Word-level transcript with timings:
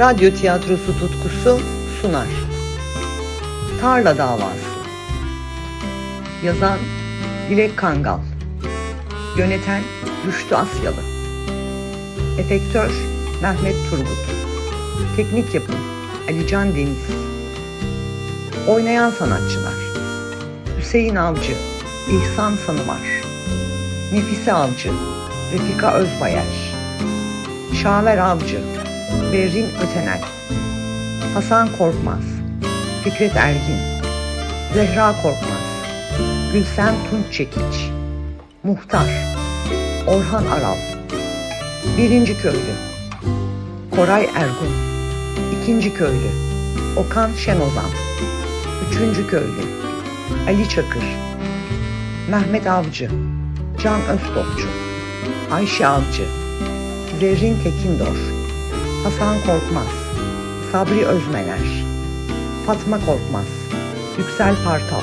radyo 0.00 0.34
tiyatrosu 0.34 0.98
tutkusu 0.98 1.60
sunar. 2.02 2.28
Tarla 3.80 4.18
Davası. 4.18 4.70
Yazan 6.44 6.78
Dilek 7.50 7.76
Kangal. 7.76 8.18
Yöneten 9.38 9.82
Rüştü 10.26 10.54
Asyalı. 10.54 11.02
Efektör 12.38 12.90
Mehmet 13.42 13.76
Turgut. 13.90 14.26
Teknik 15.16 15.54
yapım 15.54 15.80
Alican 16.28 16.74
Deniz. 16.74 17.06
Oynayan 18.68 19.10
sanatçılar 19.10 19.74
Hüseyin 20.78 21.16
Avcı 21.16 21.54
İhsan 22.10 22.56
Sanımar 22.66 23.22
Nefise 24.12 24.52
Avcı 24.52 24.90
Refika 25.52 25.94
Özbayer 25.94 26.74
Şaver 27.82 28.18
Avcı 28.18 28.79
Berrin 29.32 29.66
Ötenel 29.82 30.20
Hasan 31.34 31.68
Korkmaz 31.78 32.24
Fikret 33.04 33.36
Ergin 33.36 33.78
Zehra 34.74 35.14
Korkmaz 35.22 35.84
Gülsen 36.52 36.94
Tunç 37.10 37.32
Çekiç 37.32 37.90
Muhtar 38.62 39.08
Orhan 40.06 40.44
Aral 40.46 40.76
Birinci 41.98 42.38
Köylü 42.38 42.74
Koray 43.90 44.28
Ergun 44.34 44.74
İkinci 45.60 45.94
Köylü 45.94 46.30
Okan 46.96 47.30
Şenozan 47.32 47.90
Üçüncü 48.88 49.26
Köylü 49.26 49.64
Ali 50.48 50.68
Çakır 50.68 51.04
Mehmet 52.30 52.66
Avcı 52.66 53.10
Can 53.82 54.00
Öztopçu 54.00 54.68
Ayşe 55.52 55.86
Avcı 55.86 56.24
Zerrin 57.20 57.56
Tekindor 57.64 58.39
Hasan 59.04 59.36
Korkmaz 59.40 59.86
Sabri 60.72 61.06
Özmener 61.06 61.84
Fatma 62.66 62.98
Korkmaz 63.06 63.46
Yüksel 64.18 64.54
Partal 64.64 65.02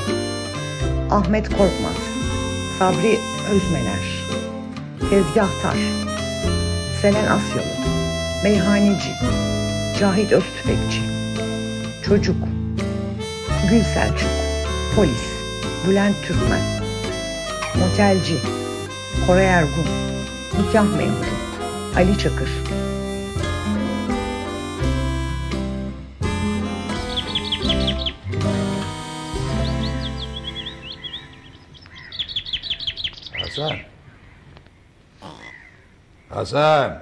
Ahmet 1.12 1.50
Korkmaz 1.50 1.98
Sabri 2.80 3.20
Özmener 3.52 4.24
Tezgahtar 5.10 5.78
Selen 7.02 7.26
Asyalı 7.26 7.98
Meyhaneci 8.44 9.12
Cahit 10.00 10.32
Öztüfekçi 10.32 11.02
Çocuk 12.06 12.38
Gül 13.70 13.84
Selçuk 13.84 14.30
Polis 14.96 15.26
Bülent 15.88 16.16
Türkmen 16.28 16.62
Motelci 17.80 18.38
Koray 19.28 19.46
Ergun 19.46 19.88
Nikah 20.58 20.98
Memuru 20.98 21.38
Ali 21.96 22.18
Çakır 22.18 22.67
Hasan. 36.48 37.00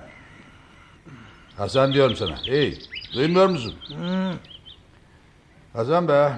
Hasan 1.57 1.93
diyorum 1.93 2.15
sana. 2.15 2.35
Hey, 2.43 2.79
duymuyor 3.13 3.47
musun? 3.47 3.75
Hasan 5.73 6.07
be. 6.07 6.31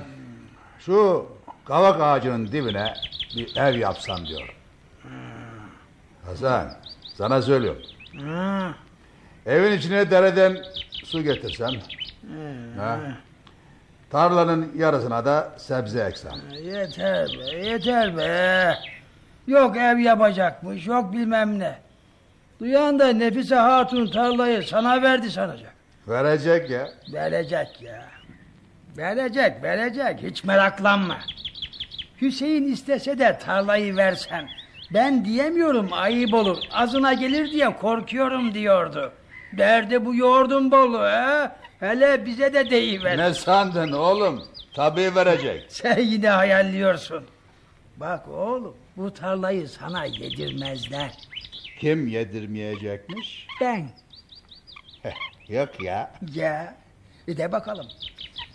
Şu 0.79 1.25
kavak 1.65 2.01
ağacının 2.01 2.47
dibine 2.47 2.93
bir 3.35 3.55
ev 3.55 3.75
yapsam 3.77 4.27
diyorum. 4.27 4.53
Hasan, 6.25 6.71
sana 7.17 7.41
söylüyorum. 7.41 7.81
Evin 9.45 9.77
içine 9.77 10.11
dereden 10.11 10.57
su 11.03 11.23
getirsem. 11.23 11.71
Ha? 12.77 12.99
Tarlanın 14.09 14.71
yarısına 14.77 15.25
da 15.25 15.53
sebze 15.57 16.03
eksem. 16.03 16.41
Yeter 16.63 17.27
be, 17.27 17.55
yeter 17.67 18.17
be. 18.17 18.77
Yok 19.47 19.77
ev 19.77 19.97
yapacakmış, 19.97 20.87
yok 20.87 21.13
bilmem 21.13 21.59
ne. 21.59 21.86
Duyan 22.59 22.99
da 22.99 23.07
Nefise 23.07 23.55
Hatun 23.55 24.07
tarlayı 24.07 24.63
sana 24.63 25.01
verdi 25.01 25.31
sanacak. 25.31 25.73
Verecek 26.07 26.69
ya. 26.69 26.89
Verecek 27.13 27.81
ya. 27.81 28.05
Verecek, 28.97 29.63
verecek. 29.63 30.19
Hiç 30.23 30.43
meraklanma. 30.43 31.17
Hüseyin 32.21 32.71
istese 32.71 33.19
de 33.19 33.37
tarlayı 33.45 33.97
versem. 33.97 34.47
Ben 34.93 35.25
diyemiyorum 35.25 35.89
ayıp 35.91 36.33
olur. 36.33 36.57
Azına 36.71 37.13
gelir 37.13 37.51
diye 37.51 37.75
korkuyorum 37.75 38.53
diyordu. 38.53 39.11
Derdi 39.57 40.05
bu 40.05 40.15
yoğurdun 40.15 40.71
bolu 40.71 41.07
he. 41.07 41.51
Hele 41.79 42.25
bize 42.25 42.53
de 42.53 42.69
deyiver. 42.69 43.17
Ne 43.17 43.33
sandın 43.33 43.91
oğlum? 43.91 44.43
Tabii 44.75 45.15
verecek. 45.15 45.65
Sen 45.69 45.99
yine 45.99 46.29
hayalliyorsun. 46.29 47.23
Bak 47.97 48.27
oğlum 48.27 48.75
bu 48.97 49.13
tarlayı 49.13 49.67
sana 49.69 50.05
yedirmezler. 50.05 51.11
Kim 51.79 52.07
yedirmeyecekmiş? 52.07 53.47
Ben. 53.61 53.89
Yok 55.47 55.83
ya. 55.83 56.11
Ya. 56.33 56.75
Bir 57.27 57.37
de 57.37 57.51
bakalım. 57.51 57.87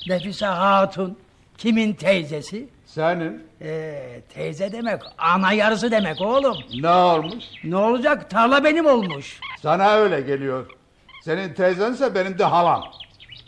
Nefise 0.08 0.46
Hatun 0.46 1.18
kimin 1.58 1.92
teyzesi? 1.92 2.68
Senin 2.86 3.46
Ee, 3.62 4.20
teyze 4.34 4.72
demek 4.72 5.00
ana 5.18 5.52
yarısı 5.52 5.90
demek 5.90 6.20
oğlum. 6.20 6.56
ne 6.82 6.88
olmuş? 6.88 7.44
Ne 7.64 7.76
olacak 7.76 8.30
tarla 8.30 8.64
benim 8.64 8.86
olmuş. 8.86 9.40
Sana 9.60 9.90
öyle 9.90 10.20
geliyor. 10.20 10.70
Senin 11.24 11.54
teyzense 11.54 12.14
benim 12.14 12.38
de 12.38 12.44
halam. 12.44 12.84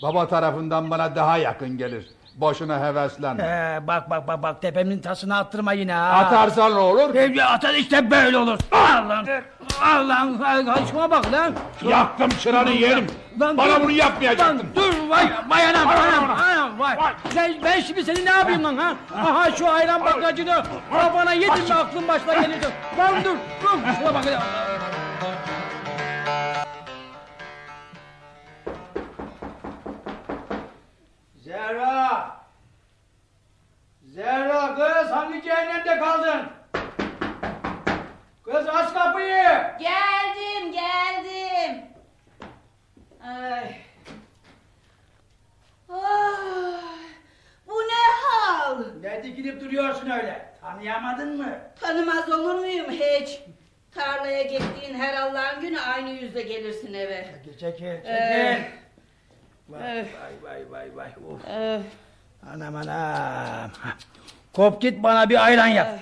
Baba 0.03 0.29
tarafından 0.29 0.91
bana 0.91 1.17
daha 1.17 1.39
yakın 1.39 1.79
gelir. 1.79 2.07
Boşuna 2.35 2.81
heveslenme. 2.81 3.43
Ee, 3.43 3.87
bak 3.87 4.11
bak 4.11 4.29
bak 4.29 4.43
bak 4.43 4.63
tepemin 4.63 4.99
tasını 4.99 5.37
attırma 5.37 5.73
yine 5.73 5.93
ha. 5.93 6.09
Atarsan 6.11 6.75
ne 6.75 6.79
olur? 6.79 7.15
Ee, 7.15 7.43
atar 7.45 7.75
işte 7.75 8.11
böyle 8.11 8.39
olur. 8.39 8.59
Allah'ım. 8.73 9.27
Allah'ım. 9.83 10.43
Ay, 10.43 10.87
Şuna 10.91 11.11
bak 11.11 11.33
lan. 11.33 11.55
Yaktım 11.89 12.29
çıranı 12.43 12.71
yerim. 12.71 13.07
Lan 13.41 13.57
Bana 13.57 13.77
dur. 13.77 13.83
bunu 13.83 13.91
yapmayacaktın. 13.91 14.59
Lan 14.59 14.67
dur 14.77 14.93
vay 15.09 15.29
vay 15.49 15.67
anam 15.67 15.89
Vay 15.89 15.97
anam 15.99 16.25
anam. 16.25 16.37
anam 16.41 16.79
vay. 16.79 16.97
Ben, 17.37 17.55
ben 17.65 17.81
şimdi 17.81 18.05
seni 18.05 18.25
ne 18.27 18.31
yapayım 18.31 18.65
lan 18.65 18.77
ha? 18.77 18.95
Aha 19.19 19.51
şu 19.53 19.71
ayran 19.71 20.05
bakracını 20.05 20.63
kafana 20.93 21.33
yedin 21.33 21.65
mi 21.69 21.75
aklın 21.75 22.09
başına 22.09 22.35
gelirdi. 22.35 22.67
Lan 22.99 23.15
dur 23.25 23.37
dur 23.63 23.79
şuna 23.99 24.15
bak. 24.15 24.25
Zehra! 31.55 32.37
Zehra 34.03 34.75
kız 34.75 35.11
hangi 35.11 35.43
cehennemde 35.43 35.99
kaldın? 35.99 36.47
Kız 38.45 38.69
aç 38.69 38.95
kapıyı! 38.95 39.45
Geldim, 39.81 40.73
geldim. 40.73 41.85
Ay. 43.27 43.77
Ay. 45.89 46.81
Bu 47.67 47.75
ne 47.75 48.05
hal? 48.23 48.79
Ne 49.01 49.23
dikilip 49.23 49.61
duruyorsun 49.61 50.11
öyle? 50.11 50.55
Tanıyamadın 50.61 51.37
mı? 51.37 51.59
Tanımaz 51.81 52.33
olur 52.33 52.55
muyum 52.55 52.91
hiç? 52.91 53.41
Tarlaya 53.95 54.43
gittiğin 54.43 54.95
her 54.95 55.15
Allah'ın 55.15 55.61
günü 55.61 55.81
aynı 55.81 56.11
yüzle 56.11 56.43
gelirsin 56.43 56.95
eve. 56.95 57.25
Çekil 57.25 57.59
çekil 57.59 57.97
çekil. 57.97 58.09
Ee, 58.11 58.84
Vay 59.69 60.01
eh. 60.01 60.07
vay 60.23 60.35
vay 60.43 60.71
vay 60.71 60.97
vay. 60.97 61.11
Of. 61.29 61.41
Anam 62.53 62.77
anam. 62.77 63.71
Kop 64.53 64.81
git 64.81 65.03
bana 65.03 65.29
bir 65.29 65.45
ayran 65.45 65.67
yap. 65.67 65.99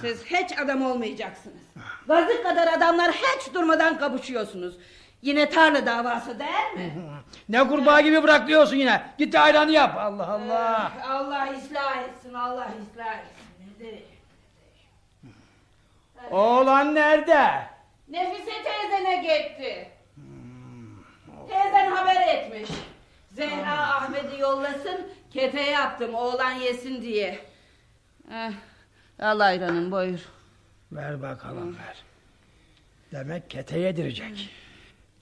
siz 0.00 0.24
hiç 0.24 0.58
adam 0.58 0.82
olmayacaksınız. 0.82 1.62
Gazık 2.08 2.42
kadar 2.42 2.66
adamlar 2.66 3.12
hiç 3.12 3.54
durmadan 3.54 3.98
kapışıyorsunuz. 3.98 4.74
Yine 5.22 5.50
tarla 5.50 5.86
davası 5.86 6.38
değil 6.38 6.86
mi? 6.86 6.92
Ne 7.48 7.68
kurbağa 7.68 8.00
gibi 8.00 8.22
bırakıyorsun 8.22 8.76
yine. 8.76 9.02
Git 9.18 9.32
de 9.32 9.40
ayranı 9.40 9.70
yap. 9.70 9.96
Allah 9.98 10.28
Allah. 10.28 10.92
Allah 11.08 11.48
ıslah 11.52 12.02
etsin, 12.02 12.34
Allah 12.34 12.68
ıslah 12.82 13.14
etsin. 13.18 13.84
Nedir? 13.84 14.02
Oğlan 16.30 16.94
nerede? 16.94 17.62
Nefise 18.08 18.52
teyzene 18.62 19.16
gitti. 19.16 19.93
Teyzen 21.48 21.90
haber 21.90 22.34
etmiş. 22.34 22.70
Zehra 23.32 23.72
Ahmet'i 23.96 24.40
yollasın, 24.40 25.00
kete 25.30 25.60
yaptım 25.62 26.14
oğlan 26.14 26.52
yesin 26.52 27.02
diye. 27.02 27.38
Eh, 28.32 28.52
al 29.20 29.40
ayranın 29.40 29.90
buyur. 29.92 30.18
Ver 30.92 31.22
bakalım 31.22 31.76
ver. 31.76 32.04
Demek 33.12 33.50
kete 33.50 33.78
yedirecek. 33.78 34.50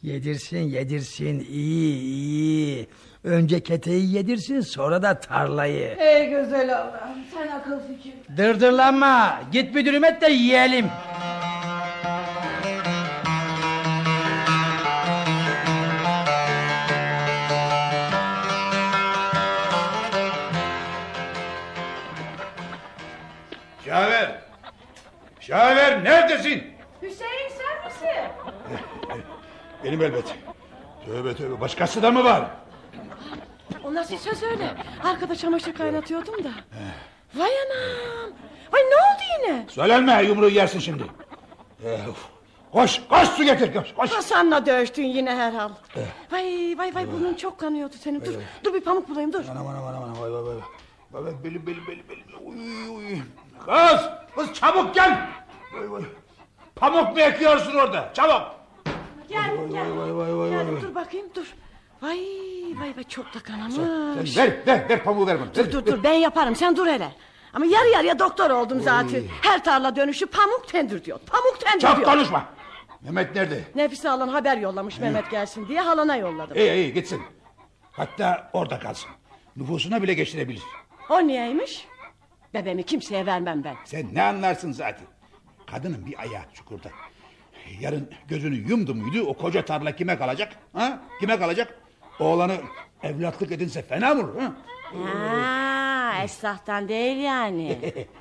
Yedirsin 0.02 0.58
yedirsin 0.58 1.40
iyi 1.50 2.00
iyi. 2.00 2.88
Önce 3.24 3.62
keteyi 3.62 4.14
yedirsin 4.14 4.60
sonra 4.60 5.02
da 5.02 5.20
tarlayı. 5.20 5.96
Ey 5.98 6.28
güzel 6.30 6.78
Allah'ım 6.78 7.18
sen 7.34 7.48
akıl 7.48 7.80
fikir. 7.88 8.12
Dırdırlanma. 8.36 9.40
Git 9.52 9.74
bir 9.74 9.86
dürüm 9.86 10.04
et 10.04 10.22
de 10.22 10.30
yiyelim. 10.30 10.86
Şaver 25.40 26.04
neredesin? 26.04 26.64
Hüseyin 27.02 27.48
sen 27.48 27.84
misin? 27.84 28.32
Benim 29.84 30.02
elbet. 30.02 30.34
Tövbe 31.06 31.34
tövbe 31.36 31.60
başkası 31.60 32.02
da 32.02 32.10
mı 32.10 32.24
var? 32.24 32.50
O 33.84 33.94
nasıl 33.94 34.16
söz 34.16 34.42
öyle? 34.42 34.74
Arkada 35.04 35.36
çamaşır 35.36 35.74
kaynatıyordum 35.74 36.44
da. 36.44 36.50
Vay 37.34 37.50
anam. 37.50 38.32
Vay 38.72 38.80
ne 38.82 38.94
oldu 38.94 39.22
yine? 39.38 39.66
Söylenme 39.68 40.22
yumruğu 40.22 40.48
yersin 40.48 40.78
şimdi. 40.78 41.02
Eh, 41.86 42.08
uf. 42.08 42.26
Koş 42.72 43.00
koş 43.08 43.28
su 43.28 43.44
getir 43.44 43.74
koş 43.74 43.94
koş. 43.94 44.10
Hasan'la 44.10 44.66
dövüştün 44.66 45.02
yine 45.04 45.34
herhal. 45.36 45.70
Vay 46.30 46.74
vay 46.78 46.94
vay 46.94 47.12
burnun 47.12 47.34
çok 47.34 47.60
kanıyordu 47.60 47.94
senin. 48.00 48.24
Dur 48.24 48.34
dur 48.64 48.74
bir 48.74 48.80
pamuk 48.80 49.08
bulayım 49.08 49.32
dur. 49.32 49.44
Anam 49.50 49.66
anam 49.66 49.84
anam 49.84 50.20
vay 50.22 50.32
vay 50.32 50.42
vay. 50.44 50.54
Vay 51.12 51.24
vay 51.24 51.44
belim 51.44 51.66
belim 51.66 51.86
belim 51.86 52.04
belim. 52.08 52.24
Uy 52.46 52.88
uy. 52.96 53.18
Kız 53.66 54.00
kız 54.36 54.52
çabuk 54.54 54.94
gel. 54.94 55.26
Vay 55.72 55.90
vay. 55.90 56.02
Pamuk 56.76 57.16
mu 57.16 57.20
ekiyorsun 57.20 57.74
orada 57.74 58.10
çabuk. 58.14 58.42
Gel 59.28 59.50
gel. 59.72 59.96
Vay 59.96 60.16
vay 60.16 60.36
vay 60.36 60.50
Gel 60.50 60.72
vay. 60.74 60.82
dur 60.82 60.94
bakayım 60.94 61.26
dur. 61.34 61.54
Vay 62.02 62.18
vay 62.80 62.96
vay 62.96 63.04
çok 63.04 63.26
da 63.26 63.30
Sen 63.32 63.42
kanamış. 63.42 64.36
ver 64.36 64.52
ver 64.66 64.88
ver 64.88 65.04
pamuğu 65.04 65.26
ver 65.26 65.40
bana. 65.40 65.54
Dur 65.54 65.72
dur 65.72 65.86
dur 65.86 66.02
ben 66.02 66.12
yaparım 66.12 66.56
sen 66.56 66.76
dur 66.76 66.86
hele. 66.86 67.12
Ama 67.54 67.64
yarı 67.66 67.88
yarıya 67.88 68.18
doktor 68.18 68.50
oldum 68.50 68.80
zaten. 68.80 69.22
Her 69.42 69.64
tarla 69.64 69.96
dönüşü 69.96 70.26
pamuk 70.26 70.68
tendür 70.68 71.04
diyor. 71.04 71.18
Pamuk 71.26 71.60
tendür 71.60 71.80
Çok 71.80 71.96
diyor. 71.96 72.10
konuşma. 72.10 72.44
Mehmet 73.00 73.34
nerede? 73.34 73.60
Nefise 73.74 74.10
alan 74.10 74.28
haber 74.28 74.56
yollamış 74.56 74.98
Mehmet 74.98 75.30
gelsin 75.30 75.68
diye 75.68 75.80
halana 75.80 76.16
yolladım. 76.16 76.56
İyi 76.56 76.72
iyi 76.72 76.92
gitsin. 76.94 77.22
Hatta 77.92 78.50
orada 78.52 78.78
kalsın. 78.78 79.10
Nüfusuna 79.56 80.02
bile 80.02 80.14
geçirebilir. 80.14 80.62
O 81.08 81.26
niyeymiş? 81.26 81.86
Bebeğimi 82.54 82.82
kimseye 82.82 83.26
vermem 83.26 83.64
ben. 83.64 83.76
Sen 83.84 84.14
ne 84.14 84.22
anlarsın 84.22 84.72
zaten. 84.72 85.06
Kadının 85.66 86.06
bir 86.06 86.20
ayağı 86.20 86.42
çukurda. 86.54 86.88
Yarın 87.80 88.10
gözünü 88.28 88.54
yumdu 88.54 88.94
muydu 88.94 89.22
o 89.26 89.34
koca 89.34 89.64
tarla 89.64 89.96
kime 89.96 90.18
kalacak? 90.18 90.52
Ha? 90.72 91.00
Kime 91.20 91.38
kalacak? 91.38 91.74
Oğlanı 92.20 92.56
evlatlık 93.02 93.52
edinse 93.52 93.82
fena 93.82 94.14
mı 94.14 94.22
olur? 94.22 94.40
Ha? 94.40 94.52
Ha, 95.06 96.22
esnaftan 96.24 96.88
değil 96.88 97.16
yani. 97.16 97.78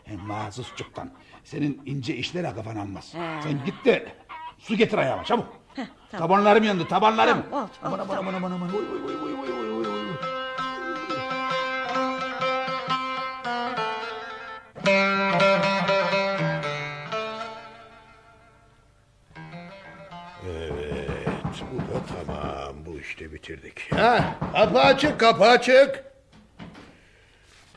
Mahsusçuktan. 0.28 1.10
Senin 1.44 1.82
ince 1.86 2.16
işlere 2.16 2.54
kafan 2.56 2.76
almaz. 2.76 3.14
He. 3.14 3.42
Sen 3.44 3.66
git 3.66 3.86
de 3.86 4.08
su 4.58 4.76
getir 4.76 4.98
ayağıma 4.98 5.24
çabuk. 5.24 5.48
tamam. 5.76 5.90
Tabanlarım 6.12 6.64
yandı 6.64 6.88
tabanlarım. 6.88 7.44
Tamam, 7.50 7.64
oldu, 7.64 7.72
aman 7.84 8.00
oldu, 8.00 8.14
aman 8.20 8.34
aman 8.34 8.52
aman 8.52 8.52
aman. 8.52 8.70
Oy, 8.76 8.86
oy, 9.06 9.16
oy, 9.16 9.34
oy, 9.34 9.52
oy, 9.54 9.61
işte 23.22 23.34
bitirdik. 23.34 23.92
Ha, 23.92 24.36
kapı 24.54 24.80
açık, 24.80 25.20
kapı 25.20 25.44
açık. 25.44 26.04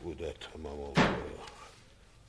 Bu 0.03 0.19
da 0.19 0.25
tamam 0.53 0.79
oldu. 0.79 0.99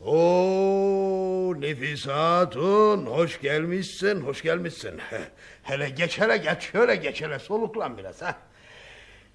Oo, 0.01 1.61
Nefis 1.61 2.07
Hatun, 2.07 3.07
hoş 3.07 3.41
gelmişsin, 3.41 4.21
hoş 4.21 4.43
gelmişsin. 4.43 5.01
Hele 5.63 5.89
geç, 5.91 6.21
hele 6.21 6.37
geç, 6.37 6.63
şöyle 6.73 6.97
geç, 6.97 7.23
hele 7.23 7.39
soluklan 7.39 7.99
biraz 7.99 8.23
ha. 8.23 8.39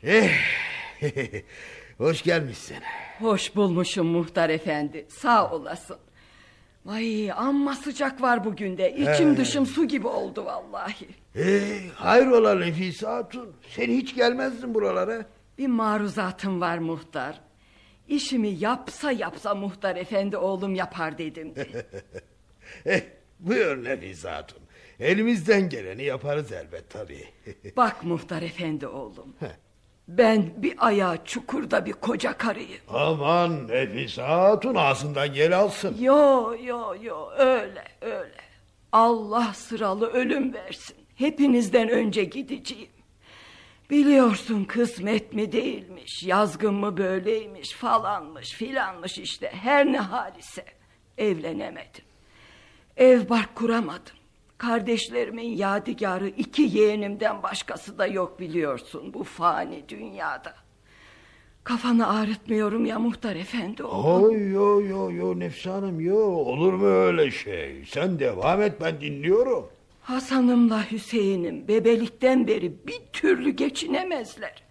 Eh, 0.03 0.31
hoş 1.97 2.23
gelmişsin. 2.23 2.77
Hoş 3.19 3.55
bulmuşum 3.55 4.07
muhtar 4.07 4.49
efendi. 4.49 5.05
Sağ 5.09 5.51
olasın. 5.51 5.97
Vay 6.85 7.31
amma 7.31 7.75
sıcak 7.75 8.21
var 8.21 8.45
bugün 8.45 8.77
de. 8.77 8.95
İçim 8.95 9.37
dışım 9.37 9.65
su 9.65 9.87
gibi 9.87 10.07
oldu 10.07 10.45
vallahi. 10.45 11.07
Ee, 11.35 11.79
hayrola 11.95 12.55
Nefis 12.55 13.03
Hatun, 13.03 13.55
sen 13.75 13.87
hiç 13.87 14.15
gelmezdin 14.15 14.73
buralara. 14.73 15.25
Bir 15.57 15.67
maruzatım 15.67 16.61
var 16.61 16.77
muhtar. 16.77 17.41
İşimi 18.07 18.49
yapsa 18.49 19.11
yapsa 19.11 19.55
muhtar 19.55 19.95
efendi 19.95 20.37
oğlum 20.37 20.75
yapar 20.75 21.17
dedim. 21.17 21.53
Eh, 22.85 23.01
buyur 23.39 23.83
Nefis 23.83 24.25
Hatun. 24.25 24.59
Elimizden 24.99 25.69
geleni 25.69 26.03
yaparız 26.03 26.51
elbet 26.51 26.89
tabii. 26.89 27.25
Bak 27.77 28.03
muhtar 28.03 28.41
efendi 28.41 28.87
oğlum. 28.87 29.35
Ben 30.17 30.53
bir 30.57 30.73
ayağı 30.77 31.25
çukurda 31.25 31.85
bir 31.85 31.93
koca 31.93 32.37
karıyı. 32.37 32.77
Aman 32.89 33.67
Nefis 33.67 34.17
Hatun 34.17 34.75
ağzından 34.75 35.33
gel 35.33 35.57
alsın. 35.57 35.95
Yo 35.99 36.55
yo 36.63 36.95
yo 37.01 37.29
öyle 37.37 37.83
öyle. 38.01 38.41
Allah 38.91 39.53
sıralı 39.53 40.11
ölüm 40.11 40.53
versin. 40.53 40.95
Hepinizden 41.15 41.89
önce 41.89 42.23
gideceğim. 42.23 42.89
Biliyorsun 43.89 44.65
kısmet 44.65 45.33
mi 45.33 45.51
değilmiş, 45.51 46.23
yazgın 46.23 46.73
mı 46.73 46.97
böyleymiş, 46.97 47.71
falanmış, 47.71 48.51
filanmış 48.51 49.17
işte. 49.17 49.51
Her 49.61 49.85
ne 49.85 49.99
halise 49.99 50.65
evlenemedim. 51.17 52.05
Ev 52.97 53.29
bark 53.29 53.55
kuramadım. 53.55 54.15
Kardeşlerimin 54.61 55.57
yadigarı 55.57 56.27
iki 56.27 56.61
yeğenimden 56.61 57.43
başkası 57.43 57.97
da 57.97 58.07
yok 58.07 58.39
biliyorsun 58.39 59.13
bu 59.13 59.23
fani 59.23 59.83
dünyada. 59.89 60.53
Kafanı 61.63 62.19
ağrıtmıyorum 62.19 62.85
ya 62.85 62.99
muhtar 62.99 63.35
efendi 63.35 63.83
oğlum. 63.83 64.23
Oy 64.23 64.51
yo 64.51 64.81
yo 64.81 65.11
yo 65.11 65.39
Nefis 65.39 65.65
Hanım 65.65 65.99
yo 65.99 66.17
olur 66.17 66.73
mu 66.73 66.85
öyle 66.85 67.31
şey? 67.31 67.85
Sen 67.87 68.19
devam 68.19 68.61
et 68.61 68.73
ben 68.81 69.01
dinliyorum. 69.01 69.67
Hasan'ımla 70.01 70.91
Hüseyin'im 70.91 71.67
bebelikten 71.67 72.47
beri 72.47 72.87
bir 72.87 73.01
türlü 73.13 73.49
geçinemezler. 73.49 74.63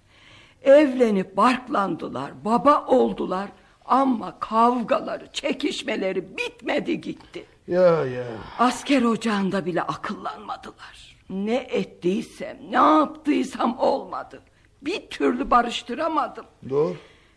Evlenip 0.62 1.36
barklandılar, 1.36 2.44
baba 2.44 2.86
oldular 2.86 3.48
ama 3.84 4.38
kavgaları, 4.40 5.26
çekişmeleri 5.32 6.36
bitmedi 6.36 7.00
gitti. 7.00 7.44
Ya 7.68 8.04
ya. 8.04 8.24
Asker 8.58 9.02
ocağında 9.02 9.66
bile 9.66 9.82
akıllanmadılar. 9.82 11.16
Ne 11.30 11.56
ettiysem, 11.56 12.58
ne 12.70 12.76
yaptıysam 12.76 13.78
olmadı. 13.78 14.42
Bir 14.82 15.06
türlü 15.10 15.50
barıştıramadım. 15.50 16.46
Dur. 16.68 16.94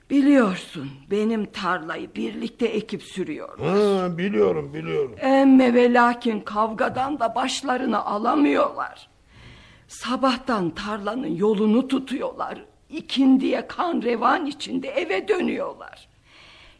Biliyorsun 0.09 0.89
benim 1.11 1.45
tarlayı 1.45 2.15
birlikte 2.15 2.65
ekip 2.65 3.03
sürüyor. 3.03 3.59
Ha, 3.59 4.17
biliyorum 4.17 4.73
biliyorum. 4.73 5.15
Emme 5.19 5.73
ve 5.73 5.93
lakin 5.93 6.39
kavgadan 6.39 7.19
da 7.19 7.35
başlarını 7.35 8.05
alamıyorlar. 8.05 9.09
Sabahtan 9.87 10.69
tarlanın 10.69 11.35
yolunu 11.35 11.87
tutuyorlar. 11.87 12.65
İkindiye 12.89 13.67
kan 13.67 14.01
revan 14.01 14.45
içinde 14.45 14.87
eve 14.87 15.27
dönüyorlar. 15.27 16.07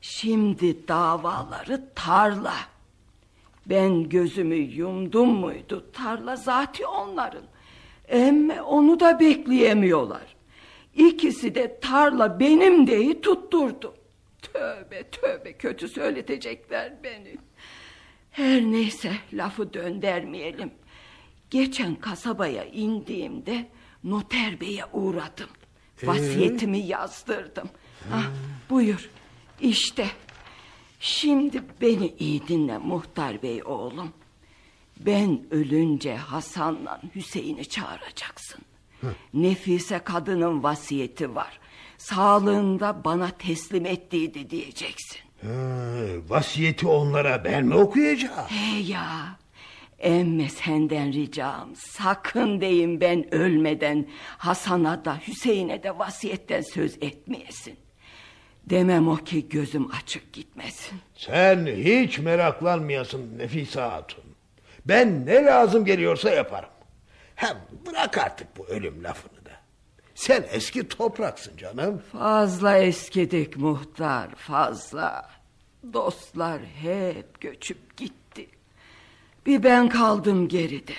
Şimdi 0.01 0.87
davaları 0.87 1.89
tarla. 1.95 2.53
Ben 3.65 4.09
gözümü 4.09 4.55
yumdum 4.55 5.29
muydu 5.29 5.91
tarla 5.93 6.35
zati 6.35 6.85
onların. 6.85 7.43
Emme 8.07 8.61
onu 8.61 8.99
da 8.99 9.19
bekleyemiyorlar. 9.19 10.35
İkisi 10.95 11.55
de 11.55 11.79
tarla 11.79 12.39
benim 12.39 12.87
deyi 12.87 13.21
tutturdu. 13.21 13.95
Tövbe 14.41 15.03
tövbe 15.03 15.53
kötü 15.53 15.87
söyletecekler 15.87 17.03
beni. 17.03 17.37
Her 18.31 18.61
neyse 18.61 19.11
lafı 19.33 19.73
döndermeyelim. 19.73 20.71
Geçen 21.49 21.95
kasabaya 21.95 22.65
indiğimde 22.65 23.67
noter 24.03 24.61
beye 24.61 24.85
uğradım. 24.93 25.49
Vasiyetimi 26.03 26.79
yazdırdım. 26.79 27.69
Ah, 28.13 28.31
buyur 28.69 29.09
işte. 29.61 30.07
Şimdi 31.03 31.63
beni 31.81 32.13
iyi 32.19 32.47
dinle 32.47 32.77
muhtar 32.77 33.43
bey 33.43 33.63
oğlum. 33.65 34.13
Ben 34.99 35.41
ölünce 35.51 36.15
Hasan'la 36.15 37.01
Hüseyin'i 37.15 37.65
çağıracaksın. 37.65 38.61
Nefise 39.33 39.99
kadının 39.99 40.63
vasiyeti 40.63 41.35
var. 41.35 41.59
Sağlığında 41.97 43.03
bana 43.05 43.29
teslim 43.29 43.85
ettiydi 43.85 44.49
diyeceksin. 44.49 45.19
Ha, 45.41 45.49
vasiyeti 46.29 46.87
onlara 46.87 47.43
ben 47.43 47.65
mi 47.65 47.75
okuyacağım? 47.75 48.47
He 48.47 48.79
ya. 48.79 49.39
Emme 49.99 50.49
senden 50.49 51.13
ricam 51.13 51.69
sakın 51.75 52.61
deyin 52.61 53.01
ben 53.01 53.33
ölmeden 53.33 54.07
Hasan'a 54.37 55.05
da 55.05 55.17
Hüseyin'e 55.27 55.83
de 55.83 55.99
vasiyetten 55.99 56.61
söz 56.61 56.97
etmeyesin. 57.01 57.82
Demem 58.69 59.07
o 59.07 59.15
ki 59.15 59.49
gözüm 59.49 59.91
açık 59.91 60.33
gitmesin. 60.33 60.99
Sen 61.15 61.65
hiç 61.65 62.19
meraklanmayasın 62.19 63.37
Nefise 63.37 63.81
Hatun. 63.81 64.23
Ben 64.85 65.25
ne 65.25 65.43
lazım 65.43 65.85
geliyorsa 65.85 66.29
yaparım. 66.29 66.69
Hem 67.35 67.57
bırak 67.85 68.17
artık 68.17 68.57
bu 68.57 68.67
ölüm 68.67 69.03
lafını 69.03 69.45
da. 69.45 69.51
Sen 70.15 70.45
eski 70.51 70.87
topraksın 70.87 71.57
canım. 71.57 72.01
Fazla 72.11 72.77
eskidik 72.77 73.57
muhtar 73.57 74.35
fazla. 74.35 75.29
Dostlar 75.93 76.61
hep 76.81 77.41
göçüp 77.41 77.97
gitti. 77.97 78.47
Bir 79.45 79.63
ben 79.63 79.89
kaldım 79.89 80.47
geride. 80.47 80.93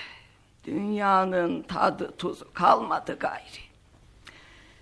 Dünyanın 0.65 1.63
tadı 1.63 2.17
tuzu 2.17 2.53
kalmadı 2.53 3.17
gayri. 3.21 3.65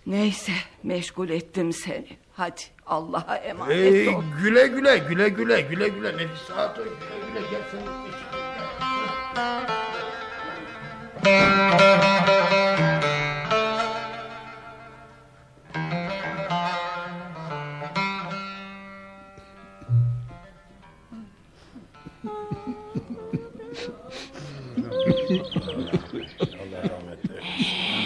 Neyse 0.06 0.52
meşgul 0.82 1.28
ettim 1.28 1.72
seni. 1.72 2.08
Hadi 2.36 2.60
Allah'a 2.86 3.36
emanet 3.36 3.76
Hey, 3.76 4.08
ol. 4.08 4.22
güle 4.42 4.66
güle 4.66 4.98
güle 4.98 5.28
güle 5.28 5.60
güle 5.60 5.88
güle 5.88 6.16
Nefis 6.16 6.50
Hatun 6.50 6.84
güle 6.84 7.40
güle 7.40 7.50
gel 7.50 7.62
sen. 7.70 7.82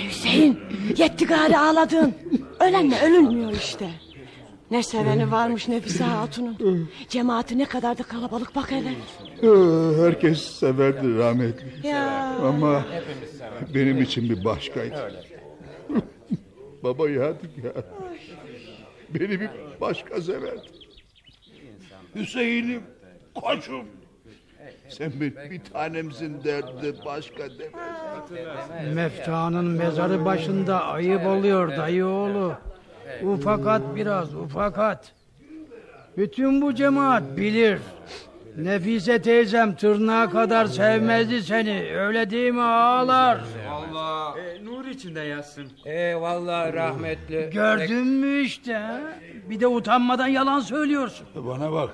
Hüseyin 0.09 0.59
yetti 0.97 1.27
gari 1.27 1.59
ağladın. 1.59 2.15
Ölenle 2.61 3.01
ölünmüyor 3.03 3.53
işte. 3.53 3.91
Ne 4.71 4.83
seveni 4.83 5.31
varmış 5.31 5.69
Nefise 5.69 6.05
Hatun'un. 6.05 6.89
Cemaati 7.09 7.59
ne 7.59 7.65
kadar 7.65 7.99
da 7.99 8.03
kalabalık 8.03 8.55
bak 8.55 8.71
hele. 8.71 8.93
Herkes 10.05 10.43
severdi 10.43 11.19
rahmetli. 11.19 11.89
Ya. 11.89 12.37
Ama 12.43 12.85
benim 13.75 14.03
için 14.03 14.31
bir 14.31 14.45
başkaydı. 14.45 15.13
Baba 16.83 17.11
yadigar. 17.11 17.85
Beni 19.09 19.41
bir 19.41 19.51
başka 19.81 20.21
severdi. 20.21 20.69
Hüseyin'im, 22.15 22.83
koçum. 23.35 23.85
Sen 24.89 25.13
benim 25.21 25.51
bir 25.51 25.61
tanemsin 25.73 26.45
derdi 26.45 26.95
başka 27.05 27.45
demez. 27.59 28.95
Mefta'nın 28.95 29.65
mezarı 29.65 30.25
başında 30.25 30.85
ayıp 30.85 31.27
oluyor 31.27 31.77
dayı 31.77 32.07
oğlu. 32.07 32.55
Ufakat 33.23 33.83
biraz 33.97 34.35
ufakat. 34.35 35.13
Bütün 36.17 36.63
bu 36.63 36.75
cemaat 36.75 37.37
bilir. 37.37 37.79
Nefise 38.57 39.23
teyzem 39.23 39.75
tırnağa 39.75 40.31
kadar 40.31 40.67
sevmezdi 40.67 41.43
seni. 41.43 41.97
Öyle 41.97 42.31
değil 42.31 42.53
mi 42.53 42.63
ağalar? 42.63 43.41
Allah 43.71 44.35
nur 44.65 44.85
içinde 44.87 45.21
yatsın. 45.21 45.67
Eyvallah 45.85 46.73
rahmetli. 46.73 47.51
Gördün 47.53 48.07
mü 48.07 48.41
işte? 48.41 48.81
Bir 49.51 49.61
de 49.61 49.67
utanmadan 49.67 50.27
yalan 50.27 50.61
söylüyorsun. 50.61 51.27
Bana 51.35 51.73
bak. 51.73 51.91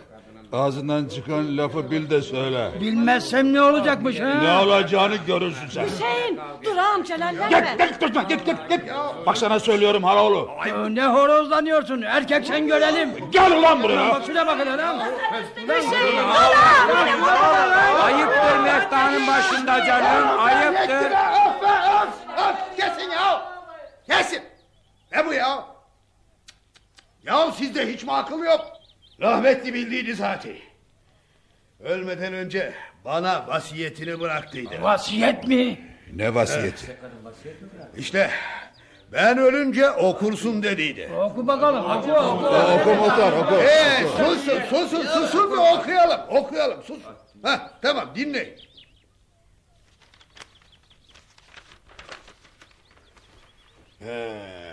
Ağzından 0.52 1.04
çıkan 1.09 1.59
lafı 1.59 1.90
bil 1.90 2.11
de 2.11 2.23
söyle. 2.23 2.71
Bilmezsem 2.80 3.52
ne 3.52 3.62
olacakmış 3.62 4.21
ha? 4.21 4.35
Ne 4.42 4.59
olacağını 4.59 5.16
görürsün 5.16 5.68
sen. 5.68 5.85
Hüseyin 5.85 6.40
dur 6.64 6.76
ağam 6.76 7.02
celallenme. 7.02 7.76
Git 7.78 8.00
git 8.00 8.14
git 8.14 8.28
git 8.28 8.47
git 8.47 8.68
git. 8.71 8.80
Bak 9.26 9.37
sana 9.38 9.61
söylüyorum 9.61 10.04
halaoğlu. 10.04 10.50
Ne 10.90 11.06
horozlanıyorsun? 11.06 12.02
Erkek 12.02 12.47
sen 12.47 12.66
görelim. 12.66 13.11
Gel 13.30 13.52
ulan 13.59 13.82
buraya. 13.82 14.11
Bak 14.11 14.23
şuna 14.26 14.47
bakın 14.47 14.78
lan. 14.78 15.00
Hüseyin 15.56 16.18
Allah! 16.18 18.02
Ayıptır 18.04 18.59
Mefta'nın 18.64 19.26
başında 19.26 19.85
canım. 19.85 20.38
Ayıptır. 20.38 21.06
Öf 21.11 21.62
öf 21.62 22.38
öf 22.38 22.76
kesin 22.76 23.11
ya. 23.11 23.42
Kesin. 24.11 24.42
Ne 25.12 25.26
bu 25.26 25.32
ya? 25.32 25.64
Ya 27.26 27.52
sizde 27.52 27.92
hiç 27.92 28.04
mi 28.04 28.12
akıl 28.12 28.44
yok? 28.44 28.66
Rahmetli 29.23 29.75
bildiğini 29.75 30.14
zaten. 30.14 30.52
Ölmeden 31.81 32.33
önce 32.33 32.73
bana 33.05 33.47
vasiyetini 33.49 34.21
bıraktıydı. 34.21 34.83
Vasiyet 34.83 35.47
mi? 35.49 35.81
Ne 36.14 36.35
vasiyeti? 36.35 36.97
İşte 37.97 38.31
ben 39.12 39.38
ölünce 39.38 39.91
okursun 39.91 40.62
dediydi. 40.62 41.11
Oku 41.19 41.47
bakalım. 41.47 41.85
Oku 41.85 42.12
oku. 42.12 42.47
Oku 42.47 42.95
muhtar 42.95 43.33
oku. 43.33 43.55
Ee, 43.55 44.07
susun 44.07 44.61
susun 44.71 45.07
susun 45.07 45.52
da 45.52 45.75
okuyalım 45.75 46.21
okuyalım 46.29 46.83
sus. 46.83 46.99
Heh, 47.45 47.59
tamam 47.83 48.11
dinleyin. 48.14 48.55
He. 53.99 54.72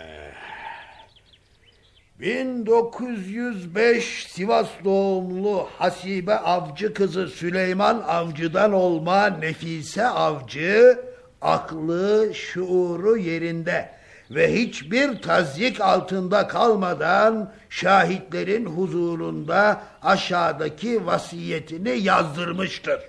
1905 2.20 4.26
Sivas 4.28 4.68
doğumlu 4.84 5.68
Hasibe 5.78 6.34
Avcı 6.34 6.94
kızı 6.94 7.28
Süleyman 7.28 8.02
Avcı'dan 8.06 8.72
olma 8.72 9.26
Nefise 9.26 10.06
Avcı 10.06 11.00
aklı 11.40 12.30
şuuru 12.34 13.16
yerinde 13.16 13.90
ve 14.30 14.54
hiçbir 14.54 15.22
tazyik 15.22 15.80
altında 15.80 16.48
kalmadan 16.48 17.52
şahitlerin 17.70 18.66
huzurunda 18.66 19.82
aşağıdaki 20.02 21.06
vasiyetini 21.06 21.98
yazdırmıştır. 21.98 23.00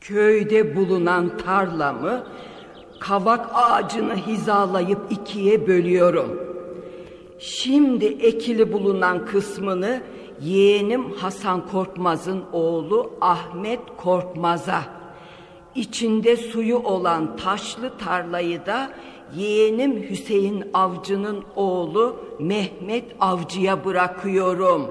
Köyde 0.00 0.76
bulunan 0.76 1.38
tarlamı 1.38 2.26
kavak 3.00 3.50
ağacını 3.54 4.16
hizalayıp 4.16 5.12
ikiye 5.12 5.66
bölüyorum. 5.66 6.51
Şimdi 7.42 8.04
ekili 8.04 8.72
bulunan 8.72 9.26
kısmını 9.26 10.02
yeğenim 10.42 11.10
Hasan 11.12 11.68
Korkmaz'ın 11.68 12.44
oğlu 12.52 13.12
Ahmet 13.20 13.80
Korkmaz'a, 13.96 14.82
içinde 15.74 16.36
suyu 16.36 16.78
olan 16.78 17.36
taşlı 17.36 17.98
tarlayı 17.98 18.66
da 18.66 18.90
yeğenim 19.36 20.02
Hüseyin 20.10 20.64
Avcı'nın 20.74 21.44
oğlu 21.56 22.16
Mehmet 22.38 23.04
Avcı'ya 23.20 23.84
bırakıyorum. 23.84 24.90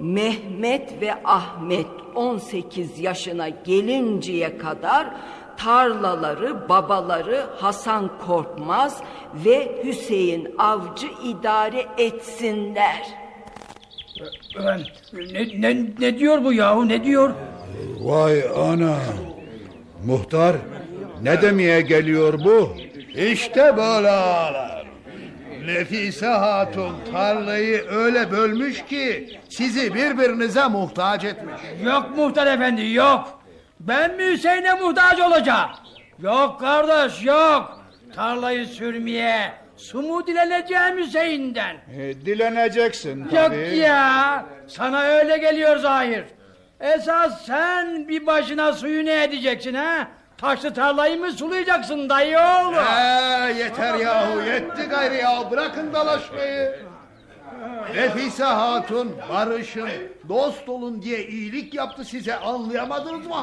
Mehmet 0.00 1.02
ve 1.02 1.14
Ahmet 1.24 1.86
18 2.14 2.98
yaşına 2.98 3.48
gelinceye 3.48 4.58
kadar 4.58 5.14
tarlaları 5.58 6.68
babaları 6.68 7.46
Hasan 7.60 8.10
Korkmaz 8.26 9.02
ve 9.34 9.82
Hüseyin 9.84 10.54
Avcı 10.58 11.06
idare 11.24 11.86
etsinler. 11.98 13.02
Ne, 15.32 15.60
ne, 15.60 15.86
ne 15.98 16.18
diyor 16.18 16.44
bu 16.44 16.52
yahu 16.52 16.88
ne 16.88 17.04
diyor? 17.04 17.30
Vay 18.00 18.42
ana. 18.56 18.96
Muhtar 20.06 20.56
ne 21.22 21.42
demeye 21.42 21.80
geliyor 21.80 22.44
bu? 22.44 22.76
İşte 23.16 23.76
böyle 23.76 24.10
ağalar. 24.10 24.86
Nefise 25.66 26.26
Hatun 26.26 26.94
tarlayı 27.12 27.84
öyle 27.90 28.30
bölmüş 28.30 28.84
ki 28.84 29.38
sizi 29.48 29.94
birbirinize 29.94 30.68
muhtaç 30.68 31.24
etmiş. 31.24 31.54
Yok 31.84 32.10
muhtar 32.16 32.46
efendi 32.46 32.90
yok. 32.90 33.37
Ben 33.80 34.14
mi 34.16 34.24
Hüseyin'e 34.26 34.74
muhtaç 34.74 35.20
olacağım? 35.20 35.70
Yok 36.22 36.60
kardeş 36.60 37.24
yok. 37.24 37.80
Tarlayı 38.16 38.66
sürmeye 38.66 39.52
su 39.76 40.02
mu 40.02 40.26
dileneceğim 40.26 40.98
Hüseyin'den? 40.98 41.76
E, 41.98 42.14
dileneceksin 42.26 43.20
Yok 43.20 43.30
tabii. 43.34 43.76
ya 43.76 44.44
sana 44.68 45.02
öyle 45.02 45.38
geliyor 45.38 45.76
zahir. 45.76 46.24
Esas 46.80 47.46
sen 47.46 48.08
bir 48.08 48.26
başına 48.26 48.72
suyu 48.72 49.04
ne 49.06 49.24
edeceksin 49.24 49.74
ha? 49.74 50.08
Taşlı 50.38 50.74
tarlayı 50.74 51.20
mı 51.20 51.32
sulayacaksın 51.32 52.08
dayı 52.08 52.38
oğlu? 52.38 52.76
Ee, 52.76 53.52
yeter 53.58 53.94
yahu 53.94 54.40
yetti 54.42 54.82
gayrı 54.90 55.14
ya 55.14 55.50
bırakın 55.50 55.94
dalaşmayı. 55.94 56.78
Nefise 57.94 58.44
Hatun 58.44 59.16
barışın 59.30 59.88
dost 60.28 60.68
olun 60.68 61.02
diye 61.02 61.26
iyilik 61.26 61.74
yaptı 61.74 62.04
size 62.04 62.36
anlayamadınız 62.36 63.26
mı? 63.26 63.34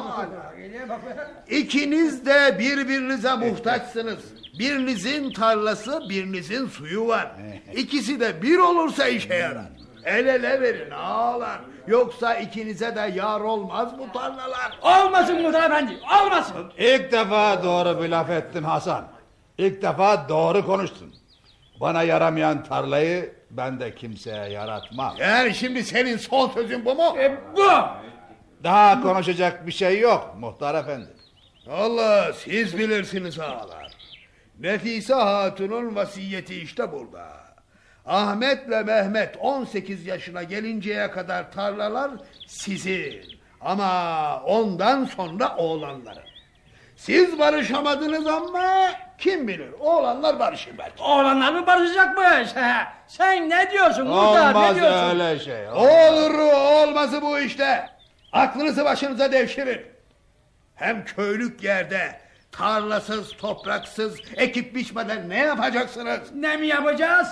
İkiniz 1.48 2.26
de 2.26 2.56
birbirinize 2.58 3.34
muhtaçsınız. 3.34 4.18
Birinizin 4.58 5.32
tarlası 5.32 6.02
birinizin 6.08 6.66
suyu 6.68 7.08
var. 7.08 7.30
İkisi 7.74 8.20
de 8.20 8.42
bir 8.42 8.58
olursa 8.58 9.08
işe 9.08 9.34
yarar. 9.34 9.66
El 10.04 10.26
ele 10.26 10.60
verin 10.60 10.90
ağalar. 10.90 11.60
Yoksa 11.86 12.34
ikinize 12.34 12.96
de 12.96 13.12
yar 13.14 13.40
olmaz 13.40 13.88
bu 13.98 14.12
tarlalar. 14.18 14.78
Olmasın 14.82 15.42
muhtar 15.42 15.70
efendi 15.70 15.98
olmasın. 16.22 16.72
İlk 16.78 17.12
defa 17.12 17.62
doğru 17.64 18.02
bir 18.02 18.08
laf 18.08 18.30
ettin 18.30 18.62
Hasan. 18.62 19.04
İlk 19.58 19.82
defa 19.82 20.28
doğru 20.28 20.66
konuştun. 20.66 21.14
Bana 21.80 22.02
yaramayan 22.02 22.64
tarlayı 22.64 23.34
ben 23.56 23.80
de 23.80 23.94
kimseye 23.94 24.48
yaratmam. 24.48 25.16
Yani 25.20 25.54
şimdi 25.54 25.84
senin 25.84 26.16
son 26.16 26.48
sözün 26.50 26.84
bu 26.84 26.94
mu? 26.94 27.16
E, 27.18 27.36
bu. 27.56 27.70
Daha 28.64 29.02
konuşacak 29.02 29.66
bir 29.66 29.72
şey 29.72 30.00
yok 30.00 30.36
muhtar 30.38 30.74
efendi. 30.74 31.08
Allah 31.70 32.32
siz 32.32 32.78
bilirsiniz 32.78 33.38
ağalar. 33.40 33.92
Nefise 34.60 35.14
Hatun'un 35.14 35.96
vasiyeti 35.96 36.54
işte 36.60 36.92
burada. 36.92 37.46
Ahmet'le 38.06 38.86
Mehmet 38.86 39.36
18 39.40 40.06
yaşına 40.06 40.42
gelinceye 40.42 41.10
kadar 41.10 41.52
tarlalar 41.52 42.10
sizin. 42.46 43.22
Ama 43.60 44.42
ondan 44.42 45.04
sonra 45.04 45.56
oğlanların. 45.56 46.22
Siz 46.96 47.38
barışamadınız 47.38 48.26
ama 48.26 48.92
kim 49.18 49.48
bilir 49.48 49.68
oğlanlar 49.80 50.38
barışır 50.38 50.78
belki. 50.78 51.02
Oğlanlar 51.02 51.52
mı 51.52 51.66
barışacakmış? 51.66 52.56
He. 52.56 52.86
Sen 53.06 53.50
ne 53.50 53.70
diyorsun 53.70 54.06
Muhtar 54.06 54.54
ne 54.54 54.58
Olmaz 54.58 54.76
diyorsun? 54.76 55.20
öyle 55.20 55.38
şey. 55.38 55.68
Olur 55.68 56.38
olması 56.38 57.22
bu 57.22 57.38
işte. 57.38 57.90
Aklınızı 58.32 58.84
başınıza 58.84 59.32
devşirin. 59.32 59.80
Hem 60.74 61.04
köylük 61.04 61.62
yerde 61.62 62.20
tarlasız, 62.52 63.32
topraksız, 63.36 64.16
ekip 64.36 64.74
biçmeden 64.74 65.28
ne 65.28 65.38
yapacaksınız? 65.38 66.20
Ne 66.34 66.56
mi 66.56 66.66
yapacağız? 66.66 67.28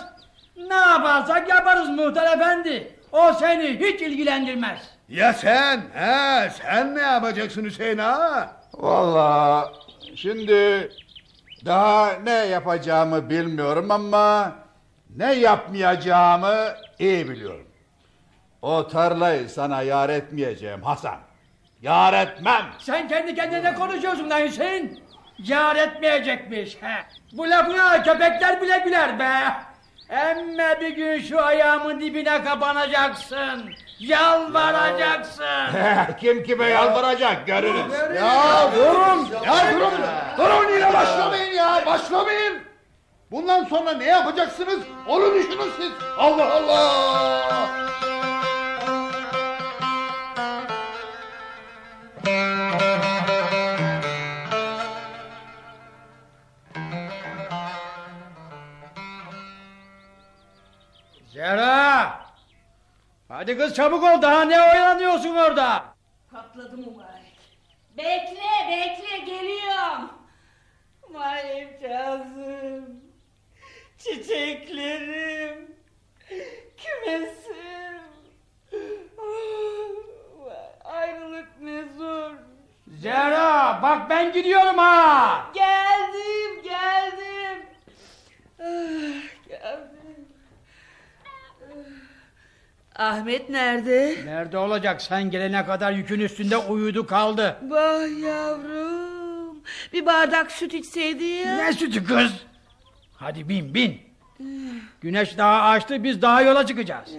Ne 0.56 0.74
yaparsak 0.74 1.48
yaparız 1.48 1.88
Muhtar 1.88 2.36
Efendi. 2.36 2.98
O 3.12 3.32
seni 3.32 3.80
hiç 3.80 4.02
ilgilendirmez. 4.02 4.78
Ya 5.08 5.32
sen? 5.32 5.80
He, 5.94 6.50
sen 6.62 6.94
ne 6.94 7.00
yapacaksın 7.02 7.64
Hüseyin 7.64 7.98
ağa? 7.98 8.52
Valla 8.74 9.72
şimdi 10.16 10.88
daha 11.64 12.12
ne 12.12 12.30
yapacağımı 12.30 13.30
bilmiyorum 13.30 13.90
ama 13.90 14.52
ne 15.16 15.35
yapmayacağımı 15.35 16.75
iyi 16.99 17.28
biliyorum. 17.28 17.66
O 18.62 18.88
tarlayı 18.88 19.49
sana 19.49 19.83
yar 19.83 20.09
etmeyeceğim 20.09 20.83
Hasan. 20.83 21.18
Yar 21.83 22.12
etmem. 22.12 22.66
Sen 22.78 23.09
kendi 23.09 23.35
kendine 23.35 23.62
ne 23.64 23.75
konuşuyorsun 23.75 24.30
lan 24.30 24.40
Hüseyin? 24.40 25.04
Yar 25.38 25.76
etmeyecekmiş. 25.76 26.76
He. 26.80 27.04
Bu 27.33 27.50
lafına 27.50 28.02
köpekler 28.02 28.62
bile 28.62 28.78
güler 28.78 29.18
be. 29.18 29.33
Emme 30.11 30.78
bir 30.80 30.88
gün 30.88 31.23
şu 31.23 31.44
ayağımın 31.44 32.00
dibine 32.00 32.44
kapanacaksın. 32.44 33.70
Yalvaracaksın. 33.99 35.44
Kim 36.20 36.42
kime 36.42 36.66
yalvaracak 36.66 37.46
görürüz. 37.46 37.92
Ya 38.16 38.70
durun! 38.76 39.28
Ya 39.46 39.75
durun! 39.75 39.92
Durun 40.38 40.73
yine 40.75 40.92
başlamayın 40.94 41.52
ya! 41.52 41.82
Başlamayın! 41.87 42.62
Bundan 43.30 43.64
sonra 43.64 43.92
ne 43.92 44.04
yapacaksınız? 44.04 44.78
Onu 45.08 45.34
düşünün 45.34 45.70
siz. 45.80 45.92
Allah 46.18 46.54
Allah! 46.54 47.68
Hadi 63.44 63.58
kız 63.58 63.74
çabuk 63.74 64.04
ol 64.04 64.22
daha 64.22 64.44
ne 64.44 64.62
oyalanıyorsun 64.62 65.34
orada? 65.36 65.84
Patladı 66.32 66.76
mübarek. 66.76 67.38
Bekle 67.96 68.68
bekle 68.70 69.18
geliyorum. 69.18 70.10
Mayemcazım. 71.12 73.00
Çiçeklerim. 73.98 75.76
Kümesim. 76.76 78.02
Ah, 79.18 80.92
Ayrılık 80.92 81.48
ne 81.61 81.85
zor. 81.98 82.30
Zehra 82.88 83.78
bak 83.83 84.11
ben 84.11 84.33
gidiyorum 84.33 84.78
ha. 84.78 85.46
Geldim 85.54 86.62
geldim. 86.62 87.66
Ah, 88.61 89.48
geldim. 89.48 90.28
Ah. 91.62 92.04
Ahmet 92.98 93.50
nerede? 93.50 94.16
Nerede 94.24 94.59
olacak 94.59 95.02
sen 95.02 95.30
gelene 95.30 95.66
kadar 95.66 95.92
yükün 95.92 96.20
üstünde 96.20 96.57
uyudu 96.57 97.07
kaldı. 97.07 97.57
Vah 97.68 98.22
yavrum. 98.22 99.59
Bir 99.92 100.07
bardak 100.07 100.52
süt 100.52 100.74
içseydi 100.74 101.24
ya. 101.24 101.57
Ne 101.57 101.72
sütü 101.72 102.04
kız? 102.04 102.33
Hadi 103.14 103.48
bin 103.48 103.74
bin. 103.74 104.00
Güneş 105.00 105.38
daha 105.38 105.70
açtı 105.70 106.04
biz 106.04 106.22
daha 106.22 106.42
yola 106.42 106.66
çıkacağız. 106.66 107.11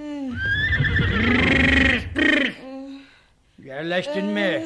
Yerleştin 3.63 4.25
mi? 4.25 4.65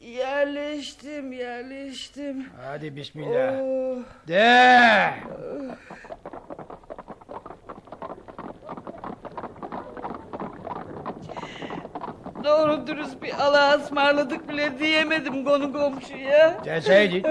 Yerleştim 0.00 1.32
yerleştim. 1.32 2.46
Hadi 2.66 2.96
bismillah. 2.96 3.60
Oh. 3.60 3.98
De. 4.28 5.14
Doğru 12.44 12.86
dürüst 12.86 13.22
bir 13.22 13.34
Allah'a 13.40 13.74
ısmarladık 13.74 14.48
bile 14.48 14.78
diyemedim 14.78 15.44
konu 15.44 15.72
komşuya. 15.72 16.64
Deseydin. 16.64 17.26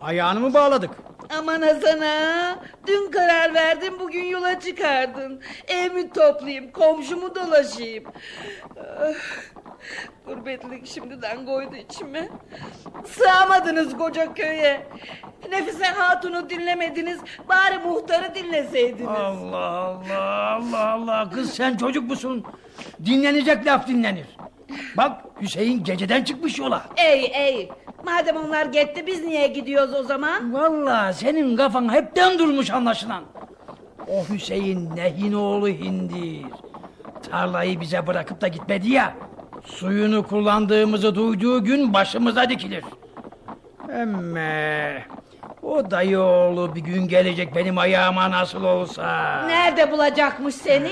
Ayağını 0.00 0.40
mı 0.40 0.54
bağladık? 0.54 0.90
Aman 1.38 1.62
Hasan 1.62 2.00
ağa, 2.00 2.58
dün 2.86 3.10
karar 3.10 3.54
verdim 3.54 3.94
bugün 4.00 4.24
yola 4.24 4.60
çıkardın. 4.60 5.40
Evimi 5.68 6.10
toplayayım, 6.10 6.72
komşumu 6.72 7.34
dolaşayım. 7.34 8.04
Gurbetlik 10.26 10.86
şimdiden 10.86 11.46
koydu 11.46 11.76
içime. 11.76 12.28
Sığamadınız 13.04 13.96
koca 13.96 14.34
köye. 14.34 14.86
Nefise 15.50 15.84
Hatun'u 15.84 16.50
dinlemediniz, 16.50 17.20
bari 17.48 17.78
muhtarı 17.78 18.34
dinleseydiniz. 18.34 19.08
Allah 19.08 19.56
Allah 19.58 20.54
Allah 20.54 20.88
Allah 20.88 21.30
kız 21.30 21.52
sen 21.54 21.76
çocuk 21.76 22.08
musun? 22.08 22.44
Dinlenecek 23.04 23.66
laf 23.66 23.88
dinlenir. 23.88 24.26
Bak 24.96 25.22
Hüseyin 25.40 25.84
geceden 25.84 26.24
çıkmış 26.24 26.58
yola. 26.58 26.82
Ey 26.96 27.30
ey, 27.34 27.68
madem 28.04 28.36
onlar 28.36 28.66
gitti 28.66 29.06
biz 29.06 29.24
niye 29.24 29.46
gidiyoruz 29.46 29.94
o 29.94 30.02
zaman? 30.02 30.52
Vallahi 30.52 31.14
senin 31.14 31.56
kafan 31.56 31.92
hepten 31.92 32.38
durmuş 32.38 32.70
anlaşılan. 32.70 33.24
O 34.08 34.24
Hüseyin 34.34 34.96
nehin 34.96 35.32
oğlu 35.32 35.68
hindir. 35.68 36.46
Tarlayı 37.30 37.80
bize 37.80 38.06
bırakıp 38.06 38.40
da 38.40 38.48
gitmedi 38.48 38.90
ya. 38.90 39.14
Suyunu 39.64 40.26
kullandığımızı 40.26 41.14
duyduğu 41.14 41.64
gün 41.64 41.94
başımıza 41.94 42.50
dikilir. 42.50 42.84
Emme 43.92 45.04
o 45.62 45.90
dayı 45.90 46.20
oğlu 46.20 46.74
bir 46.74 46.80
gün 46.80 47.08
gelecek 47.08 47.54
benim 47.54 47.78
ayağıma 47.78 48.30
nasıl 48.30 48.64
olsa. 48.64 49.42
Nerede 49.46 49.90
bulacakmış 49.92 50.54
seni? 50.54 50.90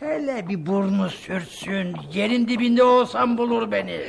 Hele 0.00 0.48
bir 0.48 0.66
burnu 0.66 1.10
sürtsün. 1.10 1.96
Yerin 2.14 2.48
dibinde 2.48 2.82
olsam 2.82 3.38
bulur 3.38 3.70
beni. 3.72 4.00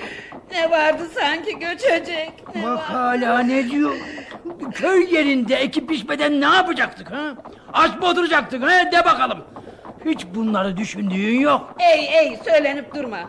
Ne 0.52 0.72
vardı 0.72 1.04
sanki 1.20 1.60
göçecek? 1.60 2.34
Ne 2.56 2.64
Bak 2.64 2.78
var? 2.78 2.84
hala 2.84 3.40
ne 3.40 3.70
diyor? 3.70 3.92
Köy 4.74 5.14
yerinde 5.16 5.56
ekip 5.56 5.90
biçmeden 5.90 6.42
ne 6.42 6.46
yapacaktık 6.46 7.12
ha? 7.12 7.34
Aç 7.74 7.96
mı 8.02 8.08
oturacaktık 8.08 8.64
ha? 8.64 8.92
De 8.92 9.06
bakalım. 9.06 9.38
Hiç 10.06 10.26
bunları 10.36 10.78
düşündüğün 10.78 11.40
yok. 11.40 11.76
Ey 11.94 12.18
ey 12.18 12.38
söylenip 12.46 12.96
durma. 12.96 13.20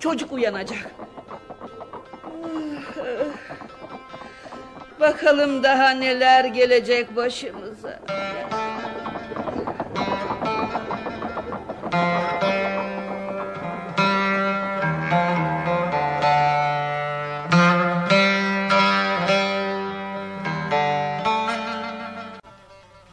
Çocuk 0.00 0.32
uyanacak. 0.32 0.90
Bakalım 5.00 5.62
daha 5.62 5.90
neler 5.90 6.44
gelecek 6.44 7.16
başımıza. 7.16 8.00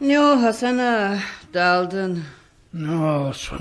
Ne 0.00 0.20
o 0.20 0.42
Hasan 0.42 0.78
ağa? 0.78 1.18
Daldın. 1.54 2.24
Ne 2.74 2.94
olsun. 2.96 3.60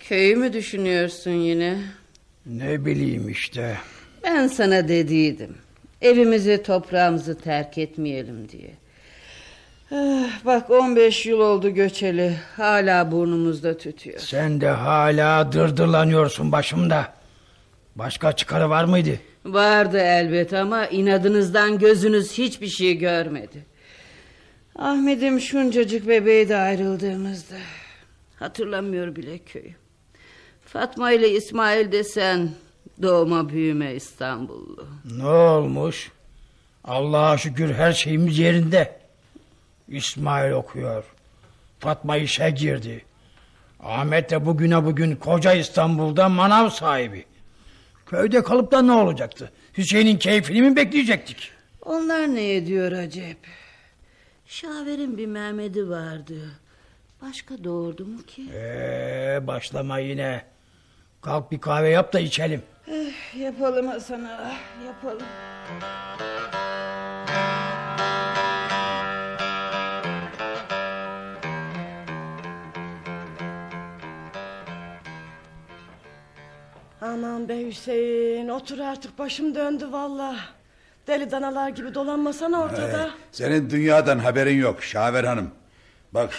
Köyü 0.00 0.36
mü 0.36 0.52
düşünüyorsun 0.52 1.30
yine? 1.30 1.78
Ne 2.46 2.84
bileyim 2.84 3.28
işte. 3.28 3.76
Ben 4.24 4.46
sana 4.46 4.88
dediydim. 4.88 5.56
Evimizi 6.02 6.62
toprağımızı 6.62 7.38
terk 7.38 7.78
etmeyelim 7.78 8.48
diye. 8.48 8.70
Ah, 9.92 10.44
bak 10.44 10.70
15 10.70 11.26
yıl 11.26 11.40
oldu 11.40 11.70
göçeli. 11.70 12.36
Hala 12.56 13.12
burnumuzda 13.12 13.78
tütüyor. 13.78 14.18
Sen 14.18 14.60
de 14.60 14.68
hala 14.68 15.52
dırdırlanıyorsun 15.52 16.52
başımda. 16.52 17.14
Başka 17.96 18.32
çıkarı 18.32 18.70
var 18.70 18.84
mıydı? 18.84 19.10
Vardı 19.44 19.98
elbet 19.98 20.52
ama 20.52 20.86
inadınızdan 20.86 21.78
gözünüz 21.78 22.32
hiçbir 22.38 22.66
şey 22.66 22.98
görmedi. 22.98 23.64
Ahmet'im 24.76 25.40
şuncacık 25.40 26.08
bebeği 26.08 26.48
de 26.48 26.56
ayrıldığımızda. 26.56 27.56
Hatırlamıyor 28.38 29.16
bile 29.16 29.38
köyü. 29.38 29.74
Fatma 30.64 31.12
ile 31.12 31.30
İsmail 31.30 31.92
desen 31.92 32.50
doğma 33.02 33.48
büyüme 33.48 33.94
İstanbullu. 33.94 34.88
Ne 35.16 35.26
olmuş? 35.26 36.12
Allah'a 36.84 37.38
şükür 37.38 37.74
her 37.74 37.92
şeyimiz 37.92 38.38
yerinde. 38.38 38.98
İsmail 39.88 40.52
okuyor. 40.52 41.04
Fatma 41.78 42.16
işe 42.16 42.50
girdi. 42.50 43.04
Ahmet 43.80 44.30
de 44.30 44.46
bugüne 44.46 44.84
bugün 44.84 45.16
koca 45.16 45.52
İstanbul'da 45.52 46.28
manav 46.28 46.68
sahibi. 46.70 47.24
Köyde 48.06 48.42
kalıp 48.42 48.72
da 48.72 48.82
ne 48.82 48.92
olacaktı? 48.92 49.52
Hüseyin'in 49.78 50.18
keyfini 50.18 50.62
mi 50.62 50.76
bekleyecektik? 50.76 51.50
Onlar 51.82 52.34
ne 52.34 52.54
ediyor 52.54 52.92
acep? 52.92 53.36
Şaver'in 54.46 55.18
bir 55.18 55.26
Mehmet'i 55.26 55.88
vardı. 55.88 56.50
Başka 57.22 57.64
doğurdu 57.64 58.04
mu 58.06 58.22
ki? 58.22 58.42
Ee, 58.54 59.38
başlama 59.46 59.98
yine. 59.98 60.44
Kalk 61.20 61.52
bir 61.52 61.60
kahve 61.60 61.88
yap 61.88 62.12
da 62.12 62.20
içelim. 62.20 62.62
Eh, 62.88 63.40
yapalım 63.40 63.86
Hasan 63.86 64.24
ağa, 64.24 64.52
yapalım. 64.86 65.26
Aman 77.00 77.48
be 77.48 77.66
Hüseyin 77.66 78.48
otur 78.48 78.78
artık 78.78 79.18
başım 79.18 79.54
döndü 79.54 79.88
valla. 79.92 80.36
Deli 81.06 81.30
danalar 81.30 81.68
gibi 81.68 81.94
dolanmasana 81.94 82.60
ortada. 82.60 83.10
Senin 83.32 83.70
dünyadan 83.70 84.18
haberin 84.18 84.58
yok 84.60 84.82
Şaver 84.82 85.24
Hanım. 85.24 85.50
Bak 86.14 86.30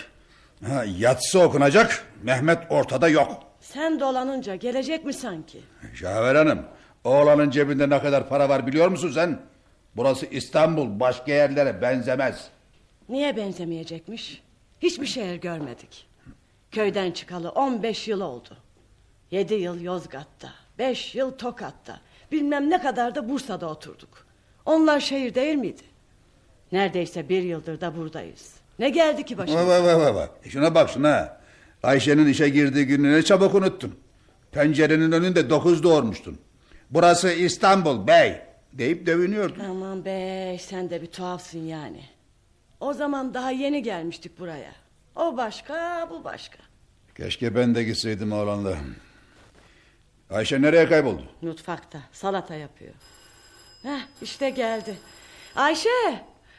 ha, 0.67 0.83
yatsı 0.97 1.39
okunacak 1.39 2.05
Mehmet 2.23 2.59
ortada 2.69 3.07
yok. 3.09 3.43
Sen 3.59 3.99
dolanınca 3.99 4.55
gelecek 4.55 5.05
mi 5.05 5.13
sanki? 5.13 5.59
Şaver 5.95 6.35
Hanım 6.35 6.65
oğlanın 7.03 7.49
cebinde 7.49 7.89
ne 7.89 8.01
kadar 8.01 8.29
para 8.29 8.49
var 8.49 8.67
biliyor 8.67 8.87
musun 8.87 9.11
sen? 9.11 9.39
Burası 9.95 10.25
İstanbul 10.25 10.99
başka 10.99 11.31
yerlere 11.31 11.81
benzemez. 11.81 12.47
Niye 13.09 13.37
benzemeyecekmiş? 13.37 14.41
Hiçbir 14.81 15.05
şehir 15.05 15.35
görmedik. 15.35 16.07
Köyden 16.71 17.11
çıkalı 17.11 17.49
15 17.49 18.07
yıl 18.07 18.21
oldu. 18.21 18.57
7 19.31 19.53
yıl 19.53 19.81
Yozgat'ta, 19.81 20.53
5 20.79 21.15
yıl 21.15 21.31
Tokat'ta, 21.31 21.99
bilmem 22.31 22.69
ne 22.69 22.81
kadar 22.81 23.15
da 23.15 23.29
Bursa'da 23.29 23.69
oturduk. 23.69 24.25
Onlar 24.65 24.99
şehir 24.99 25.35
değil 25.35 25.55
miydi? 25.55 25.81
Neredeyse 26.71 27.29
bir 27.29 27.43
yıldır 27.43 27.81
da 27.81 27.97
buradayız. 27.97 28.55
Ne 28.79 28.89
geldi 28.89 29.25
ki 29.25 29.37
başımıza? 29.37 29.67
vay 29.67 29.83
vay 29.83 29.97
vay, 29.97 30.15
vay. 30.15 30.27
E 30.43 30.49
Şuna 30.49 30.75
bak 30.75 30.89
şuna. 30.89 31.39
Ayşe'nin 31.83 32.27
işe 32.27 32.49
girdiği 32.49 32.85
günü 32.85 33.13
ne 33.13 33.23
çabuk 33.23 33.55
unuttun. 33.55 33.99
Pencerenin 34.51 35.11
önünde 35.11 35.49
dokuz 35.49 35.83
doğurmuştun. 35.83 36.39
Burası 36.89 37.31
İstanbul 37.31 38.07
bey 38.07 38.41
deyip 38.73 39.05
dövünüyordun. 39.05 39.59
Aman 39.65 40.05
be 40.05 40.57
sen 40.61 40.89
de 40.89 41.01
bir 41.01 41.07
tuhafsın 41.07 41.59
yani. 41.67 42.01
O 42.79 42.93
zaman 42.93 43.33
daha 43.33 43.51
yeni 43.51 43.83
gelmiştik 43.83 44.39
buraya. 44.39 44.71
O 45.15 45.37
başka 45.37 46.07
bu 46.11 46.23
başka. 46.23 46.57
Keşke 47.17 47.55
ben 47.55 47.75
de 47.75 47.83
gitseydim 47.83 48.31
oğlanla. 48.31 48.77
Ayşe 50.29 50.61
nereye 50.61 50.89
kayboldu? 50.89 51.23
Mutfakta 51.41 51.99
salata 52.11 52.55
yapıyor. 52.55 52.93
Heh, 53.83 53.99
işte 54.21 54.49
geldi. 54.49 54.97
Ayşe 55.55 55.89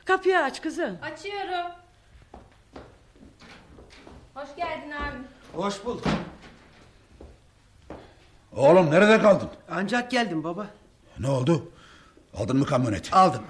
kapıyı 0.05 0.39
aç 0.39 0.63
kızım. 0.63 0.99
Açıyorum. 1.03 1.71
Hoş 4.41 4.57
geldin 4.57 4.91
abi. 4.91 5.17
Hoş 5.53 5.85
bulduk. 5.85 6.05
Oğlum 8.53 8.91
nerede 8.91 9.23
kaldın? 9.23 9.49
Ancak 9.71 10.11
geldim 10.11 10.45
baba. 10.45 10.67
Ne 11.19 11.29
oldu? 11.29 11.73
Aldın 12.35 12.57
mı 12.57 12.67
kamyoneti? 12.67 13.15
Aldım. 13.15 13.43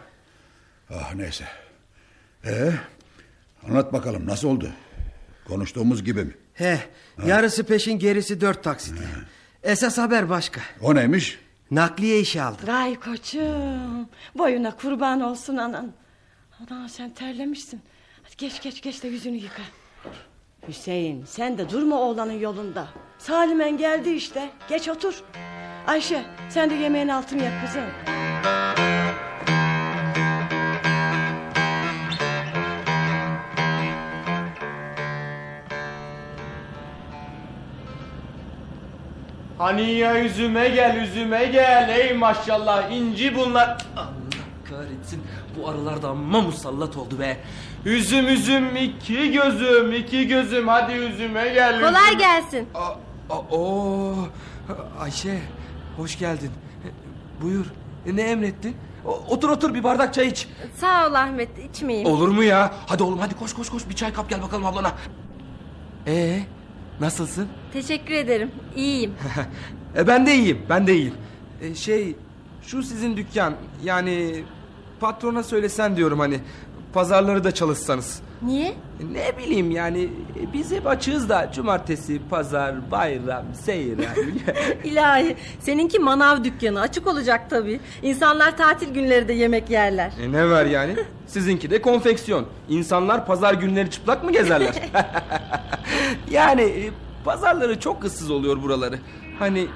Ah 0.95 1.15
neyse. 1.15 1.45
Ee, 2.45 2.73
anlat 3.69 3.93
bakalım 3.93 4.27
nasıl 4.27 4.49
oldu? 4.49 4.71
Konuştuğumuz 5.49 6.05
gibi 6.05 6.25
mi? 6.25 6.37
He, 6.55 6.79
yarısı 7.27 7.65
peşin 7.65 7.99
gerisi 7.99 8.41
dört 8.41 8.65
taksit. 8.65 8.95
Esas 9.63 9.99
haber 9.99 10.29
başka. 10.29 10.61
O 10.83 10.95
neymiş? 10.95 11.39
Nakliye 11.71 12.21
işi 12.21 12.43
aldım. 12.43 12.69
Vay 12.69 13.01
koçum. 13.01 14.09
Boyuna 14.35 14.77
kurban 14.77 15.21
olsun 15.21 15.57
anan. 15.57 15.93
Ana 16.61 16.89
sen 16.89 17.11
terlemişsin. 17.11 17.83
Hadi 18.23 18.37
geç 18.37 18.63
geç 18.63 18.83
geç 18.83 19.03
de 19.03 19.09
yüzünü 19.09 19.37
yıka. 19.37 19.63
Hüseyin 20.69 21.25
sen 21.25 21.59
de 21.59 21.71
durma 21.71 22.01
oğlanın 22.01 22.39
yolunda. 22.39 22.89
Salimen 23.19 23.77
geldi 23.79 24.11
işte. 24.11 24.51
Geç 24.69 24.89
otur. 24.89 25.23
Ayşe 25.87 26.23
sen 26.49 26.71
de 26.71 26.75
yemeğin 26.75 27.09
altını 27.09 27.43
yap 27.43 27.53
kızım. 27.67 27.85
Hani 39.59 39.91
ya 39.91 40.25
üzüme 40.25 40.69
gel 40.69 40.97
üzüme 40.97 41.45
gel 41.45 41.89
ey 41.99 42.13
maşallah 42.13 42.91
inci 42.91 43.37
bunlar. 43.37 43.69
Allah 43.97 44.11
kahretsin 44.71 45.23
bu 45.57 45.69
arılar 45.69 46.03
da 46.03 46.09
amma 46.09 46.41
musallat 46.41 46.97
oldu 46.97 47.19
be. 47.19 47.37
Üzüm 47.85 48.29
üzüm 48.29 48.77
iki 48.77 49.33
gözüm 49.33 49.93
iki 49.93 50.27
gözüm 50.29 50.69
hadi 50.69 50.93
üzüme 50.93 51.49
gel. 51.49 51.81
Kolay 51.81 52.03
üzüme. 52.09 52.19
gelsin. 52.19 52.69
Aa, 52.75 53.35
oo, 53.51 54.15
Ayşe 55.01 55.39
hoş 55.97 56.19
geldin. 56.19 56.51
Buyur 57.43 57.67
E, 58.07 58.17
ne 58.17 58.23
emrettin? 58.23 58.77
O- 59.07 59.23
Otur 59.29 59.49
otur 59.51 59.75
bir 59.75 59.85
bardak 59.85 60.15
çay 60.15 60.29
iç. 60.29 60.49
Sağ 60.77 61.09
ol 61.09 61.15
Ahmet 61.15 61.49
içmeyeyim. 61.59 62.09
Olur 62.09 62.29
mu 62.29 62.43
ya? 62.43 62.73
Hadi 62.87 63.03
oğlum 63.03 63.19
hadi 63.19 63.35
koş 63.35 63.55
koş 63.55 63.71
koş 63.71 63.89
bir 63.89 63.95
çay 63.95 64.13
kap 64.13 64.31
gel 64.31 64.43
bakalım 64.43 64.67
ablana. 64.67 64.93
Ee 66.07 66.41
nasılsın? 67.01 67.49
Teşekkür 67.73 68.15
ederim. 68.15 68.51
İyiyim. 68.77 69.15
E, 69.97 70.07
ben 70.07 70.27
de 70.27 70.35
iyiyim 70.35 70.59
ben 70.69 70.87
de 70.87 70.95
iyiyim. 70.95 71.15
E, 71.63 71.75
şey 71.75 72.17
şu 72.63 72.83
sizin 72.83 73.17
dükkan 73.17 73.55
yani 73.85 74.45
patrona 75.01 75.43
söylesen 75.43 75.97
diyorum 75.97 76.19
hani 76.19 76.39
pazarları 76.93 77.45
da 77.45 77.53
çalışsanız. 77.53 78.21
Niye? 78.43 78.75
Ne 79.13 79.39
bileyim 79.39 79.71
yani 79.71 80.09
biz 80.53 80.73
hep 80.73 80.87
açığız 80.87 81.29
da 81.29 81.51
cumartesi, 81.55 82.21
pazar, 82.31 82.91
bayram, 82.91 83.45
seyran. 83.63 84.15
İlahi 84.85 85.37
seninki 85.61 85.99
manav 85.99 86.45
dükkanı 86.45 86.81
açık 86.81 87.07
olacak 87.07 87.51
tabii. 87.51 87.81
İnsanlar 88.03 88.57
tatil 88.57 88.95
günleri 88.95 89.29
de 89.29 89.33
yemek 89.33 89.71
yerler. 89.71 90.13
e 90.23 90.33
ne 90.33 90.51
var 90.51 90.65
yani? 90.65 90.97
Sizinki 91.27 91.71
de 91.71 91.83
konfeksiyon. 91.83 92.47
İnsanlar 92.69 93.27
pazar 93.27 93.55
günleri 93.55 93.91
çıplak 93.91 94.25
mı 94.25 94.33
gezerler? 94.33 94.75
yani 96.31 96.63
e, 96.63 96.91
pazarları 97.25 97.81
çok 97.81 98.05
ıssız 98.05 98.31
oluyor 98.31 98.63
buraları. 98.63 98.99
Hani 99.39 99.67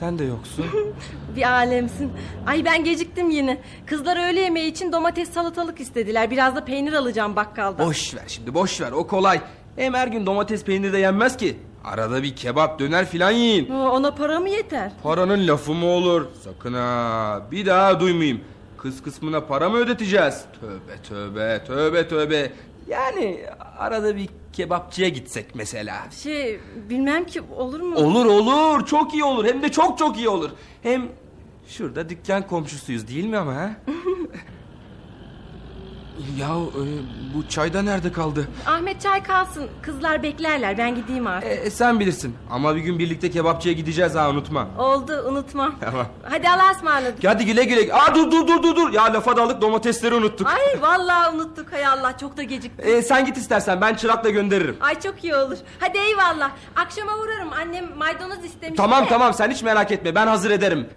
sen 0.00 0.18
de 0.18 0.24
yoksun. 0.24 0.64
Bir 1.36 1.50
alemsin. 1.50 2.12
Ay 2.46 2.64
ben 2.64 2.84
geciktim 2.84 3.30
yine. 3.30 3.60
Kızlar 3.86 4.28
öğle 4.28 4.40
yemeği 4.40 4.70
için 4.70 4.92
domates 4.92 5.30
salatalık 5.30 5.80
istediler. 5.80 6.30
Biraz 6.30 6.56
da 6.56 6.64
peynir 6.64 6.92
alacağım 6.92 7.36
bakkaldan. 7.36 7.86
boş 7.86 8.14
ver 8.14 8.24
şimdi 8.26 8.54
boş 8.54 8.80
ver 8.80 8.92
o 8.92 9.06
kolay. 9.06 9.40
Hem 9.76 9.94
her 9.94 10.08
gün 10.08 10.26
domates 10.26 10.64
peyniri 10.64 10.92
de 10.92 10.98
yenmez 10.98 11.36
ki. 11.36 11.56
Arada 11.84 12.22
bir 12.22 12.36
kebap 12.36 12.78
döner 12.78 13.06
filan 13.06 13.30
yiyin. 13.30 13.70
Oo, 13.70 13.88
Ona 13.90 14.14
para 14.14 14.40
mı 14.40 14.48
yeter? 14.48 14.92
Paranın 15.02 15.48
lafı 15.48 15.72
mı 15.74 15.86
olur? 15.86 16.26
Sakın 16.44 16.74
ha. 16.74 17.42
Bir 17.50 17.66
daha 17.66 18.00
duymayayım. 18.00 18.40
Kız 18.78 19.02
kısmına 19.02 19.40
para 19.40 19.68
mı 19.68 19.76
ödeteceğiz? 19.76 20.44
Tövbe 20.60 21.02
tövbe 21.08 21.64
tövbe 21.66 22.08
tövbe. 22.08 22.52
Yani 22.88 23.40
arada 23.78 24.16
bir 24.16 24.28
kebapçıya 24.52 25.08
gitsek 25.08 25.54
mesela. 25.54 26.06
Şey 26.22 26.60
bilmem 26.90 27.26
ki 27.26 27.40
olur 27.56 27.80
mu? 27.80 27.96
Olur 27.96 28.26
olur 28.26 28.86
çok 28.86 29.14
iyi 29.14 29.24
olur 29.24 29.44
hem 29.44 29.62
de 29.62 29.68
çok 29.68 29.98
çok 29.98 30.16
iyi 30.16 30.28
olur. 30.28 30.50
Hem 30.82 31.08
şurada 31.68 32.08
dükkan 32.08 32.46
komşusuyuz 32.46 33.08
değil 33.08 33.24
mi 33.24 33.36
ama 33.38 33.54
ha? 33.54 33.70
ya 36.38 36.48
e, 36.48 36.82
bu 37.34 37.48
çayda 37.48 37.82
nerede 37.82 38.12
kaldı? 38.12 38.48
Ahmet 38.66 39.00
çay 39.00 39.22
kalsın. 39.22 39.68
Kızlar 39.82 40.22
beklerler. 40.22 40.78
Ben 40.78 40.94
gideyim 40.94 41.26
artık. 41.26 41.50
E, 41.50 41.70
sen 41.70 42.00
bilirsin 42.00 42.36
ama 42.50 42.76
bir 42.76 42.80
gün 42.80 42.98
birlikte 42.98 43.30
kebapçıya 43.30 43.74
gideceğiz 43.74 44.14
ha 44.14 44.30
unutma. 44.30 44.68
Oldu 44.78 45.24
unutmam. 45.28 45.74
Tamam. 45.80 46.06
Hadi 46.22 46.48
Allah'a 46.48 46.70
ısmarladık. 46.70 47.24
Hadi 47.24 47.44
güle 47.46 47.64
güle. 47.64 47.94
Aa 47.94 48.14
dur 48.14 48.30
dur 48.30 48.46
dur 48.48 48.62
dur 48.62 48.76
dur. 48.76 48.92
Ya 48.92 49.04
lafa 49.04 49.36
dalık 49.36 49.62
domatesleri 49.62 50.14
unuttuk. 50.14 50.46
Ay 50.46 50.82
vallahi 50.82 51.34
unuttuk 51.36 51.72
hay 51.72 51.86
Allah 51.86 52.18
çok 52.18 52.36
da 52.36 52.42
geciktik. 52.42 52.86
E, 52.86 53.02
sen 53.02 53.24
git 53.26 53.36
istersen 53.36 53.80
ben 53.80 53.94
çırakla 53.94 54.30
gönderirim. 54.30 54.76
Ay 54.80 55.00
çok 55.00 55.24
iyi 55.24 55.34
olur. 55.34 55.56
Hadi 55.80 55.98
eyvallah. 55.98 56.50
Akşama 56.76 57.12
uğrarım. 57.18 57.52
Annem 57.52 57.96
maydanoz 57.96 58.44
istemiş. 58.44 58.76
Tamam 58.76 59.04
de. 59.04 59.08
tamam 59.08 59.34
sen 59.34 59.50
hiç 59.50 59.62
merak 59.62 59.92
etme 59.92 60.14
ben 60.14 60.26
hazır 60.26 60.50
ederim. 60.50 60.88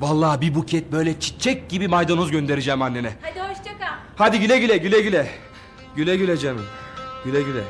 Vallahi 0.00 0.40
bir 0.40 0.54
buket 0.54 0.92
böyle 0.92 1.20
çiçek 1.20 1.70
gibi 1.70 1.88
maydanoz 1.88 2.30
göndereceğim 2.30 2.82
annene. 2.82 3.12
Hadi 3.22 3.40
hoşça 3.40 3.78
kal. 3.78 3.94
Hadi 4.16 4.40
güle 4.40 4.58
güle 4.58 4.76
güle 4.76 5.00
güle. 5.00 5.28
Güle 5.96 6.16
güle 6.16 6.36
canım. 6.36 6.66
Güle 7.24 7.42
güle. 7.42 7.62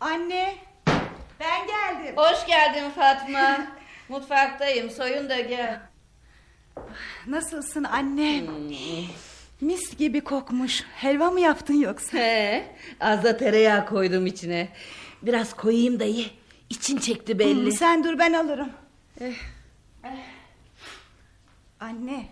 Anne, 0.00 0.54
ben 1.40 1.66
geldim. 1.66 2.16
Hoş 2.16 2.46
geldin 2.46 2.90
Fatma. 2.90 3.66
Mutfaktayım, 4.08 4.90
soyun 4.90 5.28
da 5.28 5.40
gel. 5.40 5.91
Nasılsın 7.26 7.84
anne? 7.84 8.44
Mis 9.60 9.96
gibi 9.96 10.20
kokmuş. 10.20 10.84
Helva 10.94 11.30
mı 11.30 11.40
yaptın 11.40 11.74
yoksa? 11.74 12.18
He, 12.18 12.76
az 13.00 13.24
da 13.24 13.36
tereyağı 13.36 13.86
koydum 13.86 14.26
içine. 14.26 14.68
Biraz 15.22 15.56
koyayım 15.56 16.00
da 16.00 16.04
ye. 16.04 16.24
İçin 16.70 16.96
çekti 16.96 17.38
belli. 17.38 17.64
Hmm, 17.64 17.72
sen 17.72 18.04
dur 18.04 18.18
ben 18.18 18.32
alırım. 18.32 18.70
Eh. 19.20 19.34
Anne. 21.80 22.26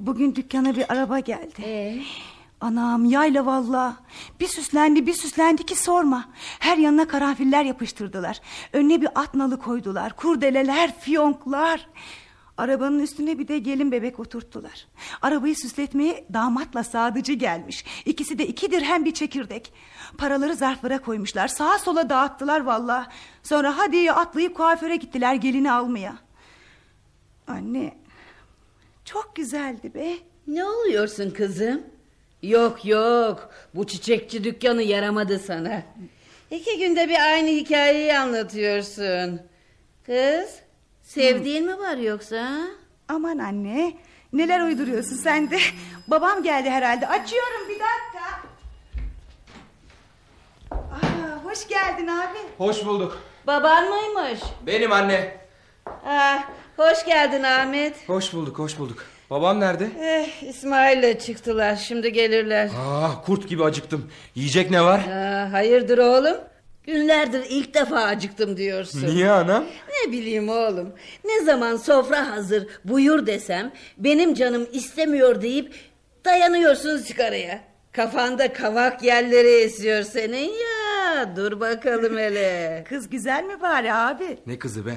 Bugün 0.00 0.34
dükkana 0.34 0.76
bir 0.76 0.92
araba 0.92 1.18
geldi. 1.18 2.02
Anam 2.60 3.04
yayla 3.04 3.46
valla. 3.46 3.96
Bir 4.40 4.46
süslendi 4.46 5.06
bir 5.06 5.14
süslendi 5.14 5.66
ki 5.66 5.76
sorma. 5.76 6.28
Her 6.58 6.76
yanına 6.76 7.08
karanfiller 7.08 7.64
yapıştırdılar. 7.64 8.40
Önüne 8.72 9.00
bir 9.00 9.08
at 9.14 9.34
nalı 9.34 9.58
koydular. 9.58 10.16
Kurdeleler, 10.16 11.00
fiyonklar. 11.00 11.86
Arabanın 12.58 13.00
üstüne 13.00 13.38
bir 13.38 13.48
de 13.48 13.58
gelin 13.58 13.92
bebek 13.92 14.20
oturttular. 14.20 14.86
Arabayı 15.22 15.56
süsletmeye 15.56 16.24
damatla 16.32 16.84
sadıcı 16.84 17.32
gelmiş. 17.32 17.84
İkisi 18.04 18.38
de 18.38 18.46
iki 18.46 18.70
dirhem 18.70 19.04
bir 19.04 19.14
çekirdek. 19.14 19.72
Paraları 20.18 20.54
zarflara 20.54 20.98
koymuşlar. 20.98 21.48
Sağa 21.48 21.78
sola 21.78 22.08
dağıttılar 22.08 22.60
valla. 22.60 23.08
Sonra 23.42 23.78
hadi 23.78 24.12
atlayıp 24.12 24.56
kuaföre 24.56 24.96
gittiler 24.96 25.34
gelini 25.34 25.72
almaya. 25.72 26.16
Anne 27.46 27.94
çok 29.04 29.36
güzeldi 29.36 29.94
be. 29.94 30.14
Ne 30.46 30.64
oluyorsun 30.64 31.30
kızım? 31.30 31.82
Yok 32.42 32.84
yok 32.84 33.50
bu 33.74 33.86
çiçekçi 33.86 34.44
dükkanı 34.44 34.82
yaramadı 34.82 35.38
sana. 35.38 35.82
İki 36.50 36.78
günde 36.78 37.08
bir 37.08 37.32
aynı 37.32 37.48
hikayeyi 37.48 38.18
anlatıyorsun. 38.18 39.40
Kız 40.06 40.63
sevdiğin 41.04 41.66
mi 41.66 41.78
var 41.78 41.96
yoksa? 41.96 42.48
Aman 43.08 43.38
anne 43.38 43.92
neler 44.32 44.60
uyduruyorsun 44.60 45.16
sen 45.16 45.50
de. 45.50 45.58
Babam 46.08 46.42
geldi 46.42 46.70
herhalde. 46.70 47.08
Açıyorum 47.08 47.68
bir 47.68 47.74
dakika. 47.74 48.44
Aa, 50.70 51.44
hoş 51.44 51.68
geldin 51.68 52.06
abi. 52.06 52.38
Hoş 52.58 52.86
bulduk. 52.86 53.22
Baban 53.46 53.84
mıymış? 53.88 54.40
Benim 54.66 54.92
anne. 54.92 55.36
Ah, 56.06 56.44
hoş 56.76 57.04
geldin 57.04 57.42
Ahmet. 57.42 58.08
Hoş 58.08 58.32
bulduk, 58.32 58.58
hoş 58.58 58.78
bulduk. 58.78 59.04
Babam 59.30 59.60
nerede? 59.60 59.88
Eh, 60.00 60.42
İsmail'le 60.48 61.18
çıktılar 61.18 61.76
şimdi 61.76 62.12
gelirler. 62.12 62.70
Ah, 62.86 63.24
kurt 63.26 63.48
gibi 63.48 63.64
acıktım. 63.64 64.10
Yiyecek 64.34 64.70
ne 64.70 64.82
var? 64.84 65.00
Aa, 65.08 65.52
hayırdır 65.52 65.98
oğlum? 65.98 66.36
Günlerdir 66.86 67.44
ilk 67.48 67.74
defa 67.74 67.96
acıktım 67.96 68.56
diyorsun. 68.56 69.06
Niye 69.06 69.30
anam? 69.30 69.64
Ne 69.88 70.12
bileyim 70.12 70.48
oğlum. 70.48 70.92
Ne 71.24 71.44
zaman 71.44 71.76
sofra 71.76 72.30
hazır 72.30 72.66
buyur 72.84 73.26
desem 73.26 73.72
benim 73.98 74.34
canım 74.34 74.66
istemiyor 74.72 75.42
deyip 75.42 75.74
dayanıyorsun 76.24 76.98
sigaraya. 76.98 77.64
Kafanda 77.92 78.52
kavak 78.52 79.02
yerleri 79.02 79.48
esiyor 79.48 80.02
senin 80.02 80.50
ya. 80.52 81.36
Dur 81.36 81.60
bakalım 81.60 82.18
hele. 82.18 82.84
Kız 82.88 83.10
güzel 83.10 83.44
mi 83.44 83.60
bari 83.62 83.92
abi? 83.92 84.38
Ne 84.46 84.58
kızı 84.58 84.86
be? 84.86 84.92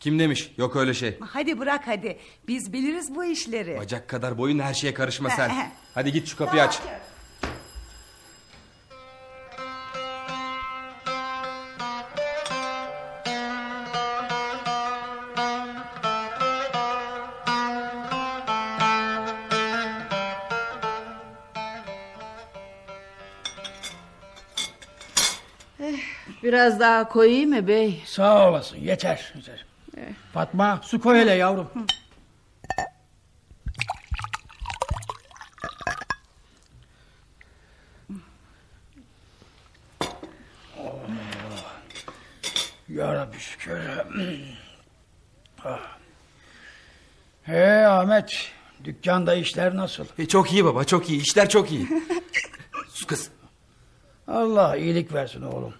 Kim 0.00 0.18
demiş? 0.18 0.54
Yok 0.56 0.76
öyle 0.76 0.94
şey. 0.94 1.18
Hadi 1.20 1.58
bırak 1.58 1.80
hadi. 1.86 2.18
Biz 2.48 2.72
biliriz 2.72 3.14
bu 3.14 3.24
işleri. 3.24 3.78
Bacak 3.78 4.08
kadar 4.08 4.38
boyun 4.38 4.58
her 4.58 4.74
şeye 4.74 4.94
karışma 4.94 5.30
sen. 5.30 5.50
Hadi 5.94 6.12
git 6.12 6.28
şu 6.28 6.36
kapıyı 6.36 6.62
aç. 6.62 6.78
Biraz 26.42 26.80
daha 26.80 27.08
koyayım 27.08 27.50
mı 27.50 27.68
bey? 27.68 28.02
Sağ 28.06 28.48
olasın 28.48 28.76
yeter. 28.76 29.32
yeter. 29.36 29.64
Fatma 30.32 30.80
su 30.82 31.00
koy 31.00 31.18
hele 31.18 31.32
yavrum. 31.34 31.70
Oh. 40.78 40.94
Ya 42.88 43.14
Rabbi 43.14 43.38
şükür. 43.38 43.78
Ah. 45.64 45.78
He 47.42 47.86
Ahmet 47.86 48.52
dükkanda 48.84 49.34
işler 49.34 49.76
nasıl? 49.76 50.04
E, 50.18 50.26
çok 50.28 50.52
iyi 50.52 50.64
baba, 50.64 50.84
çok 50.84 51.10
iyi. 51.10 51.20
İşler 51.22 51.48
çok 51.48 51.72
iyi. 51.72 51.88
Sus 52.88 53.04
kız. 53.06 53.30
Allah 54.28 54.76
iyilik 54.76 55.14
versin 55.14 55.42
oğlum. 55.42 55.74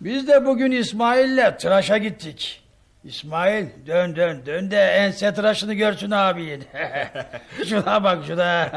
Biz 0.00 0.28
de 0.28 0.46
bugün 0.46 0.70
İsmail'le 0.70 1.58
tıraşa 1.58 1.98
gittik. 1.98 2.62
İsmail 3.04 3.66
dön 3.86 4.16
dön 4.16 4.42
dön 4.46 4.70
de 4.70 4.80
ense 4.80 5.34
tıraşını 5.34 5.74
görsün 5.74 6.10
abin. 6.10 6.64
şuna 7.68 8.04
bak 8.04 8.18
şuna. 8.26 8.70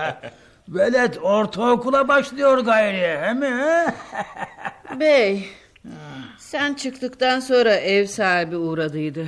Velet 0.70 1.17
ortaokula 1.17 2.08
başlıyor 2.08 2.58
gayri 2.58 3.28
he 3.28 3.34
mi? 3.34 3.86
Bey 5.00 5.50
sen 6.38 6.74
çıktıktan 6.74 7.39
sonra 7.39 7.74
ev 7.76 8.06
sahibi 8.06 8.58
uğradıydı. 8.58 9.28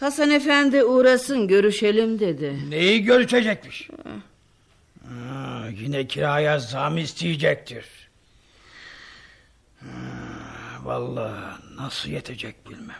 Hasan 0.00 0.30
efendi 0.30 0.84
uğrasın 0.84 1.48
görüşelim 1.48 2.20
dedi. 2.20 2.70
Neyi 2.70 3.04
görüşecekmiş? 3.04 3.90
Ha, 5.08 5.64
yine 5.72 6.06
kiraya 6.06 6.58
zam 6.58 6.98
isteyecektir. 6.98 8.05
Vallahi 10.82 11.54
nasıl 11.76 12.08
yetecek 12.08 12.70
bilmem. 12.70 12.96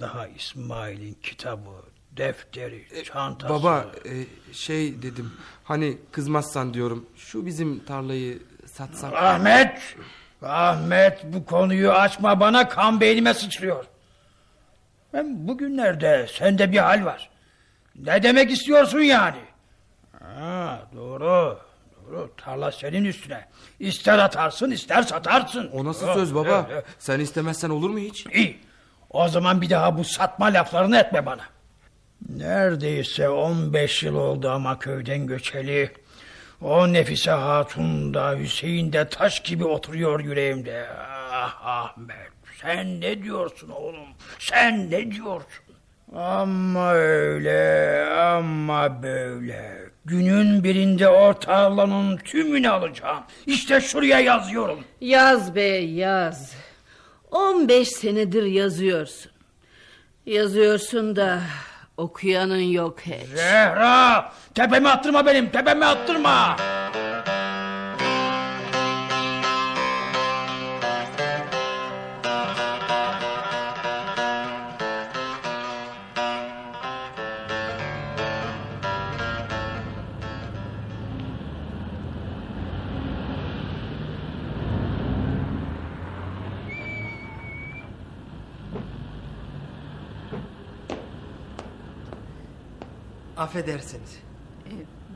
Daha 0.00 0.26
İsmail'in 0.26 1.14
kitabı, 1.22 1.70
defteri, 2.16 3.04
çantası. 3.04 3.54
Baba, 3.54 3.86
e, 4.04 4.14
şey 4.54 5.02
dedim. 5.02 5.32
Hani 5.64 5.98
kızmazsan 6.12 6.74
diyorum. 6.74 7.06
Şu 7.16 7.46
bizim 7.46 7.84
tarlayı 7.84 8.42
satsak. 8.66 9.14
Ahmet! 9.14 9.96
Ahmet 10.42 11.24
bu 11.24 11.44
konuyu 11.44 11.92
açma 11.92 12.40
bana 12.40 12.68
kan 12.68 13.00
beynime 13.00 13.34
sıçrıyor. 13.34 13.84
Hem 15.12 15.48
bugünlerde 15.48 16.26
sende 16.32 16.72
bir 16.72 16.78
hal 16.78 17.04
var. 17.04 17.30
Ne 17.96 18.22
demek 18.22 18.50
istiyorsun 18.50 19.00
yani? 19.00 19.40
Ha, 20.22 20.88
doğru. 20.94 21.58
Doğru. 22.10 22.30
Tarla 22.36 22.72
senin 22.72 23.04
üstüne. 23.04 23.48
İster 23.80 24.18
atarsın 24.18 24.70
ister 24.70 25.02
satarsın. 25.02 25.70
O 25.72 25.84
nasıl 25.84 26.14
söz 26.14 26.34
baba? 26.34 26.68
Sen 26.98 27.20
istemezsen 27.20 27.70
olur 27.70 27.90
mu 27.90 27.98
hiç? 27.98 28.26
İyi. 28.26 28.58
O 29.10 29.28
zaman 29.28 29.60
bir 29.60 29.70
daha 29.70 29.98
bu 29.98 30.04
satma 30.04 30.46
laflarını 30.46 30.98
etme 30.98 31.26
bana. 31.26 31.42
Neredeyse 32.28 33.28
15 33.28 34.02
yıl 34.02 34.14
oldu 34.14 34.50
ama 34.50 34.78
köyden 34.78 35.26
göçeli. 35.26 35.90
O 36.62 36.92
Nefise 36.92 37.30
Hatun 37.30 38.14
da 38.14 38.32
Hüseyin 38.38 38.92
de 38.92 39.08
taş 39.08 39.40
gibi 39.40 39.64
oturuyor 39.64 40.20
yüreğimde. 40.20 40.86
Ah 41.32 41.66
Ahmet 41.66 42.16
sen 42.62 43.00
ne 43.00 43.22
diyorsun 43.22 43.68
oğlum? 43.68 44.08
Sen 44.38 44.90
ne 44.90 45.10
diyorsun? 45.10 45.64
Ama 46.16 46.92
öyle 46.92 48.06
ama 48.10 49.02
böyle. 49.02 49.76
Günün 50.06 50.64
birinde 50.64 51.08
o 51.08 51.38
tarlanın 51.38 52.16
tümünü 52.16 52.68
alacağım. 52.68 53.22
İşte 53.46 53.80
şuraya 53.80 54.20
yazıyorum. 54.20 54.84
Yaz 55.00 55.54
bey 55.54 55.90
yaz. 55.90 56.52
15 57.30 57.88
senedir 57.88 58.42
yazıyorsun. 58.42 59.32
Yazıyorsun 60.26 61.16
da 61.16 61.40
okuyanın 61.96 62.60
yok 62.60 63.00
hiç. 63.00 63.28
Zehra 63.34 64.32
tepeme 64.54 64.88
attırma 64.88 65.26
benim 65.26 65.50
tepeme 65.50 65.86
attırma. 65.86 66.56
Affedersiniz. 93.50 94.18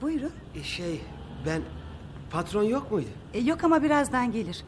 Buyurun. 0.02 0.32
E, 0.54 0.62
şey 0.62 1.00
ben 1.46 1.62
patron 2.30 2.62
yok 2.62 2.92
muydu? 2.92 3.08
E, 3.34 3.38
yok 3.40 3.64
ama 3.64 3.82
birazdan 3.82 4.32
gelir. 4.32 4.64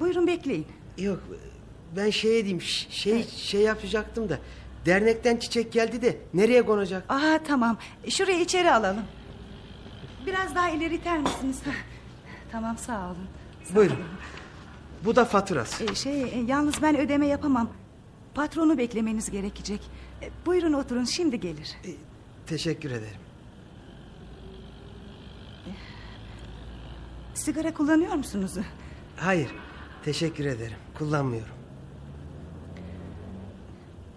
Buyurun 0.00 0.26
bekleyin. 0.26 0.66
Yok 0.98 1.20
ben 1.96 2.10
şey 2.10 2.38
edeyim 2.40 2.60
ş- 2.62 2.90
şey 2.90 3.26
şey 3.26 3.60
yapacaktım 3.60 4.28
da 4.28 4.38
Dernekten 4.86 5.36
çiçek 5.36 5.72
geldi 5.72 6.02
de 6.02 6.16
nereye 6.34 6.62
konacak? 6.66 7.04
Aha 7.08 7.38
tamam. 7.46 7.78
Şurayı 8.08 8.40
içeri 8.40 8.72
alalım. 8.72 9.02
Biraz 10.26 10.54
daha 10.54 10.68
ileri 10.70 10.94
iter 10.94 11.18
misiniz? 11.18 11.62
Tamam 12.52 12.78
sağ 12.78 13.06
olun. 13.06 13.28
Buyurun. 13.74 13.96
Bu 15.04 15.16
da 15.16 15.24
faturası. 15.24 15.84
Ee, 15.84 15.94
şey 15.94 16.22
e, 16.22 16.38
yalnız 16.46 16.82
ben 16.82 16.98
ödeme 16.98 17.26
yapamam. 17.26 17.68
Patronu 18.34 18.78
beklemeniz 18.78 19.30
gerekecek. 19.30 19.80
E, 20.22 20.30
buyurun 20.46 20.72
oturun 20.72 21.04
şimdi 21.04 21.40
gelir. 21.40 21.76
Teşekkür 22.48 22.90
ederim. 22.90 23.20
Sigara 27.34 27.74
kullanıyor 27.74 28.14
musunuz? 28.14 28.52
Hayır. 29.16 29.50
Teşekkür 30.04 30.44
ederim. 30.44 30.76
Kullanmıyorum. 30.98 31.54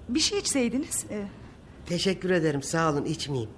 Bir 0.09 0.19
şey 0.19 0.39
içseydiniz. 0.39 1.05
e, 1.09 1.27
Teşekkür 1.85 2.29
ederim. 2.29 2.63
Sağ 2.63 2.91
olun 2.91 3.05
içmeyeyim. 3.05 3.49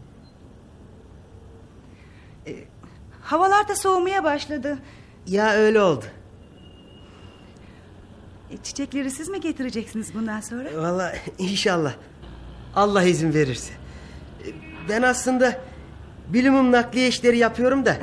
havalar 3.21 3.67
da 3.67 3.75
soğumaya 3.75 4.23
başladı. 4.23 4.79
Ya 5.27 5.51
öyle 5.53 5.81
oldu. 5.81 6.05
E, 8.51 8.57
çiçekleri 8.57 9.11
siz 9.11 9.29
mi 9.29 9.41
getireceksiniz 9.41 10.13
bundan 10.13 10.41
sonra? 10.41 10.69
Vallahi 10.77 11.17
inşallah. 11.37 11.93
Allah 12.75 13.03
izin 13.03 13.33
verirse. 13.33 13.73
Ben 14.89 15.01
aslında 15.01 15.61
bilimum 16.29 16.71
nakliye 16.71 17.07
işleri 17.07 17.37
yapıyorum 17.37 17.85
da. 17.85 17.97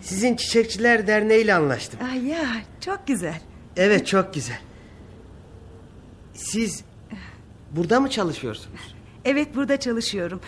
Sizin 0.00 0.36
Çiçekçiler 0.36 1.06
Derneği 1.06 1.44
ile 1.44 1.54
anlaştım. 1.54 2.00
Ay 2.10 2.26
ya 2.26 2.46
çok 2.80 3.06
güzel. 3.06 3.40
Evet 3.76 4.06
çok 4.06 4.34
güzel. 4.34 4.60
Siz 6.34 6.84
burada 7.70 8.00
mı 8.00 8.10
çalışıyorsunuz? 8.10 8.94
Evet 9.24 9.56
burada 9.56 9.80
çalışıyorum. 9.80 10.40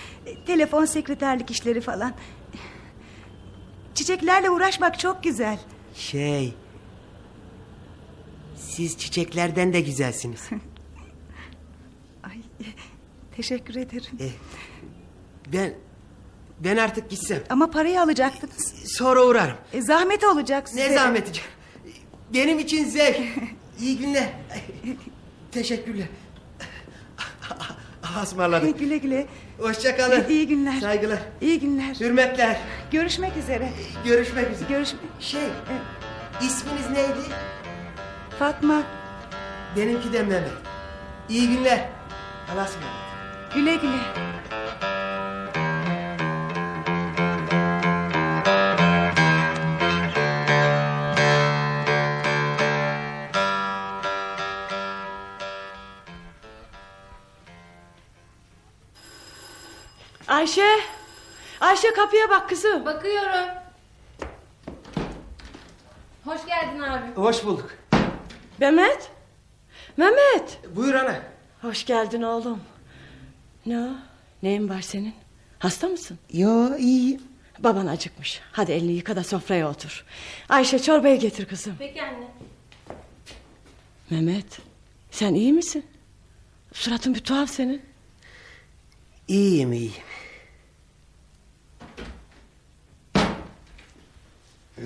Telefon 0.47 0.85
sekreterlik 0.85 1.51
işleri 1.51 1.81
falan. 1.81 2.15
Çiçeklerle 3.95 4.51
uğraşmak 4.51 4.99
çok 4.99 5.25
güzel. 5.25 5.59
Şey... 5.95 6.55
Siz 8.57 8.99
çiçeklerden 8.99 9.73
de 9.73 9.81
güzelsiniz. 9.81 10.49
Ay, 12.23 12.37
teşekkür 13.37 13.75
ederim. 13.75 14.19
E, 14.21 14.29
ben 15.53 15.75
ben 16.61 16.77
artık 16.77 17.11
gitsem. 17.11 17.43
Ama 17.51 17.71
parayı 17.71 18.03
alacaktınız. 18.03 18.75
Sonra 18.87 19.23
uğrarım. 19.25 19.57
E, 19.73 19.83
zahmet 19.83 20.25
olacak 20.25 20.69
size. 20.69 20.91
Ne 20.91 20.95
zahmeti 20.95 21.33
canım. 21.33 21.51
Benim 22.35 22.59
için 22.59 22.85
zevk. 22.85 23.21
İyi 23.81 23.99
günler. 23.99 24.29
Teşekkürler. 25.53 26.07
Asmarladık. 28.17 28.79
güle 28.79 28.99
güle. 28.99 29.27
Hoşçakalın. 29.59 30.25
İyi 30.29 30.49
günler. 30.49 30.81
Saygılar. 30.81 31.19
İyi 31.41 31.61
günler. 31.61 31.95
Hürmetler. 31.95 32.61
Görüşmek 32.91 33.37
üzere. 33.37 33.69
Görüşmek 34.05 34.51
üzere. 34.51 34.69
Görüşmek. 34.69 35.03
Şey, 35.21 35.41
isminiz 36.43 36.91
neydi? 36.93 37.29
Fatma. 38.39 38.83
Benimki 39.77 40.13
de 40.13 40.23
Mehmet. 40.23 40.51
İyi 41.29 41.49
günler. 41.49 41.89
Allah'a 42.53 42.65
ısmarladık. 42.65 43.55
Güle 43.55 43.75
güle. 43.77 44.01
Ayşe. 60.31 60.81
Ayşe 61.61 61.93
kapıya 61.93 62.31
bak 62.31 62.49
kızım. 62.49 62.85
Bakıyorum. 62.85 63.49
Hoş 66.25 66.47
geldin 66.47 66.81
abi. 66.81 67.15
Hoş 67.15 67.45
bulduk. 67.45 67.71
Mehmet. 68.59 69.11
Mehmet. 69.97 70.61
Buyur 70.77 70.95
ana. 70.95 71.23
Hoş 71.63 71.87
geldin 71.87 72.23
oğlum. 72.23 72.61
Ne 73.67 73.79
o? 73.79 73.89
Neyin 74.43 74.69
var 74.69 74.81
senin? 74.81 75.15
Hasta 75.59 75.89
mısın? 75.89 76.19
Yo 76.33 76.77
iyiyim. 76.77 77.23
Baban 77.59 77.87
acıkmış. 77.87 78.41
Hadi 78.53 78.73
elini 78.73 78.93
yıka 78.93 79.17
da 79.17 79.25
sofraya 79.25 79.71
otur. 79.71 80.05
Ayşe 80.49 80.83
çorbayı 80.83 81.21
getir 81.21 81.47
kızım. 81.47 81.75
Peki 81.79 82.03
anne. 82.03 82.27
Mehmet. 84.11 84.59
Sen 85.11 85.35
iyi 85.35 85.53
misin? 85.53 85.87
Suratın 86.73 87.15
bir 87.15 87.21
tuhaf 87.21 87.51
senin. 87.51 87.83
İyiyim 89.29 89.73
iyiyim. 89.73 89.93
Ee, 94.81 94.85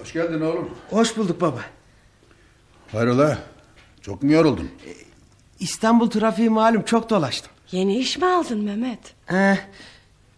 hoş 0.00 0.12
geldin 0.12 0.40
oğlum. 0.40 0.70
Hoş 0.90 1.16
bulduk 1.16 1.40
baba. 1.40 1.60
Hayrola? 2.92 3.38
Çok 4.00 4.22
mu 4.22 4.32
yoruldun? 4.32 4.70
İstanbul 5.60 6.10
trafiği 6.10 6.50
malum 6.50 6.82
çok 6.82 7.10
dolaştım. 7.10 7.52
Yeni 7.72 7.98
iş 7.98 8.18
mi 8.18 8.26
aldın 8.26 8.60
Mehmet? 8.64 9.14
He, 9.26 9.58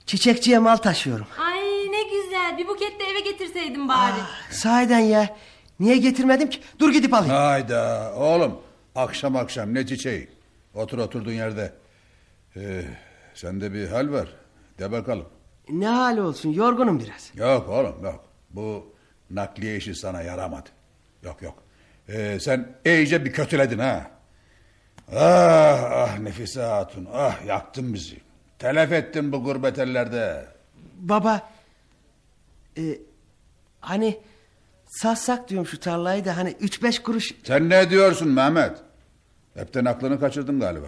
çiçekçiye 0.07 0.59
mal 0.59 0.77
taşıyorum. 0.77 1.27
Ay 1.41 1.61
ne 1.93 2.03
güzel. 2.03 2.59
Bir 2.59 2.69
buket 2.69 3.01
de 3.01 3.05
eve 3.05 3.21
getirseydin 3.21 3.89
bari. 3.89 4.15
Sahiden 4.51 4.99
ya. 4.99 5.37
Niye 5.81 5.97
getirmedim 5.97 6.51
ki? 6.51 6.61
Dur 6.79 6.93
gidip 6.93 7.15
alayım. 7.15 7.35
Hayda 7.35 8.13
oğlum. 8.17 8.59
Akşam 8.95 9.37
akşam 9.37 9.75
ne 9.75 9.87
çiçeği. 9.87 10.29
Otur 10.75 10.99
oturduğun 10.99 11.33
yerde. 11.33 11.73
Ee, 12.57 12.83
sende 13.35 13.73
bir 13.73 13.89
hal 13.89 14.13
var. 14.13 14.29
De 14.79 14.93
bakalım. 14.93 15.27
Ne 15.69 15.87
hali 15.89 16.21
olsun 16.21 16.53
yorgunum 16.53 17.01
biraz. 17.01 17.31
Yok 17.35 17.69
oğlum 17.69 18.05
yok. 18.05 18.25
Bu 18.51 18.87
nakliye 19.31 19.77
işi 19.77 19.95
sana 19.95 20.23
yaramadı. 20.23 20.69
Yok 21.23 21.43
yok. 21.43 21.63
Ee, 22.09 22.39
sen 22.41 22.69
iyice 22.85 23.25
bir 23.25 23.33
kötüledin 23.33 23.79
ha. 23.79 24.11
Ah 25.17 25.91
ah 25.93 26.19
Nefise 26.19 26.63
Hatun 26.63 27.09
ah 27.15 27.47
yaktın 27.47 27.95
bizi. 27.95 28.17
Telef 28.59 28.93
ettin 28.93 29.33
bu 29.33 29.45
gurbet 29.45 29.79
ellerde. 29.79 30.47
Baba. 30.99 31.43
E, 32.79 32.83
hani 33.81 34.19
satsak 34.87 35.49
diyorum 35.49 35.67
şu 35.67 35.81
tarlayı 35.81 36.25
da 36.25 36.37
hani 36.37 36.55
üç 36.61 36.83
beş 36.83 37.03
kuruş. 37.03 37.35
Sen 37.45 37.69
ne 37.69 37.91
diyorsun 37.91 38.29
Mehmet? 38.29 38.77
Hepten 39.55 39.85
aklını 39.85 40.21
kaçırdın 40.21 40.61
galiba. 40.61 40.87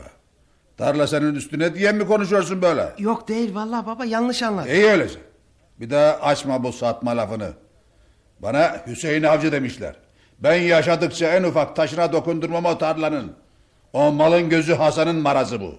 Tarla 0.77 1.07
senin 1.07 1.35
üstüne 1.35 1.75
diye 1.75 1.93
mi 1.93 2.07
konuşuyorsun 2.07 2.63
böyle? 2.63 2.95
Yok 2.99 3.29
değil 3.29 3.55
vallahi 3.55 3.87
baba 3.87 4.05
yanlış 4.05 4.43
anladın. 4.43 4.69
İyi 4.69 4.85
öyleyse. 4.85 5.19
Bir 5.81 5.91
daha 5.91 6.13
açma 6.21 6.65
bu 6.65 6.73
satma 6.73 7.17
lafını. 7.17 7.53
Bana 8.43 8.83
Hüseyin 8.87 9.23
Avcı 9.23 9.53
demişler. 9.53 9.95
Ben 10.39 10.55
yaşadıkça 10.55 11.27
en 11.27 11.43
ufak 11.43 11.77
taşına 11.77 12.13
dokundurmam 12.13 12.65
o 12.65 12.79
tarlanın. 12.79 13.33
O 13.93 14.13
malın 14.13 14.49
gözü 14.49 14.75
Hasan'ın 14.75 15.17
marazı 15.17 15.61
bu. 15.61 15.75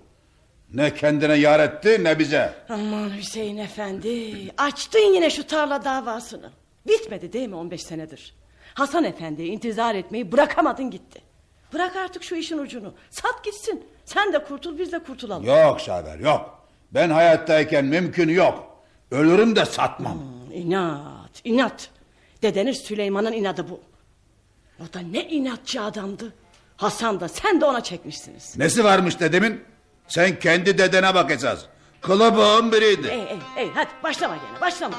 Ne 0.74 0.94
kendine 0.94 1.34
yar 1.34 1.60
etti 1.60 2.04
ne 2.04 2.20
bize. 2.20 2.54
Aman 2.70 3.18
Hüseyin 3.18 3.58
efendi. 3.58 4.34
Açtın 4.58 5.14
yine 5.14 5.30
şu 5.30 5.48
tarla 5.48 5.86
davasını. 5.86 6.52
Bitmedi 6.88 7.34
değil 7.34 7.50
mi 7.50 7.56
15 7.56 7.84
senedir? 7.84 8.36
Hasan 8.74 9.04
efendi 9.04 9.44
intizar 9.44 9.96
etmeyi 9.96 10.32
bırakamadın 10.32 10.92
gitti. 10.92 11.22
Bırak 11.74 11.96
artık 11.96 12.24
şu 12.24 12.36
işin 12.36 12.58
ucunu. 12.58 12.94
Sat 13.10 13.44
gitsin. 13.44 13.86
Sen 14.06 14.34
de 14.34 14.44
kurtul 14.44 14.80
biz 14.80 14.92
de 14.92 15.00
kurtulalım. 15.04 15.44
Yok 15.46 15.80
Şaver 15.80 16.20
yok. 16.20 16.68
Ben 16.92 17.10
hayattayken 17.10 17.86
mümkün 17.86 18.30
yok. 18.30 18.84
Ölürüm 19.12 19.56
de 19.56 19.66
satmam. 19.66 20.18
İnat, 20.54 21.42
inat. 21.44 21.90
Dedeniz 22.42 22.78
Süleyman'ın 22.78 23.32
inadı 23.34 23.70
bu. 23.70 23.80
O 24.80 24.94
da 24.94 25.00
ne 25.00 25.24
inatçı 25.30 25.82
adamdı. 25.82 26.34
Hasan 26.78 27.20
da 27.20 27.28
sen 27.28 27.62
de 27.62 27.66
ona 27.66 27.84
çekmişsiniz. 27.84 28.58
Nesi 28.58 28.84
varmış 28.84 29.20
dedemin? 29.20 29.64
Sen 30.08 30.40
kendi 30.40 30.78
dedene 30.78 31.16
bak 31.16 31.32
esas. 31.32 31.66
Kılıbığın 32.02 32.72
biriydi. 32.72 33.08
Ey 33.08 33.22
ey 33.22 33.40
ey 33.58 33.72
hadi 33.74 33.90
başlama 34.04 34.36
gene 34.36 34.62
başlama. 34.62 34.98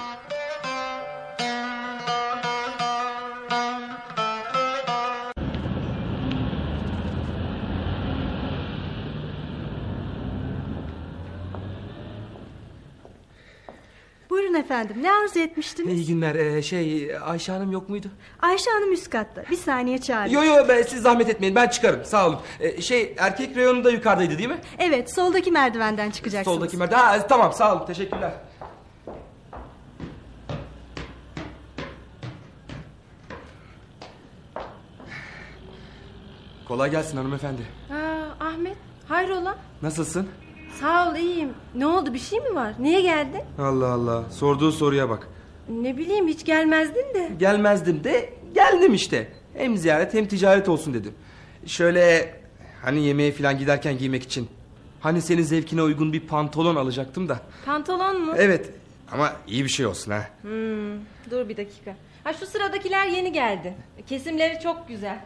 Buyurun 14.31 14.55
efendim 14.55 14.97
ne 15.03 15.13
arzu 15.13 15.39
etmiştiniz? 15.39 15.93
İyi 15.99 16.07
günler. 16.07 16.35
Ee, 16.35 16.63
şey 16.63 17.11
Ayşe 17.25 17.53
Hanım 17.53 17.73
yok 17.73 17.89
muydu? 17.89 18.07
Ayşe 18.43 18.71
Hanım 18.71 18.93
üst 18.93 19.11
katta. 19.11 19.45
Bir 19.51 19.57
saniye 19.57 19.99
çağırın. 20.01 20.31
Yo 20.31 20.43
yo 20.45 20.69
ben 20.69 20.83
siz 20.83 21.03
zahmet 21.03 21.29
etmeyin 21.29 21.55
ben 21.55 21.69
çıkarım 21.69 22.05
sağ 22.05 22.27
olun. 22.29 22.39
Ee, 22.61 22.83
şey 22.83 23.15
erkek 23.19 23.57
reyonu 23.57 23.85
da 23.85 23.91
yukarıdaydı 23.91 24.39
değil 24.39 24.49
mi? 24.49 24.59
Evet 24.79 25.15
soldaki 25.15 25.51
merdivenden 25.51 26.11
çıkacaksınız. 26.11 26.57
Soldaki 26.57 26.77
merdiven. 26.77 26.99
Ha, 26.99 27.27
tamam 27.27 27.53
sağ 27.53 27.77
olun 27.77 27.87
teşekkürler. 27.87 28.33
Kolay 36.69 36.91
gelsin 36.91 37.17
hanımefendi. 37.17 37.63
Aa, 37.93 38.45
Ahmet 38.47 38.77
Hayrola? 39.09 39.59
Nasılsın? 39.83 40.29
Sağ 40.81 41.11
ol 41.11 41.17
iyiyim. 41.17 41.51
Ne 41.75 41.87
oldu 41.87 42.15
bir 42.15 42.19
şey 42.19 42.41
mi 42.41 42.55
var? 42.55 42.75
Niye 42.79 43.01
geldin? 43.01 43.41
Allah 43.59 43.87
Allah. 43.93 44.25
Sorduğu 44.31 44.73
soruya 44.73 45.09
bak. 45.09 45.29
Ne 45.69 45.97
bileyim 45.97 46.29
hiç 46.29 46.45
gelmezdin 46.45 47.15
de. 47.15 47.31
Gelmezdim 47.39 48.05
de 48.05 48.33
geldim 48.55 48.95
işte. 48.95 49.29
Hem 49.55 49.77
ziyaret 49.77 50.15
hem 50.15 50.27
ticaret 50.29 50.69
olsun 50.69 50.95
dedim. 50.95 51.15
Şöyle 51.67 52.35
hani 52.83 53.03
yemeğe 53.07 53.33
falan 53.33 53.59
giderken 53.59 53.99
giymek 53.99 54.23
için. 54.23 54.49
Hani 55.01 55.23
senin 55.23 55.43
zevkine 55.43 55.83
uygun 55.83 56.13
bir 56.13 56.21
pantolon 56.21 56.77
alacaktım 56.77 57.29
da. 57.29 57.41
Pantolon 57.67 58.21
mu? 58.21 58.33
Evet 58.37 58.71
ama 59.13 59.33
iyi 59.47 59.65
bir 59.65 59.69
şey 59.69 59.87
olsun 59.87 60.13
ha. 60.13 60.29
Hmm, 60.43 60.99
dur 61.31 61.49
bir 61.49 61.57
dakika. 61.57 61.95
Ha 62.25 62.33
şu 62.33 62.47
sıradakiler 62.47 63.07
yeni 63.07 63.33
geldi. 63.33 63.75
Kesimleri 64.09 64.61
çok 64.63 64.89
güzel. 64.89 65.19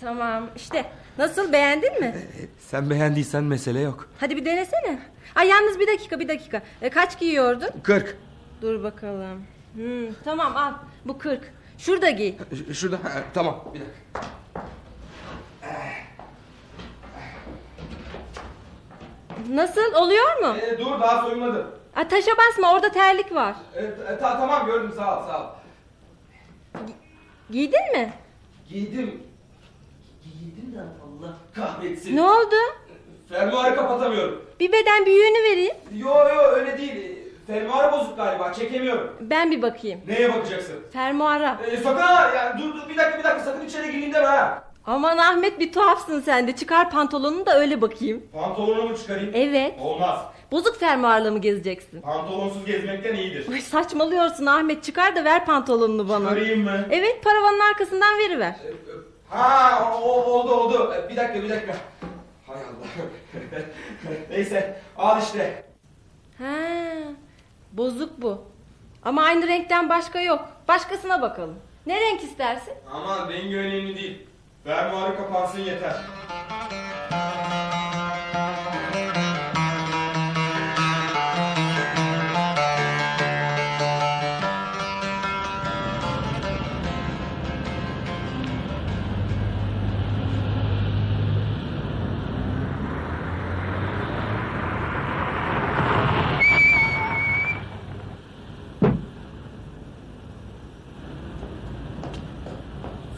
Tamam 0.00 0.50
işte. 0.56 0.84
Nasıl 1.18 1.52
beğendin 1.52 2.00
mi? 2.00 2.14
Sen 2.58 2.90
beğendiysen 2.90 3.44
mesele 3.44 3.80
yok. 3.80 4.08
Hadi 4.20 4.36
bir 4.36 4.44
denesene. 4.44 4.98
Ay 5.34 5.48
yalnız 5.48 5.78
bir 5.80 5.86
dakika 5.86 6.20
bir 6.20 6.28
dakika. 6.28 6.62
E, 6.82 6.90
kaç 6.90 7.18
giyiyordun? 7.18 7.68
40. 7.82 8.16
Dur 8.62 8.82
bakalım. 8.82 9.42
Hmm, 9.74 10.12
tamam 10.24 10.56
al. 10.56 10.72
Bu 11.04 11.18
40. 11.18 11.52
Şurada 11.78 12.10
giy. 12.10 12.34
Ş- 12.68 12.74
Şurada 12.74 12.96
ha, 12.96 13.10
tamam 13.34 13.64
bir 13.74 13.80
dakika. 13.80 14.20
Nasıl 19.50 19.94
oluyor 19.94 20.40
mu? 20.42 20.56
Ee, 20.62 20.78
dur 20.78 21.00
daha 21.00 21.22
soyunmadım. 21.22 21.66
Ha, 21.92 22.08
taşa 22.08 22.30
basma 22.38 22.72
orada 22.72 22.92
terlik 22.92 23.34
var. 23.34 23.54
Ee, 23.76 24.18
ta- 24.20 24.38
tamam 24.38 24.66
gördüm 24.66 24.92
sağ 24.96 25.20
ol 25.20 25.26
sağ 25.26 25.40
ol. 25.42 25.46
Giydin 27.50 27.92
mi? 27.92 28.12
Giydim. 28.68 29.22
Kahretsin. 31.54 32.16
Ne 32.16 32.22
oldu? 32.22 32.54
Fermuarı 33.28 33.76
kapatamıyorum. 33.76 34.44
Bir 34.60 34.72
beden 34.72 35.06
büyüğünü 35.06 35.42
vereyim. 35.50 35.74
Yo 35.96 36.08
yo 36.08 36.42
öyle 36.42 36.78
değil. 36.78 37.16
Fermuarı 37.46 37.92
bozuk 37.92 38.16
galiba 38.16 38.52
çekemiyorum. 38.52 39.10
Ben 39.20 39.50
bir 39.50 39.62
bakayım. 39.62 40.00
Neye 40.06 40.34
bakacaksın? 40.34 40.74
Fermuara. 40.92 41.58
Ee, 41.70 41.76
sakın 41.76 42.00
ha 42.00 42.30
yani 42.36 42.62
dur 42.62 42.74
dur 42.74 42.88
bir 42.88 42.96
dakika 42.96 43.18
bir 43.18 43.24
dakika 43.24 43.44
sakın 43.44 43.66
içeri 43.66 43.86
gireyim 43.92 44.14
deme 44.14 44.26
ha. 44.26 44.64
Aman 44.86 45.18
Ahmet 45.18 45.60
bir 45.60 45.72
tuhafsın 45.72 46.20
sen 46.20 46.46
de. 46.48 46.56
Çıkar 46.56 46.90
pantolonunu 46.90 47.46
da 47.46 47.58
öyle 47.60 47.80
bakayım. 47.80 48.22
Pantolonumu 48.32 48.88
mu 48.88 48.98
çıkarayım? 48.98 49.30
Evet. 49.34 49.74
Olmaz. 49.80 50.18
Bozuk 50.52 50.80
fermuarla 50.80 51.30
mı 51.30 51.38
gezeceksin? 51.38 52.00
Pantolonsuz 52.00 52.64
gezmekten 52.66 53.14
iyidir. 53.14 53.52
Ay 53.52 53.60
saçmalıyorsun 53.60 54.46
Ahmet. 54.46 54.84
Çıkar 54.84 55.16
da 55.16 55.24
ver 55.24 55.46
pantolonunu 55.46 56.08
bana. 56.08 56.28
Çıkarayım 56.28 56.62
mı? 56.64 56.80
Evet 56.90 57.24
paravanın 57.24 57.60
arkasından 57.60 58.18
veriver. 58.18 58.54
Ha 59.30 59.92
o, 60.02 60.08
oldu 60.08 60.50
oldu. 60.54 60.94
Ee, 60.94 61.08
Bir 61.08 61.16
dakika 61.16 61.42
bir 61.42 61.48
dakika. 61.50 61.76
Hay 62.46 62.56
Allah. 62.56 62.86
Neyse 64.30 64.80
al 64.98 65.22
işte. 65.22 65.64
Ha, 66.38 66.46
bozuk 67.72 68.22
bu. 68.22 68.44
Ama 69.02 69.22
aynı 69.22 69.46
renkten 69.46 69.88
başka 69.88 70.20
yok. 70.20 70.48
Başkasına 70.68 71.22
bakalım. 71.22 71.58
Ne 71.86 72.00
renk 72.00 72.22
istersin? 72.22 72.74
Aman 72.92 73.28
rengi 73.28 73.56
önemli 73.58 73.96
değil. 73.96 74.26
Fermuarı 74.64 75.16
kapansın 75.16 75.58
yeter. 75.60 75.96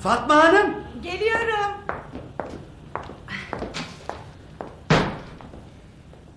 Fatma 0.03 0.44
Hanım. 0.44 0.74
Geliyorum. 1.03 1.72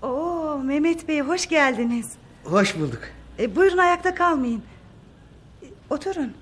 Oo 0.01 0.59
Mehmet 0.63 1.07
Bey 1.07 1.22
hoş 1.22 1.49
geldiniz. 1.49 2.11
Hoş 2.43 2.80
bulduk. 2.80 2.99
E, 3.39 3.55
buyurun 3.55 3.78
ayakta 3.78 4.16
kalmayın. 4.16 4.63
E, 5.63 5.66
oturun. 5.89 6.34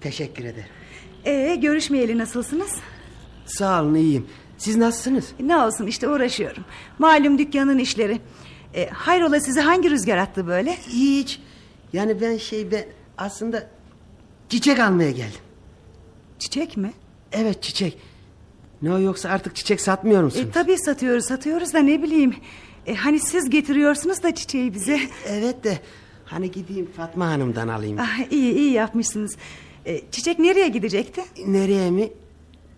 Teşekkür 0.00 0.44
ederim. 0.44 0.68
Ee, 1.24 1.54
görüşmeyeli 1.54 2.18
nasılsınız? 2.18 2.70
Sağ 3.46 3.82
olun 3.82 3.94
iyiyim. 3.94 4.26
Siz 4.58 4.76
nasılsınız? 4.76 5.32
Ne 5.40 5.56
olsun 5.56 5.86
işte 5.86 6.08
uğraşıyorum. 6.08 6.64
Malum 6.98 7.38
dükkanın 7.38 7.78
işleri. 7.78 8.20
E, 8.74 8.88
hayrola 8.90 9.40
sizi 9.40 9.60
hangi 9.60 9.90
rüzgar 9.90 10.16
attı 10.16 10.46
böyle? 10.46 10.76
Hiç. 10.76 11.40
Yani 11.92 12.20
ben 12.20 12.36
şey 12.36 12.70
ben 12.70 12.84
aslında 13.18 13.66
çiçek 14.48 14.78
almaya 14.78 15.10
geldim. 15.10 15.40
Çiçek 16.38 16.76
mi? 16.76 16.92
Evet 17.32 17.62
çiçek. 17.62 17.98
Ne 18.82 18.92
o 18.92 18.98
yoksa 18.98 19.28
artık 19.28 19.56
çiçek 19.56 19.80
satmıyor 19.80 20.22
musunuz? 20.22 20.46
E, 20.48 20.50
tabii 20.50 20.78
satıyoruz 20.78 21.24
satıyoruz 21.24 21.72
da 21.72 21.78
ne 21.78 22.02
bileyim. 22.02 22.34
E, 22.86 22.94
hani 22.94 23.20
siz 23.20 23.50
getiriyorsunuz 23.50 24.22
da 24.22 24.34
çiçeği 24.34 24.74
bize. 24.74 25.00
Evet 25.26 25.64
de 25.64 25.78
hani 26.24 26.50
gideyim 26.50 26.88
Fatma 26.96 27.26
Hanım'dan 27.28 27.68
alayım. 27.68 27.98
Ah, 28.00 28.32
iyi 28.32 28.54
iyi 28.54 28.72
yapmışsınız. 28.72 29.36
E, 29.86 30.10
çiçek 30.10 30.38
nereye 30.38 30.68
gidecekti? 30.68 31.22
Nereye 31.46 31.90
mi? 31.90 32.10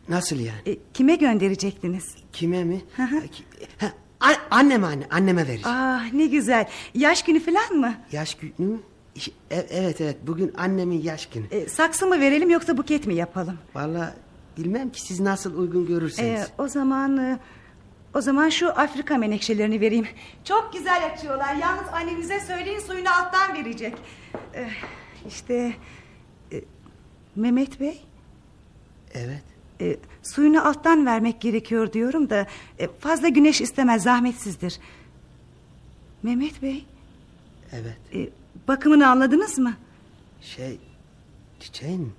Nasıl 0.08 0.36
yani? 0.36 0.60
E, 0.66 0.76
kime 0.94 1.14
gönderecektiniz? 1.16 2.04
Kime 2.32 2.64
mi? 2.64 2.80
Hı 2.96 3.02
hı. 3.02 3.22
Ha, 3.78 3.92
anneme 4.50 4.86
anne, 4.86 5.06
anneme 5.10 5.42
vereceğim. 5.42 5.78
Ah 5.78 6.12
ne 6.12 6.26
güzel. 6.26 6.68
Yaş 6.94 7.22
günü 7.22 7.40
falan 7.40 7.72
mı? 7.72 7.94
Yaş 8.12 8.34
günü 8.34 8.52
mü? 8.58 8.80
E- 9.28 9.66
Evet 9.70 10.00
evet 10.00 10.16
bugün 10.26 10.52
annemin 10.56 11.02
yaş 11.02 11.26
günü. 11.26 11.46
E, 11.50 11.68
saksı 11.68 12.06
mı 12.06 12.20
verelim 12.20 12.50
yoksa 12.50 12.76
buket 12.78 13.06
mi 13.06 13.14
yapalım? 13.14 13.58
Vallahi 13.74 14.12
bilmem 14.58 14.90
ki 14.92 15.00
siz 15.02 15.20
nasıl 15.20 15.58
uygun 15.58 15.86
görürseniz. 15.86 16.40
E, 16.40 16.46
o 16.58 16.68
zaman 16.68 17.16
e, 17.18 17.38
o 18.14 18.20
zaman 18.20 18.48
şu 18.48 18.68
Afrika 18.80 19.16
menekşelerini 19.18 19.80
vereyim. 19.80 20.06
Çok 20.44 20.72
güzel 20.72 21.10
açıyorlar. 21.14 21.54
Yalnız 21.54 21.88
annenize 21.92 22.40
söyleyin 22.40 22.78
suyunu 22.78 23.08
alttan 23.08 23.54
verecek. 23.54 23.94
E, 24.54 24.68
işte 25.28 25.72
e, 26.52 26.60
Mehmet 27.36 27.80
Bey 27.80 28.00
Evet. 29.14 29.42
e, 29.80 29.96
suyunu 30.22 30.68
alttan 30.68 31.06
vermek 31.06 31.40
gerekiyor 31.40 31.92
diyorum 31.92 32.30
da 32.30 32.46
e, 32.78 32.88
fazla 32.98 33.28
güneş 33.28 33.60
istemez 33.60 34.02
zahmetsizdir. 34.02 34.78
Mehmet 36.22 36.62
Bey 36.62 36.84
Evet. 37.72 37.96
e, 38.14 38.28
bakımını 38.68 39.08
anladınız 39.08 39.58
mı? 39.58 39.74
Şey 40.40 40.78
çiçeğin 41.60 42.00
mi? 42.00 42.12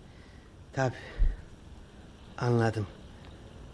Tabii. 0.74 0.96
Anladım. 2.38 2.88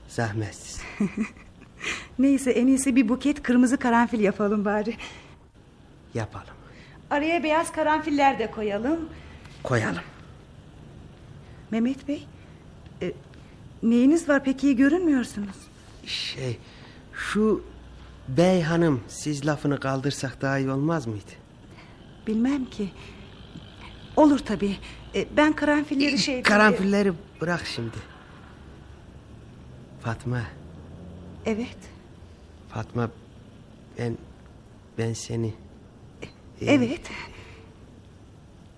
Zahmetsiz. 0.07 0.81
Neyse 2.19 2.51
en 2.51 2.67
iyisi 2.67 2.95
bir 2.95 3.09
buket 3.09 3.43
kırmızı 3.43 3.77
karanfil 3.77 4.19
yapalım 4.19 4.65
bari. 4.65 4.95
Yapalım. 6.13 6.53
Araya 7.09 7.43
beyaz 7.43 7.71
karanfiller 7.71 8.39
de 8.39 8.51
koyalım. 8.51 9.09
Koyalım. 9.63 10.03
Mehmet 11.71 12.07
Bey 12.07 12.27
e, 13.01 13.13
neyiniz 13.83 14.29
var 14.29 14.43
pek 14.43 14.63
iyi 14.63 14.75
görünmüyorsunuz. 14.75 15.55
Şey 16.05 16.59
şu 17.13 17.63
bey 18.27 18.61
hanım 18.61 19.01
siz 19.07 19.45
lafını 19.45 19.79
kaldırsak 19.79 20.41
daha 20.41 20.59
iyi 20.59 20.71
olmaz 20.71 21.07
mıydı? 21.07 21.31
Bilmem 22.27 22.65
ki. 22.65 22.89
Olur 24.15 24.39
tabii. 24.39 24.77
E, 25.15 25.27
ben 25.37 25.53
karanfilleri 25.53 26.17
şey... 26.17 26.41
Karanfilleri 26.43 27.13
bırak 27.41 27.65
şimdi. 27.65 27.97
Fatma, 30.01 30.41
Evet. 31.45 31.77
Fatma 32.69 33.09
ben 33.97 34.17
ben 34.97 35.13
seni 35.13 35.53
e, 36.61 36.65
Evet. 36.73 37.01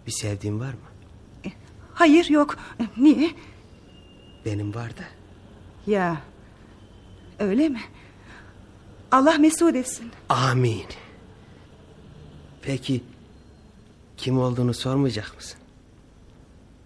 bir 0.08 0.12
sevdiğim 0.12 0.60
var 0.60 0.74
mı? 0.74 1.52
Hayır 1.94 2.30
yok. 2.30 2.58
E, 2.80 2.84
Niye? 3.04 3.32
Benim 4.46 4.76
var 4.76 4.90
da. 4.98 5.04
Ya. 5.92 6.22
Öyle 7.40 7.70
mi? 7.70 7.82
Allah 9.12 9.38
mesut 9.38 9.76
etsin. 9.76 10.12
Amin. 10.30 10.86
Peki 12.62 13.02
kim 14.20 14.40
olduğunu 14.40 14.74
sormayacak 14.74 15.36
mısın? 15.36 15.60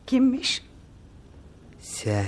Kimmiş? 0.07 0.63
Sen. 1.79 2.25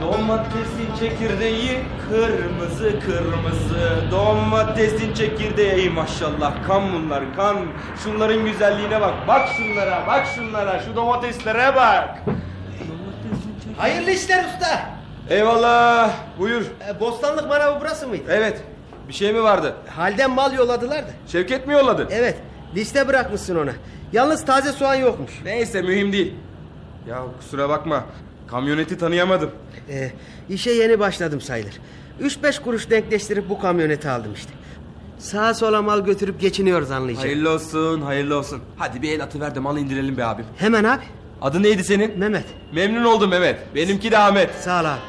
Domatesin 0.00 0.94
çekirdeği 1.00 1.78
kırmızı 2.08 2.69
kırmızı 2.88 4.10
Domatesin 4.10 5.14
çekirdeği 5.14 5.70
ey 5.70 5.88
maşallah. 5.88 6.66
Kan 6.66 6.92
bunlar 6.92 7.36
kan. 7.36 7.56
Şunların 8.04 8.44
güzelliğine 8.44 9.00
bak. 9.00 9.14
Bak 9.28 9.48
şunlara 9.56 10.06
bak 10.06 10.26
şunlara. 10.34 10.80
Şu 10.80 10.96
domateslere 10.96 11.76
bak. 11.76 12.18
Hayırlı 13.76 14.10
işler 14.10 14.44
usta. 14.44 14.90
Eyvallah. 15.30 16.10
Buyur. 16.38 16.62
E, 16.88 17.00
Bostanlık 17.00 17.48
manavı 17.48 17.80
burası 17.80 18.08
mıydı? 18.08 18.24
Evet. 18.30 18.60
Bir 19.08 19.12
şey 19.12 19.32
mi 19.32 19.42
vardı? 19.42 19.74
Halden 19.96 20.30
mal 20.30 20.52
yolladılar 20.52 20.98
da. 20.98 21.10
Şevket 21.26 21.66
mi 21.66 21.72
yolladı? 21.72 22.08
Evet. 22.10 22.36
Liste 22.74 23.08
bırakmışsın 23.08 23.56
ona. 23.56 23.72
Yalnız 24.12 24.44
taze 24.44 24.72
soğan 24.72 24.94
yokmuş. 24.94 25.32
Neyse 25.44 25.82
mühim 25.82 26.12
değil. 26.12 26.34
Ya 27.08 27.18
kusura 27.38 27.68
bakma. 27.68 28.04
Kamyoneti 28.46 28.98
tanıyamadım. 28.98 29.50
Ee, 29.90 30.10
işe 30.48 30.70
yeni 30.70 30.98
başladım 30.98 31.40
sayılır. 31.40 31.72
3-5 32.20 32.62
kuruş 32.62 32.90
denkleştirip 32.90 33.48
bu 33.48 33.60
kamyoneti 33.60 34.10
aldım 34.10 34.32
işte. 34.34 34.52
Sağa 35.18 35.54
sola 35.54 35.82
mal 35.82 36.04
götürüp 36.04 36.40
geçiniyoruz 36.40 36.90
anlayacak. 36.90 37.24
Hayırlı 37.24 37.50
olsun 37.50 38.02
hayırlı 38.02 38.38
olsun 38.38 38.60
Hadi 38.76 39.02
bir 39.02 39.12
el 39.12 39.22
atıver 39.22 39.54
de 39.54 39.60
malı 39.60 39.80
indirelim 39.80 40.16
be 40.16 40.24
abim 40.24 40.44
Hemen 40.56 40.84
abi. 40.84 41.02
Adı 41.42 41.62
neydi 41.62 41.84
senin? 41.84 42.18
Mehmet. 42.18 42.44
Memnun 42.72 43.04
oldum 43.04 43.30
Mehmet 43.30 43.74
benimki 43.74 44.10
de 44.10 44.18
Ahmet 44.18 44.50
Sağ 44.54 44.80
ol 44.80 44.84
abi. 44.84 45.00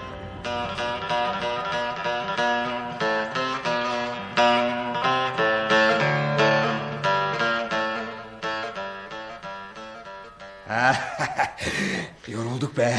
Yorulduk 12.27 12.77
be. 12.77 12.95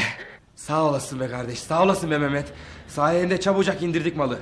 Sağ 0.67 0.83
olasın 0.85 1.21
be 1.21 1.29
kardeş 1.29 1.59
sağ 1.59 1.83
olasın 1.83 2.11
be 2.11 2.19
Mehmet. 2.19 2.53
Sayende 2.89 3.41
çabucak 3.41 3.83
indirdik 3.83 4.17
malı. 4.17 4.39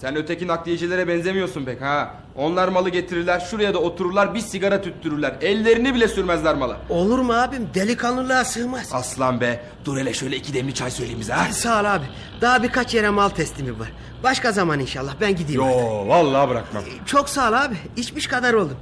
Sen 0.00 0.16
öteki 0.16 0.46
nakliyecilere 0.46 1.08
benzemiyorsun 1.08 1.64
pek 1.64 1.82
ha. 1.82 2.14
Onlar 2.36 2.68
malı 2.68 2.88
getirirler 2.88 3.40
şuraya 3.40 3.74
da 3.74 3.78
otururlar 3.78 4.34
bir 4.34 4.40
sigara 4.40 4.82
tüttürürler. 4.82 5.34
Ellerini 5.40 5.94
bile 5.94 6.08
sürmezler 6.08 6.54
mala. 6.54 6.76
Olur 6.90 7.18
mu 7.18 7.32
abim? 7.32 7.68
Delikanlılığa 7.74 8.44
sığmaz. 8.44 8.90
Aslan 8.92 9.40
be. 9.40 9.64
Dur 9.84 9.98
hele 9.98 10.14
şöyle 10.14 10.36
iki 10.36 10.54
demli 10.54 10.74
çay 10.74 10.90
söyleyeyim 10.90 11.20
bize 11.20 11.32
ha. 11.32 11.52
Sağ 11.52 11.80
ol 11.80 11.84
abi. 11.84 12.04
Daha 12.40 12.62
birkaç 12.62 12.94
yere 12.94 13.10
mal 13.10 13.28
teslimi 13.28 13.78
var. 13.80 13.92
Başka 14.22 14.52
zaman 14.52 14.80
inşallah 14.80 15.14
ben 15.20 15.36
gideyim 15.36 15.62
artık. 15.62 15.80
Yo 15.80 16.08
vallahi 16.08 16.48
bırakmam. 16.50 16.84
Çok 17.06 17.28
sağ 17.28 17.48
ol 17.48 17.52
abi. 17.52 17.76
İçmiş 17.96 18.26
kadar 18.26 18.54
oldum. 18.54 18.76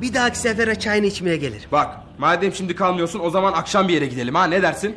Bir 0.00 0.14
dahaki 0.14 0.38
sefere 0.38 0.78
çayını 0.78 1.06
içmeye 1.06 1.36
gelirim. 1.36 1.68
Bak 1.72 1.96
madem 2.18 2.54
şimdi 2.54 2.76
kalmıyorsun 2.76 3.20
o 3.20 3.30
zaman 3.30 3.52
akşam 3.52 3.88
bir 3.88 3.92
yere 3.94 4.06
gidelim 4.06 4.34
ha 4.34 4.44
ne 4.44 4.62
dersin? 4.62 4.96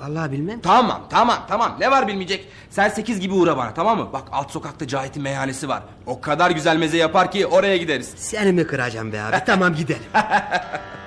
Allah 0.00 0.32
bilmem. 0.32 0.60
Tamam 0.60 1.02
tamam 1.10 1.38
tamam 1.48 1.76
ne 1.80 1.90
var 1.90 2.08
bilmeyecek. 2.08 2.48
Sen 2.70 2.88
sekiz 2.88 3.20
gibi 3.20 3.34
uğra 3.34 3.56
bana 3.56 3.74
tamam 3.74 3.98
mı? 3.98 4.08
Bak 4.12 4.22
alt 4.32 4.50
sokakta 4.50 4.86
Cahit'in 4.88 5.22
meyhanesi 5.22 5.68
var. 5.68 5.82
O 6.06 6.20
kadar 6.20 6.50
güzel 6.50 6.76
meze 6.76 6.96
yapar 6.96 7.30
ki 7.32 7.46
oraya 7.46 7.76
gideriz. 7.76 8.12
Seni 8.16 8.52
mi 8.52 8.66
kıracağım 8.66 9.12
be 9.12 9.22
abi? 9.22 9.36
tamam 9.46 9.74
gidelim. 9.74 10.02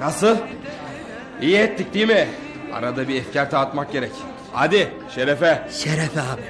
Nasıl? 0.00 0.36
İyi 1.42 1.56
ettik 1.56 1.94
değil 1.94 2.06
mi? 2.08 2.28
Arada 2.72 3.08
bir 3.08 3.14
efkar 3.14 3.48
atmak 3.52 3.92
gerek. 3.92 4.12
Hadi 4.52 4.90
şerefe. 5.14 5.68
Şerefe 5.72 6.20
abi. 6.20 6.42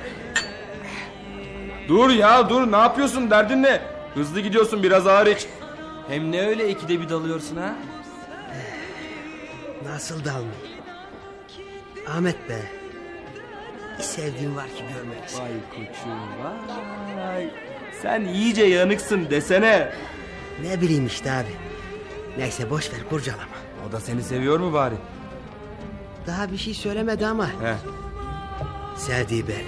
Dur 1.88 2.10
ya 2.10 2.50
dur 2.50 2.72
ne 2.72 2.76
yapıyorsun 2.76 3.30
derdin 3.30 3.62
ne? 3.62 3.80
Hızlı 4.14 4.40
gidiyorsun 4.40 4.82
biraz 4.82 5.06
ağır 5.06 5.26
iç. 5.26 5.46
Hem 6.08 6.32
ne 6.32 6.46
öyle 6.46 6.68
ikide 6.70 7.00
bir 7.00 7.08
dalıyorsun 7.08 7.56
ha? 7.56 7.74
Nasıl 9.84 10.24
dalmayayım? 10.24 10.54
Ahmet 12.08 12.48
be. 12.48 12.62
Bir 13.98 14.02
sevdiğim 14.02 14.56
var 14.56 14.66
ki 14.66 14.84
görmelisin. 14.94 15.40
Vay 15.40 15.50
koçum 15.70 16.44
vay. 16.44 17.50
Sen 18.02 18.24
iyice 18.24 18.64
yanıksın 18.64 19.30
desene. 19.30 19.92
Ne 20.62 20.80
bileyim 20.80 21.06
işte 21.06 21.32
abi. 21.32 21.69
Neyse 22.38 22.70
boş 22.70 22.92
ver 22.92 23.00
kurcalama. 23.10 23.44
O 23.88 23.92
da 23.92 24.00
seni 24.00 24.22
seviyor 24.22 24.60
mu 24.60 24.72
bari? 24.72 24.94
Daha 26.26 26.52
bir 26.52 26.56
şey 26.56 26.74
söylemedi 26.74 27.26
ama. 27.26 27.46
He. 27.48 27.74
Sevdiği 28.96 29.48
belli. 29.48 29.64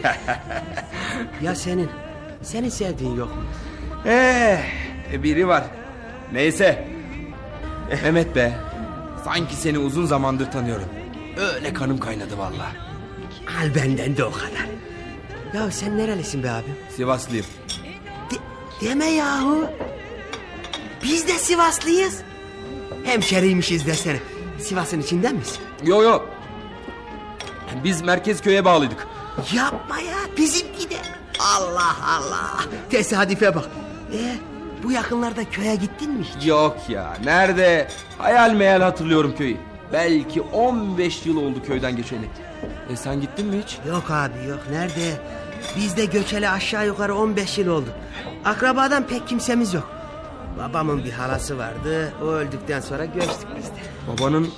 ya 1.43 1.55
senin? 1.55 1.91
Senin 2.43 2.69
sevdiğin 2.69 3.17
yok 3.17 3.37
mu? 3.37 3.43
Eh, 4.07 4.59
biri 5.23 5.49
var. 5.49 5.65
Neyse. 6.33 6.89
Mehmet 7.89 8.37
be. 8.37 8.53
Sanki 9.25 9.55
seni 9.57 9.79
uzun 9.79 10.07
zamandır 10.07 10.51
tanıyorum. 10.51 10.89
Öyle 11.37 11.73
kanım 11.75 11.99
kaynadı 11.99 12.39
vallahi. 12.39 12.77
Al 13.61 13.75
benden 13.75 14.17
de 14.17 14.25
o 14.25 14.33
kadar. 14.33 14.67
Ya 15.55 15.71
sen 15.71 15.99
nerelisin 15.99 16.43
be 16.43 16.51
abim? 16.51 16.77
Sivaslıyım. 16.97 17.47
De- 18.31 18.87
deme 18.87 19.07
yahu. 19.07 19.67
Biz 21.03 21.29
de 21.29 21.33
Sivaslıyız. 21.33 22.23
Hemşeriymişiz 23.05 23.87
desene. 23.87 24.19
Sivas'ın 24.59 25.01
içinden 25.01 25.35
misin? 25.37 25.59
Yo 25.85 26.03
yo. 26.03 26.23
Biz 27.85 28.03
merkez 28.03 28.41
köye 28.41 28.65
bağlıydık. 28.65 29.07
Yapma 29.55 29.99
ya 30.01 30.17
bizimki 30.37 30.91
de. 30.91 30.97
Allah 31.41 31.97
Allah. 32.07 32.51
Tesadüfe 32.91 33.55
bak. 33.55 33.65
Ee, 34.15 34.35
bu 34.83 34.93
yakınlarda 34.93 35.45
köye 35.45 35.75
gittin 35.77 36.11
mi 36.11 36.25
hiç? 36.37 36.47
Yok 36.47 36.77
ya 36.89 37.17
nerede? 37.25 37.89
Hayal 38.19 38.53
meyal 38.53 38.81
hatırlıyorum 38.83 39.35
köyü. 39.39 39.57
Belki 39.93 40.41
15 40.41 41.27
yıl 41.27 41.37
oldu 41.37 41.63
köyden 41.67 41.97
geçeli. 41.97 42.31
E 42.93 42.97
sen 42.97 43.21
gittin 43.21 43.47
mi 43.47 43.63
hiç? 43.65 43.79
Yok 43.89 44.11
abi 44.11 44.49
yok 44.49 44.61
nerede? 44.71 45.21
Biz 45.77 45.97
de 45.97 46.05
göçeli 46.05 46.49
aşağı 46.49 46.87
yukarı 46.87 47.15
15 47.15 47.59
yıl 47.59 47.69
oldu. 47.69 47.89
Akrabadan 48.45 49.07
pek 49.07 49.29
kimsemiz 49.29 49.75
yok. 49.75 49.91
Babamın 50.59 51.05
bir 51.05 51.13
halası 51.13 51.59
vardı. 51.59 52.13
O 52.23 52.25
öldükten 52.27 52.81
sonra 52.81 53.05
göçtük 53.05 53.49
biz 53.59 53.65
de. 53.67 53.73
Babanın 54.09 54.49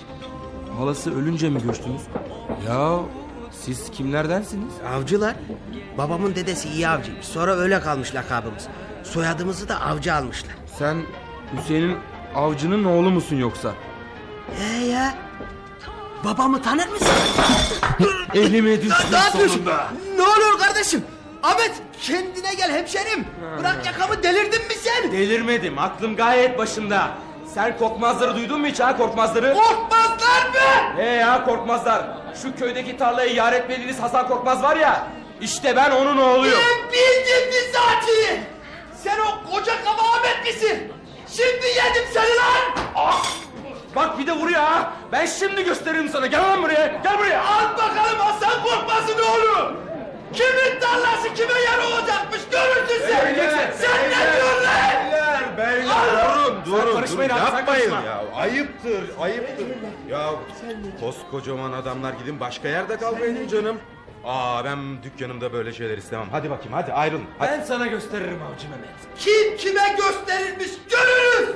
halası 0.78 1.18
ölünce 1.18 1.50
mi 1.50 1.62
göçtünüz? 1.62 2.02
Ya 2.68 2.98
siz 3.50 3.90
kimlerdensiniz? 3.90 4.72
Avcılar. 4.94 5.34
Babamın 5.98 6.34
dedesi 6.34 6.68
iyi 6.68 6.88
avcıymış. 6.88 7.26
Sonra 7.26 7.54
öyle 7.56 7.80
kalmış 7.80 8.14
lakabımız. 8.14 8.66
Soyadımızı 9.02 9.68
da 9.68 9.80
avcı 9.80 10.14
almışlar. 10.14 10.52
Sen 10.78 11.02
Hüseyin'in 11.56 11.96
avcının 12.34 12.84
oğlu 12.84 13.10
musun 13.10 13.36
yoksa? 13.36 13.72
He 14.58 14.84
ya. 14.84 15.14
Babamı 16.24 16.62
tanır 16.62 16.88
mısın? 16.88 17.08
Elime 18.34 18.70
yapıyorsun? 18.70 19.48
sonunda. 19.48 19.88
Ne 20.16 20.22
oluyor 20.22 20.58
kardeşim? 20.58 21.04
Ahmet 21.44 21.72
kendine 22.02 22.54
gel 22.54 22.72
hemşerim. 22.72 23.26
Bırak 23.58 23.86
yakamı 23.86 24.22
delirdin 24.22 24.66
mi 24.66 24.74
sen? 24.74 25.12
Delirmedim 25.12 25.78
aklım 25.78 26.16
gayet 26.16 26.58
başımda. 26.58 27.10
Sen 27.54 27.78
korkmazları 27.78 28.36
duydun 28.36 28.60
mu 28.60 28.66
hiç 28.66 28.80
ha 28.80 28.96
korkmazları? 28.96 29.54
Korkmazlar 29.54 30.46
mı? 30.48 30.96
He 31.02 31.04
ya 31.10 31.44
korkmazlar. 31.44 32.02
Şu 32.42 32.56
köydeki 32.56 32.96
tarlayı 32.96 33.34
yar 33.34 33.52
etmediğiniz 33.52 34.00
Hasan 34.02 34.28
Korkmaz 34.28 34.62
var 34.62 34.76
ya. 34.76 35.06
İşte 35.40 35.76
ben 35.76 35.90
onun 35.90 36.16
oğluyum. 36.16 36.58
Ben 36.58 36.92
bildim 36.92 37.50
bizatihi. 37.52 38.40
Sen 39.02 39.18
o 39.18 39.50
koca 39.52 39.84
kafa 39.84 40.02
Ahmet 40.18 40.46
misin? 40.46 40.92
Şimdi 41.28 41.66
yedim 41.66 42.04
seni 42.14 42.36
lan. 42.36 42.84
Ah! 42.96 43.26
Bak 43.96 44.18
bir 44.18 44.26
de 44.26 44.32
vuruyor 44.32 44.60
ha. 44.60 44.92
Ben 45.12 45.26
şimdi 45.26 45.64
gösteririm 45.64 46.08
sana. 46.08 46.26
Gel 46.26 46.40
lan 46.42 46.62
buraya. 46.62 47.00
Gel 47.02 47.18
buraya. 47.18 47.42
Al 47.44 47.72
bakalım 47.72 48.18
Hasan 48.18 48.62
Korkmaz'ın 48.62 49.18
oğlu. 49.22 49.74
Kimin 50.34 50.80
tarlası 50.80 51.34
kime 51.34 51.60
yer 51.60 51.78
olacakmış 51.78 52.40
görürsün 52.50 53.06
sen. 53.08 53.34
Göreceksin. 53.34 53.86
Sen 53.86 54.10
ne 54.10 54.32
diyorsun 54.36 54.64
lan? 54.64 55.12
Beyler 55.12 55.58
beyler 55.58 56.36
durun 56.36 56.64
durun 56.64 56.94
karışmayın 56.94 57.30
durun 57.30 57.40
abi, 57.40 57.44
yapmayın 57.56 57.90
karışma. 57.90 58.02
ya 58.10 58.24
ayıptır 58.34 59.04
ayıptır 59.20 59.66
ya 60.08 60.30
koskocaman 61.00 61.72
adamlar 61.72 62.12
gidin 62.12 62.40
başka 62.40 62.68
yerde 62.68 62.96
kavga 62.96 63.48
canım 63.48 63.76
Aa 64.24 64.64
ben 64.64 65.02
dükkanımda 65.02 65.52
böyle 65.52 65.72
şeyler 65.72 65.98
istemem 65.98 66.26
hadi 66.30 66.50
bakayım 66.50 66.72
hadi 66.72 66.92
ayrılın 66.92 67.24
hadi. 67.38 67.50
Ben 67.50 67.64
sana 67.64 67.86
gösteririm 67.86 68.40
avcı 68.42 68.68
Mehmet. 68.68 69.18
Kim 69.18 69.56
kime 69.56 69.96
gösterilmiş 69.98 70.70
görürüz. 70.90 71.54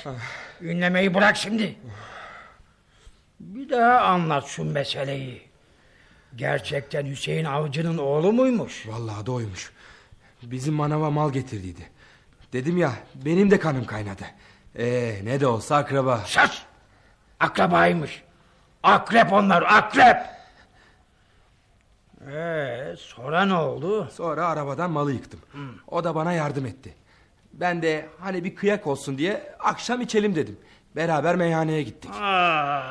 Ahmet. 0.00 0.20
Ünlemeyi 0.60 1.14
bırak 1.14 1.36
şimdi. 1.36 1.76
Bir 3.40 3.68
daha 3.70 4.00
anlat 4.00 4.46
şu 4.46 4.64
meseleyi. 4.64 5.42
Gerçekten 6.36 7.06
Hüseyin 7.06 7.44
Avcı'nın 7.44 7.98
oğlu 7.98 8.32
muymuş? 8.32 8.88
Vallahi 8.88 9.26
doymuş. 9.26 9.72
Bizim 10.42 10.74
manava 10.74 11.10
mal 11.10 11.32
getirdiydi. 11.32 11.90
Dedim 12.52 12.78
ya 12.78 12.92
benim 13.14 13.50
de 13.50 13.58
kanım 13.58 13.84
kaynadı. 13.84 14.24
Ee, 14.78 15.20
ne 15.24 15.40
de 15.40 15.46
olsa 15.46 15.76
akraba. 15.76 16.18
Sus! 16.18 16.62
Akrabaymış. 17.40 18.22
Akrep 18.82 19.32
onlar 19.32 19.62
akrep. 19.62 20.16
Ee, 22.32 22.94
sonra 22.98 23.44
ne 23.44 23.54
oldu? 23.54 24.10
Sonra 24.14 24.48
arabadan 24.48 24.90
malı 24.90 25.12
yıktım. 25.12 25.40
O 25.88 26.04
da 26.04 26.14
bana 26.14 26.32
yardım 26.32 26.66
etti. 26.66 26.94
Ben 27.52 27.82
de 27.82 28.06
hani 28.20 28.44
bir 28.44 28.54
kıyak 28.54 28.86
olsun 28.86 29.18
diye 29.18 29.54
akşam 29.60 30.00
içelim 30.00 30.34
dedim. 30.34 30.56
Beraber 30.96 31.36
meyhaneye 31.36 31.82
gittik. 31.82 32.10
Aa, 32.20 32.24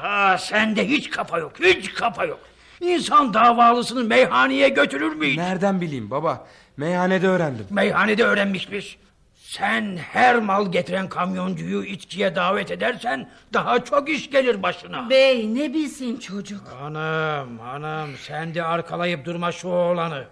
aa, 0.03 0.37
sende 0.37 0.87
hiç 0.87 1.09
kafa 1.09 1.37
yok, 1.39 1.51
hiç 1.59 1.93
kafa 1.93 2.25
yok. 2.25 2.39
İnsan 2.81 3.33
davalısını 3.33 4.03
meyhaneye 4.03 4.69
götürür 4.69 5.15
mü 5.15 5.27
hiç? 5.27 5.37
Nereden 5.37 5.81
bileyim 5.81 6.11
baba? 6.11 6.47
Meyhanede 6.77 7.27
öğrendim. 7.27 7.65
Meyhanede 7.69 8.23
öğrenmişmiş. 8.23 8.97
Sen 9.35 9.97
her 10.11 10.39
mal 10.39 10.71
getiren 10.71 11.09
kamyoncuyu 11.09 11.83
içkiye 11.83 12.35
davet 12.35 12.71
edersen 12.71 13.29
daha 13.53 13.83
çok 13.83 14.09
iş 14.09 14.29
gelir 14.29 14.63
başına. 14.63 15.09
Bey 15.09 15.55
ne 15.55 15.73
bilsin 15.73 16.19
çocuk. 16.19 16.67
Hanım, 16.67 17.59
hanım 17.59 18.09
sen 18.21 18.55
de 18.55 18.63
arkalayıp 18.63 19.25
durma 19.25 19.51
şu 19.51 19.67
oğlanı. 19.67 20.23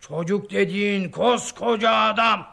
Çocuk 0.00 0.50
dediğin 0.50 1.10
koskoca 1.10 1.90
adam. 1.92 2.46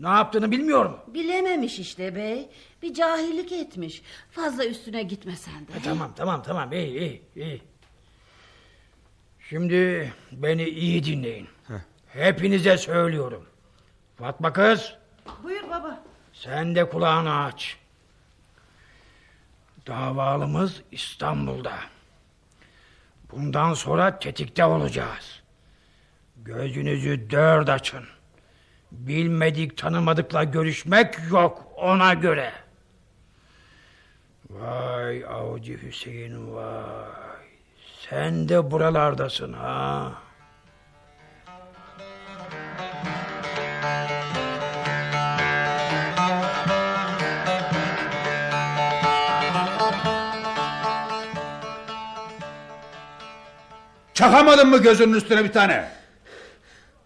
Ne 0.00 0.08
yaptığını 0.08 0.50
bilmiyorum. 0.50 0.98
Bilememiş 1.06 1.78
işte 1.78 2.14
bey. 2.14 2.48
Bir 2.82 2.94
cahillik 2.94 3.52
etmiş. 3.52 4.02
Fazla 4.30 4.64
üstüne 4.66 5.02
gitme 5.02 5.36
sen 5.36 5.66
de. 5.66 5.72
E, 5.78 5.82
tamam 5.84 6.12
tamam 6.16 6.42
tamam 6.42 6.72
iyi 6.72 6.98
iyi 6.98 7.22
iyi. 7.36 7.62
Şimdi 9.48 10.12
beni 10.32 10.64
iyi 10.68 11.04
dinleyin. 11.04 11.48
Hepinize 12.08 12.78
söylüyorum. 12.78 13.46
Fatma 14.16 14.52
kız 14.52 14.94
Buyur 15.42 15.62
baba. 15.64 16.02
sen 16.32 16.74
de 16.74 16.88
kulağını 16.88 17.44
aç. 17.44 17.76
Davalımız 19.86 20.82
İstanbul'da. 20.92 21.72
Bundan 23.32 23.74
sonra 23.74 24.18
tetikte 24.18 24.64
olacağız. 24.64 25.42
Gözünüzü 26.36 27.30
dört 27.30 27.68
açın. 27.68 28.04
Bilmedik 28.92 29.76
tanımadıkla 29.76 30.44
görüşmek 30.44 31.14
yok 31.30 31.66
ona 31.76 32.14
göre. 32.14 32.52
Vay 34.50 35.24
avcı 35.24 35.82
Hüseyin 35.82 36.54
vay. 36.54 37.42
Sen 38.10 38.48
de 38.48 38.70
buralardasın 38.70 39.52
ha. 39.52 40.12
Çakamadın 54.14 54.68
mı 54.68 54.78
gözünün 54.82 55.14
üstüne 55.14 55.44
bir 55.44 55.52
tane? 55.52 56.01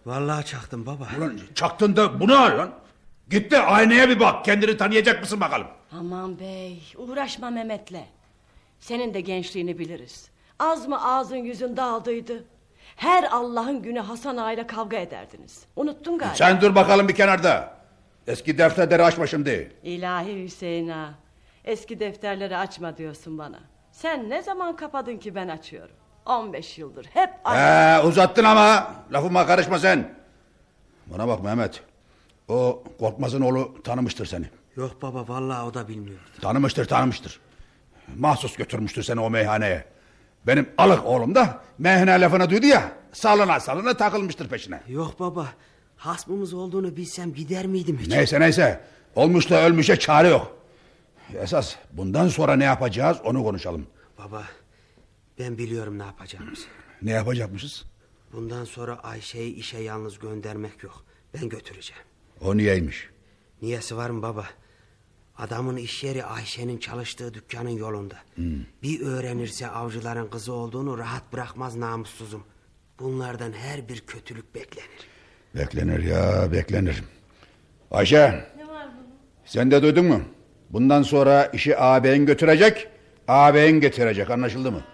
Vallahi 0.06 0.44
çaktım 0.44 0.86
baba. 0.86 1.08
Ulan 1.18 1.38
çaktın 1.54 1.96
da 1.96 2.20
bu 2.20 2.28
ne 2.28 2.32
lan? 2.32 2.70
Git 3.30 3.50
de 3.50 3.58
aynaya 3.58 4.08
bir 4.08 4.20
bak. 4.20 4.44
Kendini 4.44 4.76
tanıyacak 4.76 5.20
mısın 5.20 5.40
bakalım? 5.40 5.66
Aman 5.92 6.38
bey 6.38 6.82
uğraşma 6.96 7.50
Mehmet'le. 7.50 8.04
Senin 8.80 9.14
de 9.14 9.20
gençliğini 9.20 9.78
biliriz. 9.78 10.30
Az 10.58 10.88
mı 10.88 11.04
ağzın 11.04 11.36
yüzün 11.36 11.76
dağıldıydı? 11.76 12.44
Her 12.96 13.24
Allah'ın 13.24 13.82
günü 13.82 14.00
Hasan 14.00 14.36
Ağa 14.36 14.52
ile 14.52 14.66
kavga 14.66 14.96
ederdiniz. 14.96 15.64
Unuttun 15.76 16.18
galiba. 16.18 16.34
Sen 16.34 16.60
dur 16.60 16.74
bakalım 16.74 17.08
bir 17.08 17.14
kenarda. 17.14 17.76
Eski 18.26 18.58
defterleri 18.58 19.02
açma 19.02 19.26
şimdi. 19.26 19.72
İlahi 19.82 20.44
Hüseyin 20.44 20.88
ağa. 20.88 21.14
Eski 21.64 22.00
defterleri 22.00 22.56
açma 22.56 22.96
diyorsun 22.96 23.38
bana. 23.38 23.60
Sen 23.92 24.30
ne 24.30 24.42
zaman 24.42 24.76
kapadın 24.76 25.16
ki 25.16 25.34
ben 25.34 25.48
açıyorum? 25.48 25.96
15 26.26 26.78
yıldır 26.78 27.06
hep 27.06 27.30
aynı. 27.44 27.60
Ee, 27.60 28.06
uzattın 28.08 28.44
ama. 28.44 28.94
Lafıma 29.12 29.46
karışma 29.46 29.78
sen. 29.78 30.14
Bana 31.06 31.28
bak 31.28 31.44
Mehmet. 31.44 31.82
O 32.48 32.84
Korkmaz'ın 32.98 33.40
oğlu 33.40 33.82
tanımıştır 33.82 34.26
seni. 34.26 34.46
Yok 34.76 35.02
baba 35.02 35.28
vallahi 35.28 35.62
o 35.66 35.74
da 35.74 35.88
bilmiyor. 35.88 36.18
Tanımıştır 36.42 36.84
tanımıştır. 36.84 37.40
Mahsus 38.16 38.56
götürmüştür 38.56 39.02
seni 39.02 39.20
o 39.20 39.30
meyhaneye. 39.30 39.84
Benim 40.46 40.68
alık 40.78 41.06
oğlum 41.06 41.34
da 41.34 41.60
meyhane 41.78 42.20
lafını 42.20 42.50
duydu 42.50 42.66
ya. 42.66 42.92
Salına 43.12 43.60
salına 43.60 43.96
takılmıştır 43.96 44.48
peşine. 44.48 44.80
Yok 44.88 45.20
baba. 45.20 45.46
Hasmımız 45.96 46.54
olduğunu 46.54 46.96
bilsem 46.96 47.34
gider 47.34 47.66
miydim 47.66 47.98
hiç? 47.98 48.08
Neyse 48.08 48.40
neyse. 48.40 48.80
Olmuş 49.14 49.50
da 49.50 49.62
ölmüşe 49.62 49.98
çare 49.98 50.28
yok. 50.28 50.56
Esas 51.34 51.74
bundan 51.92 52.28
sonra 52.28 52.56
ne 52.56 52.64
yapacağız 52.64 53.16
onu 53.24 53.44
konuşalım. 53.44 53.86
Baba 54.18 54.42
ben 55.38 55.58
biliyorum 55.58 55.98
ne 55.98 56.02
yapacağımızı. 56.02 56.66
Ne 57.02 57.10
yapacakmışız? 57.10 57.84
Bundan 58.32 58.64
sonra 58.64 58.98
Ayşe'yi 59.02 59.54
işe 59.54 59.78
yalnız 59.78 60.18
göndermek 60.18 60.82
yok. 60.82 61.04
Ben 61.34 61.48
götüreceğim. 61.48 62.02
O 62.40 62.56
niyeymiş? 62.56 63.08
Niyesi 63.62 63.96
var 63.96 64.10
mı 64.10 64.22
baba? 64.22 64.46
Adamın 65.38 65.76
iş 65.76 66.04
yeri 66.04 66.24
Ayşe'nin 66.24 66.78
çalıştığı 66.78 67.34
dükkanın 67.34 67.70
yolunda. 67.70 68.16
Bir 68.82 69.00
öğrenirse 69.00 69.68
avcıların 69.68 70.28
kızı 70.28 70.52
olduğunu 70.52 70.98
rahat 70.98 71.32
bırakmaz 71.32 71.76
namussuzum. 71.76 72.44
Bunlardan 73.00 73.52
her 73.52 73.88
bir 73.88 74.00
kötülük 74.00 74.54
beklenir. 74.54 75.08
Beklenir 75.54 76.02
ya 76.02 76.52
beklenir. 76.52 77.02
Ayşe. 77.90 78.46
Sen 79.44 79.70
de 79.70 79.82
duydun 79.82 80.04
mu? 80.04 80.22
Bundan 80.70 81.02
sonra 81.02 81.44
işi 81.46 81.78
ağabeyin 81.78 82.26
götürecek, 82.26 82.88
ağabeyin 83.28 83.80
getirecek 83.80 84.30
anlaşıldı 84.30 84.72
mı? 84.72 84.84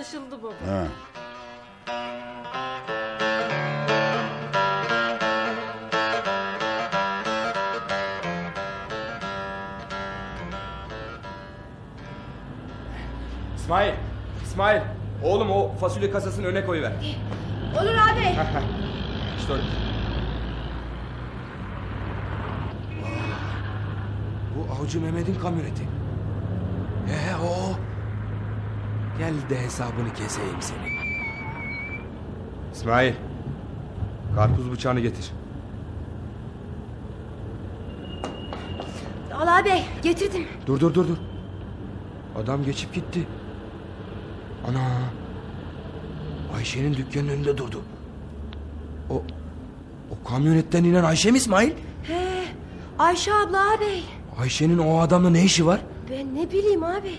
Anlaşıldı 0.00 0.42
baba. 0.42 0.52
Ha. 0.72 0.86
İsmail, 13.56 13.94
İsmail. 14.42 14.80
Oğlum 15.24 15.50
o 15.50 15.72
fasulye 15.72 16.10
kasasını 16.10 16.46
öne 16.46 16.66
koyuver. 16.66 16.92
Olur 17.74 17.94
abi. 17.94 18.36
İşte 19.38 19.52
orada. 19.52 19.64
Bu 24.56 24.82
avcı 24.82 25.00
Mehmet'in 25.00 25.34
kamyoneti. 25.34 25.82
Ee 27.08 27.34
o. 27.44 27.89
Gel 29.20 29.34
de 29.50 29.60
hesabını 29.60 30.14
keseyim 30.14 30.56
senin. 30.60 30.92
İsmail. 32.72 33.14
Karpuz 34.34 34.72
bıçağını 34.72 35.00
getir. 35.00 35.32
Al 39.34 39.58
abi 39.58 39.82
getirdim. 40.02 40.46
Dur 40.66 40.80
dur 40.80 40.94
dur 40.94 41.08
dur. 41.08 41.16
Adam 42.42 42.64
geçip 42.64 42.94
gitti. 42.94 43.26
Ana. 44.68 44.80
Ayşe'nin 46.56 46.94
dükkanının 46.94 47.32
önünde 47.32 47.58
durdu. 47.58 47.82
O 49.10 49.22
o 50.10 50.28
kamyonetten 50.28 50.84
inen 50.84 51.04
Ayşe 51.04 51.30
mi 51.30 51.38
İsmail? 51.38 51.70
He, 52.02 52.44
Ayşe 52.98 53.34
abla 53.34 53.72
abi. 53.72 54.02
Ayşe'nin 54.38 54.78
o 54.78 55.00
adamla 55.00 55.30
ne 55.30 55.44
işi 55.44 55.66
var? 55.66 55.80
Ben 56.10 56.34
ne 56.34 56.50
bileyim 56.50 56.84
abi. 56.84 57.14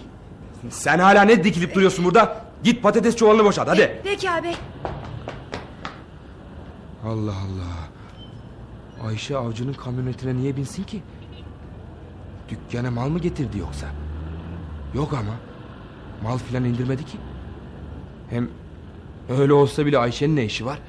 Sen 0.70 1.00
hala 1.00 1.22
ne 1.22 1.44
dikilip 1.44 1.76
duruyorsun 1.76 2.06
burada? 2.06 2.46
Git 2.64 2.84
patates 2.84 3.16
çuvalını 3.16 3.44
boşalt 3.44 3.68
hadi. 3.68 4.02
Peki 4.04 4.32
abi. 4.32 4.54
Allah 7.06 7.32
Allah. 7.32 7.92
Ayşe 9.08 9.38
avcının 9.38 9.74
kamyonetine 9.74 10.36
niye 10.36 10.56
binsin 10.58 10.84
ki? 10.84 11.04
Dükkana 12.50 12.92
mal 12.92 13.10
mı 13.10 13.20
getirdi 13.20 13.58
yoksa? 13.58 13.88
Yok 14.94 15.14
ama. 15.14 15.34
Mal 16.24 16.38
filan 16.38 16.64
indirmedi 16.64 17.06
ki. 17.06 17.18
Hem 18.30 18.50
öyle 19.30 19.54
olsa 19.54 19.86
bile 19.86 19.98
Ayşe'nin 19.98 20.36
ne 20.36 20.46
işi 20.46 20.66
var? 20.66 20.80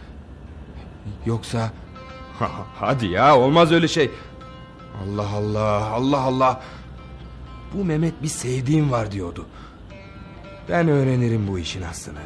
Yoksa... 1.26 1.70
Hadi 2.80 3.06
ya 3.06 3.38
olmaz 3.38 3.72
öyle 3.72 3.88
şey. 3.88 4.10
Allah 5.02 5.28
Allah 5.36 5.84
Allah 5.86 6.20
Allah. 6.20 6.60
Bu 7.74 7.84
Mehmet 7.84 8.22
bir 8.22 8.28
sevdiğim 8.28 8.90
var 8.92 9.12
diyordu. 9.12 9.46
Ben 10.68 10.88
öğrenirim 10.88 11.48
bu 11.48 11.58
işin 11.58 11.82
aslını. 11.82 12.18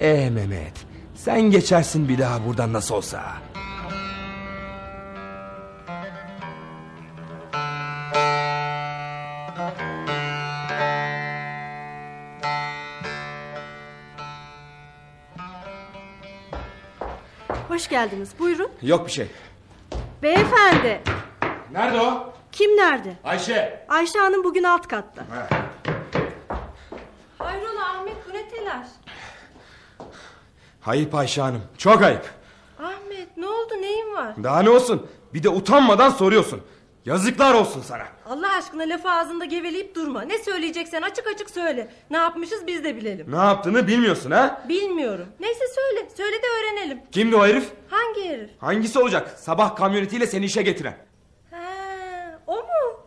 E 0.00 0.30
Mehmet 0.30 0.86
sen 1.14 1.40
geçersin 1.40 2.08
bir 2.08 2.18
daha 2.18 2.46
buradan 2.46 2.72
nasıl 2.72 2.94
olsa. 2.94 3.22
Hoş 17.68 17.88
geldiniz. 17.88 18.30
Buyurun. 18.38 18.70
Yok 18.82 19.06
bir 19.06 19.12
şey. 19.12 19.26
Beyefendi. 20.22 21.02
Nerede 21.72 22.00
o? 22.00 22.35
Kim 22.52 22.76
nerede? 22.76 23.16
Ayşe. 23.24 23.84
Ayşe 23.88 24.18
Hanım 24.18 24.44
bugün 24.44 24.62
alt 24.62 24.88
katta. 24.88 25.24
Hayrola 27.38 27.84
Ahmet 27.90 28.14
bu 28.28 28.34
ne 28.34 28.48
telaş? 28.48 28.86
Ayıp 30.86 31.14
Ayşe 31.14 31.40
Hanım. 31.42 31.62
Çok 31.78 32.02
ayıp. 32.02 32.30
Ahmet 32.82 33.36
ne 33.36 33.46
oldu 33.46 33.74
neyin 33.80 34.14
var? 34.14 34.34
Daha 34.44 34.62
ne 34.62 34.70
olsun? 34.70 35.06
Bir 35.34 35.42
de 35.42 35.48
utanmadan 35.48 36.10
soruyorsun. 36.10 36.62
Yazıklar 37.04 37.54
olsun 37.54 37.82
sana. 37.82 38.06
Allah 38.30 38.56
aşkına 38.58 38.82
lafı 38.82 39.10
ağzında 39.10 39.44
geveleyip 39.44 39.94
durma. 39.94 40.22
Ne 40.22 40.38
söyleyeceksen 40.38 41.02
açık 41.02 41.26
açık 41.26 41.50
söyle. 41.50 41.88
Ne 42.10 42.16
yapmışız 42.16 42.66
biz 42.66 42.84
de 42.84 42.96
bilelim. 42.96 43.32
Ne 43.32 43.36
yaptığını 43.36 43.86
bilmiyorsun 43.86 44.30
ha? 44.30 44.62
Bilmiyorum. 44.68 45.26
Neyse 45.40 45.64
söyle. 45.74 46.08
Söyle 46.16 46.36
de 46.36 46.46
öğrenelim. 46.60 47.00
Kimdi 47.12 47.36
o 47.36 47.46
herif? 47.46 47.68
Hangi 47.90 48.28
herif? 48.28 48.50
Hangisi 48.60 48.98
olacak? 48.98 49.38
Sabah 49.38 49.76
kamyonetiyle 49.76 50.26
seni 50.26 50.44
işe 50.44 50.62
getiren. 50.62 50.96
Ha, 51.50 51.58
o 52.46 52.56
mu? 52.56 53.06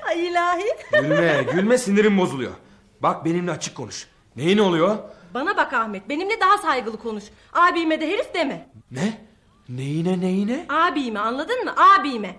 ilahi. 0.13 0.65
Gülme, 0.91 1.45
gülme 1.53 1.77
sinirim 1.77 2.17
bozuluyor. 2.17 2.51
Bak 2.99 3.25
benimle 3.25 3.51
açık 3.51 3.75
konuş. 3.75 4.07
Neyin 4.35 4.57
oluyor? 4.57 4.97
Bana 5.33 5.57
bak 5.57 5.73
Ahmet. 5.73 6.09
Benimle 6.09 6.39
daha 6.39 6.57
saygılı 6.57 6.97
konuş. 6.97 7.23
Abime 7.53 8.01
de 8.01 8.07
herif 8.11 8.33
deme. 8.33 8.69
Ne? 8.91 9.21
Neyine 9.69 10.21
neyine? 10.21 10.65
Abime 10.69 11.19
anladın 11.19 11.63
mı? 11.65 11.73
Abime. 11.99 12.35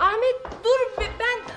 Ahmet 0.00 0.44
dur 0.64 1.02
be- 1.02 1.10
ben... 1.20 1.54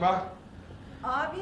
Fatma. 0.00 0.24
Abi. 1.04 1.36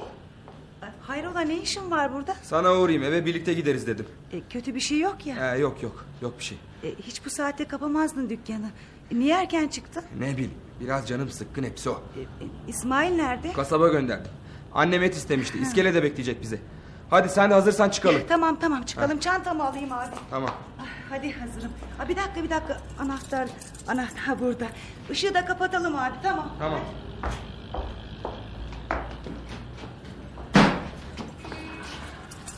Hayrola 1.00 1.40
ne 1.40 1.56
işin 1.56 1.90
var 1.90 2.14
burada? 2.14 2.34
Sana 2.42 2.72
uğrayayım 2.74 3.02
eve 3.02 3.26
birlikte 3.26 3.54
gideriz 3.54 3.86
dedim. 3.86 4.06
E, 4.32 4.40
kötü 4.50 4.74
bir 4.74 4.80
şey 4.80 4.98
yok 5.00 5.26
ya. 5.26 5.54
Ee, 5.54 5.58
yok 5.58 5.82
yok 5.82 6.04
yok 6.22 6.38
bir 6.38 6.44
şey. 6.44 6.58
E, 6.84 6.94
hiç 6.94 7.24
bu 7.26 7.30
saatte 7.30 7.64
kapamazdın 7.68 8.30
dükkanı. 8.30 8.70
E, 9.10 9.18
niye 9.18 9.34
erken 9.36 9.68
çıktın? 9.68 10.02
Ne 10.18 10.32
bileyim 10.32 10.54
biraz 10.80 11.08
canım 11.08 11.30
sıkkın 11.30 11.62
hepsi 11.64 11.90
o. 11.90 11.92
E, 11.92 12.22
İsmail 12.68 13.10
nerede? 13.16 13.52
Kasaba 13.52 13.88
gönderdim. 13.88 14.30
Annem 14.74 15.02
et 15.02 15.14
istemişti. 15.16 15.58
İskelede 15.58 16.02
bekleyecek 16.02 16.42
bizi. 16.42 16.60
Hadi 17.10 17.28
sen 17.28 17.50
de 17.50 17.54
hazırsan 17.54 17.90
çıkalım. 17.90 18.22
Tamam 18.28 18.58
tamam 18.60 18.82
çıkalım 18.82 19.18
çantamı 19.18 19.64
alayım 19.66 19.92
abi. 19.92 20.14
Tamam. 20.30 20.50
Ah, 20.80 20.84
Hadi 21.10 21.32
hazırım. 21.32 21.70
Aa, 22.00 22.08
bir 22.08 22.16
dakika 22.16 22.42
bir 22.44 22.50
dakika 22.50 22.80
anahtar 22.98 23.48
anahtar 23.88 24.40
burada. 24.40 24.66
Işığı 25.10 25.34
da 25.34 25.44
kapatalım 25.44 25.96
abi 25.96 26.14
tamam. 26.22 26.48
Tamam. 26.58 26.80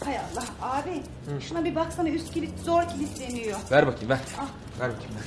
Hay 0.08 0.18
Allah 0.18 0.44
abi 0.60 1.02
şuna 1.40 1.64
bir 1.64 1.74
baksana 1.74 2.08
üst 2.08 2.32
kilit 2.32 2.58
zor 2.58 2.88
kilitleniyor. 2.88 3.58
Ver 3.70 3.86
bakayım 3.86 4.08
ver. 4.08 4.18
Al. 4.38 4.46
Ver 4.80 4.90
bakayım 4.90 5.14
ver. 5.14 5.24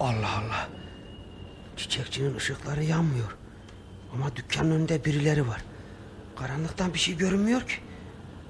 Allah 0.00 0.38
Allah. 0.38 0.68
Çiçekçinin 1.76 2.36
ışıkları 2.36 2.84
yanmıyor. 2.84 3.36
Ama 4.14 4.36
dükkanın 4.36 4.70
önünde 4.70 5.04
birileri 5.04 5.48
var. 5.48 5.64
Karanlıktan 6.36 6.94
bir 6.94 6.98
şey 6.98 7.16
görünmüyor 7.16 7.60
ki. 7.60 7.76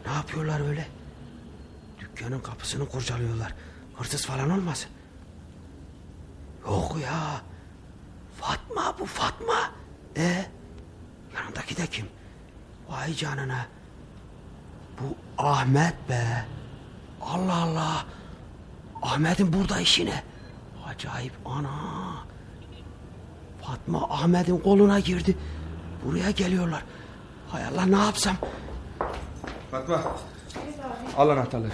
Ne 0.06 0.12
yapıyorlar 0.12 0.68
öyle? 0.68 0.86
Dükkanın 2.00 2.40
kapısını 2.40 2.88
kurcalıyorlar. 2.88 3.54
Hırsız 3.94 4.26
falan 4.26 4.50
olmasın. 4.50 4.90
Yok 6.66 6.96
ya. 7.02 7.47
Fatma 8.40 8.94
bu 8.98 9.06
Fatma. 9.06 9.70
E 10.16 10.46
yanındaki 11.34 11.76
de 11.76 11.86
kim? 11.86 12.06
Vay 12.88 13.14
canına. 13.14 13.66
Bu 15.00 15.16
Ahmet 15.42 16.08
be. 16.08 16.44
Allah 17.22 17.54
Allah. 17.62 18.04
Ahmet'in 19.02 19.52
burada 19.52 19.80
işi 19.80 20.06
ne? 20.06 20.22
Acayip 20.86 21.32
ana. 21.44 21.70
Fatma 23.62 24.02
Ahmet'in 24.10 24.58
koluna 24.58 25.00
girdi. 25.00 25.36
Buraya 26.04 26.30
geliyorlar. 26.30 26.84
Hay 27.48 27.64
Allah 27.64 27.86
ne 27.86 27.96
yapsam? 28.04 28.36
Fatma. 29.70 30.02
Al 31.16 31.28
anahtarları. 31.28 31.72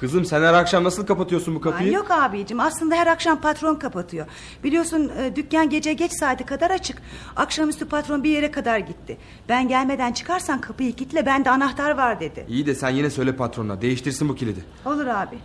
Kızım 0.00 0.24
sen 0.24 0.42
her 0.42 0.54
akşam 0.54 0.84
nasıl 0.84 1.06
kapatıyorsun 1.06 1.54
bu 1.54 1.60
kapıyı? 1.60 1.88
Ay, 1.88 1.94
yok 1.94 2.10
abicim 2.10 2.60
aslında 2.60 2.94
her 2.94 3.06
akşam 3.06 3.40
patron 3.40 3.74
kapatıyor. 3.74 4.26
Biliyorsun 4.64 5.12
e, 5.18 5.36
dükkan 5.36 5.70
gece 5.70 5.92
geç 5.92 6.12
saate 6.12 6.44
kadar 6.46 6.70
açık. 6.70 7.02
Akşamüstü 7.36 7.88
patron 7.88 8.24
bir 8.24 8.30
yere 8.30 8.50
kadar 8.50 8.78
gitti. 8.78 9.16
Ben 9.48 9.68
gelmeden 9.68 10.12
çıkarsan 10.12 10.60
kapıyı 10.60 10.92
kilitle 10.96 11.26
bende 11.26 11.50
anahtar 11.50 11.90
var 11.96 12.20
dedi. 12.20 12.46
İyi 12.48 12.66
de 12.66 12.74
sen 12.74 12.90
yine 12.90 13.10
söyle 13.10 13.36
patronuna 13.36 13.80
değiştirsin 13.82 14.28
bu 14.28 14.34
kilidi. 14.34 14.64
Olur 14.84 15.06
abi. 15.06 15.38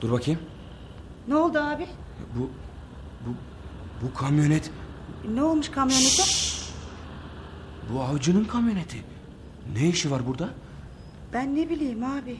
Dur 0.00 0.10
bakayım. 0.12 0.40
Ne 1.28 1.36
oldu 1.36 1.58
abi? 1.58 1.86
Bu 2.38 2.50
bu 3.26 3.34
bu 4.02 4.14
kamyonet 4.14 4.70
Ne 5.34 5.42
olmuş 5.42 5.68
kamyonete? 5.68 6.22
bu 7.94 8.00
avcının 8.00 8.44
kamyoneti. 8.44 8.96
Ne 9.74 9.88
işi 9.88 10.10
var 10.10 10.26
burada? 10.26 10.48
Ben 11.32 11.56
ne 11.56 11.70
bileyim 11.70 12.04
abi. 12.04 12.36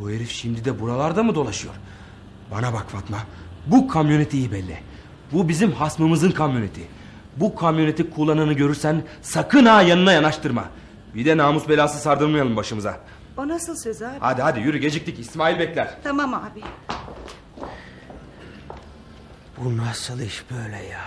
Bu 0.00 0.10
herif 0.10 0.30
şimdi 0.30 0.64
de 0.64 0.80
buralarda 0.80 1.22
mı 1.22 1.34
dolaşıyor? 1.34 1.74
Bana 2.50 2.72
bak 2.72 2.90
Fatma. 2.90 3.18
Bu 3.66 3.88
kamyoneti 3.88 4.38
iyi 4.38 4.52
belli. 4.52 4.78
Bu 5.32 5.48
bizim 5.48 5.72
hasmımızın 5.72 6.30
kamyoneti. 6.30 6.88
Bu 7.36 7.54
kamyoneti 7.54 8.10
kullananı 8.10 8.52
görürsen 8.52 9.02
sakın 9.22 9.66
ha 9.66 9.82
yanına 9.82 10.12
yanaştırma. 10.12 10.64
Bir 11.14 11.24
de 11.24 11.36
namus 11.36 11.68
belası 11.68 11.98
sardırmayalım 11.98 12.56
başımıza. 12.56 13.00
O 13.36 13.48
nasıl 13.48 13.76
söz 13.76 14.02
abi? 14.02 14.16
Hadi 14.20 14.42
hadi 14.42 14.60
yürü 14.60 14.78
geciktik 14.78 15.18
İsmail 15.18 15.58
bekler. 15.58 15.94
Tamam 16.04 16.34
abi. 16.34 16.62
Bu 19.58 19.76
nasıl 19.76 20.20
iş 20.20 20.44
böyle 20.50 20.76
ya? 20.76 21.04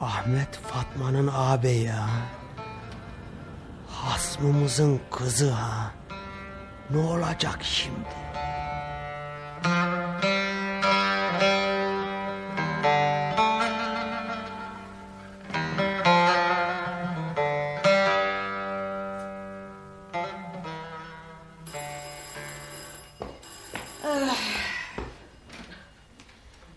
Ahmet 0.00 0.56
Fatma'nın 0.56 1.30
ağabeyi 1.36 1.84
ya. 1.84 2.06
Hasmımızın 3.88 5.00
kızı 5.10 5.50
ha. 5.50 5.92
Ne 6.92 6.98
olacak 6.98 7.58
şimdi? 7.62 7.96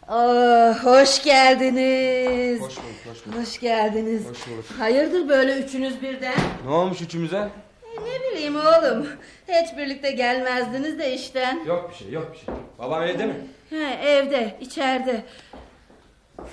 Oh, 0.07 0.73
hoş 0.83 1.23
geldiniz. 1.23 2.61
Hoş 2.61 2.77
bulduk, 2.77 2.85
hoş 3.05 3.25
bulduk. 3.25 3.39
Hoş 3.39 3.59
geldiniz. 3.59 4.25
Hoş 4.29 4.47
bulduk. 4.47 4.65
Hayırdır 4.79 5.29
böyle 5.29 5.57
üçünüz 5.57 6.01
birden? 6.01 6.35
Ne 6.65 6.71
olmuş 6.71 7.01
üçümüze? 7.01 7.49
E, 7.97 8.01
ne 8.01 8.31
bileyim 8.31 8.55
oğlum. 8.55 9.07
Hiç 9.47 9.77
birlikte 9.77 10.11
gelmezdiniz 10.11 10.99
de 10.99 11.13
işten. 11.13 11.65
Yok 11.65 11.89
bir 11.91 11.95
şey 11.95 12.11
yok 12.11 12.33
bir 12.33 12.37
şey. 12.37 12.55
Babam 12.79 13.03
evde 13.03 13.25
mi? 13.25 13.33
He, 13.69 13.83
evde, 13.85 14.57
içeride. 14.61 15.25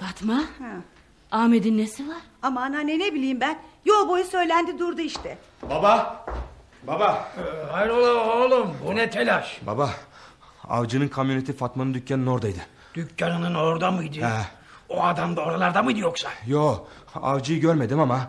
Fatma, 0.00 0.44
Ahmet'in 1.32 1.78
nesi 1.78 2.08
var? 2.08 2.16
Aman 2.42 2.72
anne 2.72 2.98
ne 2.98 3.14
bileyim 3.14 3.40
ben. 3.40 3.58
Yol 3.84 4.08
boyu 4.08 4.24
söylendi 4.24 4.78
durdu 4.78 5.00
işte. 5.00 5.38
Baba. 5.70 6.26
Baba. 6.86 7.28
Hayrola 7.72 8.36
oğlum 8.36 8.76
bu 8.86 8.96
ne 8.96 9.10
telaş? 9.10 9.60
Baba. 9.66 9.90
Avcının 10.68 11.08
kamyoneti 11.08 11.52
Fatma'nın 11.56 11.94
dükkanının 11.94 12.26
oradaydı. 12.26 12.58
Dükkanının 12.94 13.54
orada 13.54 13.90
mıydı? 13.90 14.20
He. 14.20 14.46
O 14.88 15.02
adam 15.02 15.36
da 15.36 15.40
oralarda 15.44 15.82
mıydı 15.82 16.00
yoksa? 16.00 16.28
Yo 16.46 16.86
avcıyı 17.14 17.60
görmedim 17.60 18.00
ama 18.00 18.20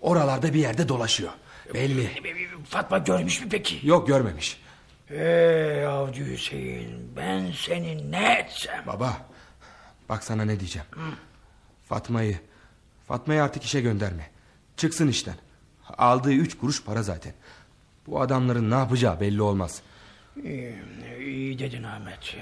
oralarda 0.00 0.54
bir 0.54 0.58
yerde 0.58 0.88
dolaşıyor. 0.88 1.30
Belli. 1.74 2.10
Fatma 2.64 2.98
görmüş 2.98 3.40
mü 3.40 3.46
peki? 3.50 3.86
Yok 3.86 4.08
görmemiş. 4.08 4.60
Ey 5.10 5.86
avcı 5.86 6.24
Hüseyin 6.24 7.12
ben 7.16 7.52
seni 7.66 8.12
ne 8.12 8.32
etsem? 8.38 8.82
Baba 8.86 9.16
bak 10.08 10.24
sana 10.24 10.44
ne 10.44 10.60
diyeceğim. 10.60 10.88
Fatma'yı 11.88 12.38
Fatma'yı 13.08 13.42
artık 13.42 13.64
işe 13.64 13.80
gönderme. 13.80 14.30
Çıksın 14.76 15.08
işten. 15.08 15.34
Aldığı 15.98 16.32
üç 16.32 16.58
kuruş 16.58 16.84
para 16.84 17.02
zaten. 17.02 17.32
Bu 18.06 18.20
adamların 18.20 18.70
ne 18.70 18.74
yapacağı 18.74 19.20
belli 19.20 19.42
olmaz. 19.42 19.82
İyi, 20.44 20.74
iyi 21.18 21.58
dedin 21.58 21.82
Ahmet. 21.82 22.36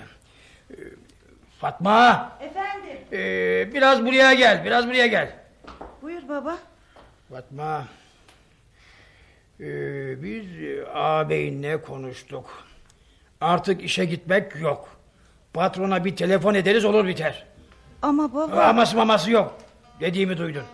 Fatma 1.60 2.32
Efendim 2.40 2.98
ee, 3.12 3.74
biraz 3.74 4.02
buraya 4.06 4.34
gel 4.34 4.64
biraz 4.64 4.86
buraya 4.86 5.06
gel. 5.06 5.36
buyur 6.02 6.28
baba? 6.28 6.58
Fatma. 7.30 7.84
Ee, 9.60 10.22
biz 10.22 10.62
e, 10.62 10.86
ağabeyinle 10.94 11.82
konuştuk. 11.82 12.64
Artık 13.40 13.82
işe 13.84 14.04
gitmek 14.04 14.56
yok. 14.60 14.88
Patrona 15.52 16.04
bir 16.04 16.16
telefon 16.16 16.54
ederiz 16.54 16.84
olur 16.84 17.06
biter. 17.06 17.46
Ama 18.02 18.34
baba... 18.34 18.62
Aması 18.62 18.96
maması 18.96 19.30
yok. 19.30 19.58
Dediğimi 20.00 20.38
duydun. 20.38 20.64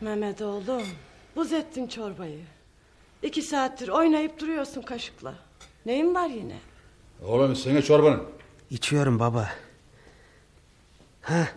Mehmet 0.00 0.42
oğlum 0.42 0.82
buz 1.36 1.52
ettin 1.52 1.86
çorbayı. 1.86 2.55
İki 3.22 3.42
saattir 3.42 3.88
oynayıp 3.88 4.40
duruyorsun 4.40 4.82
kaşıkla. 4.82 5.34
Neyin 5.86 6.14
var 6.14 6.28
yine? 6.28 6.58
Oğlum 7.24 7.56
sene 7.56 7.82
çorbanın. 7.82 8.22
İçiyorum 8.70 9.18
baba. 9.18 9.50
Ha, 11.22 11.48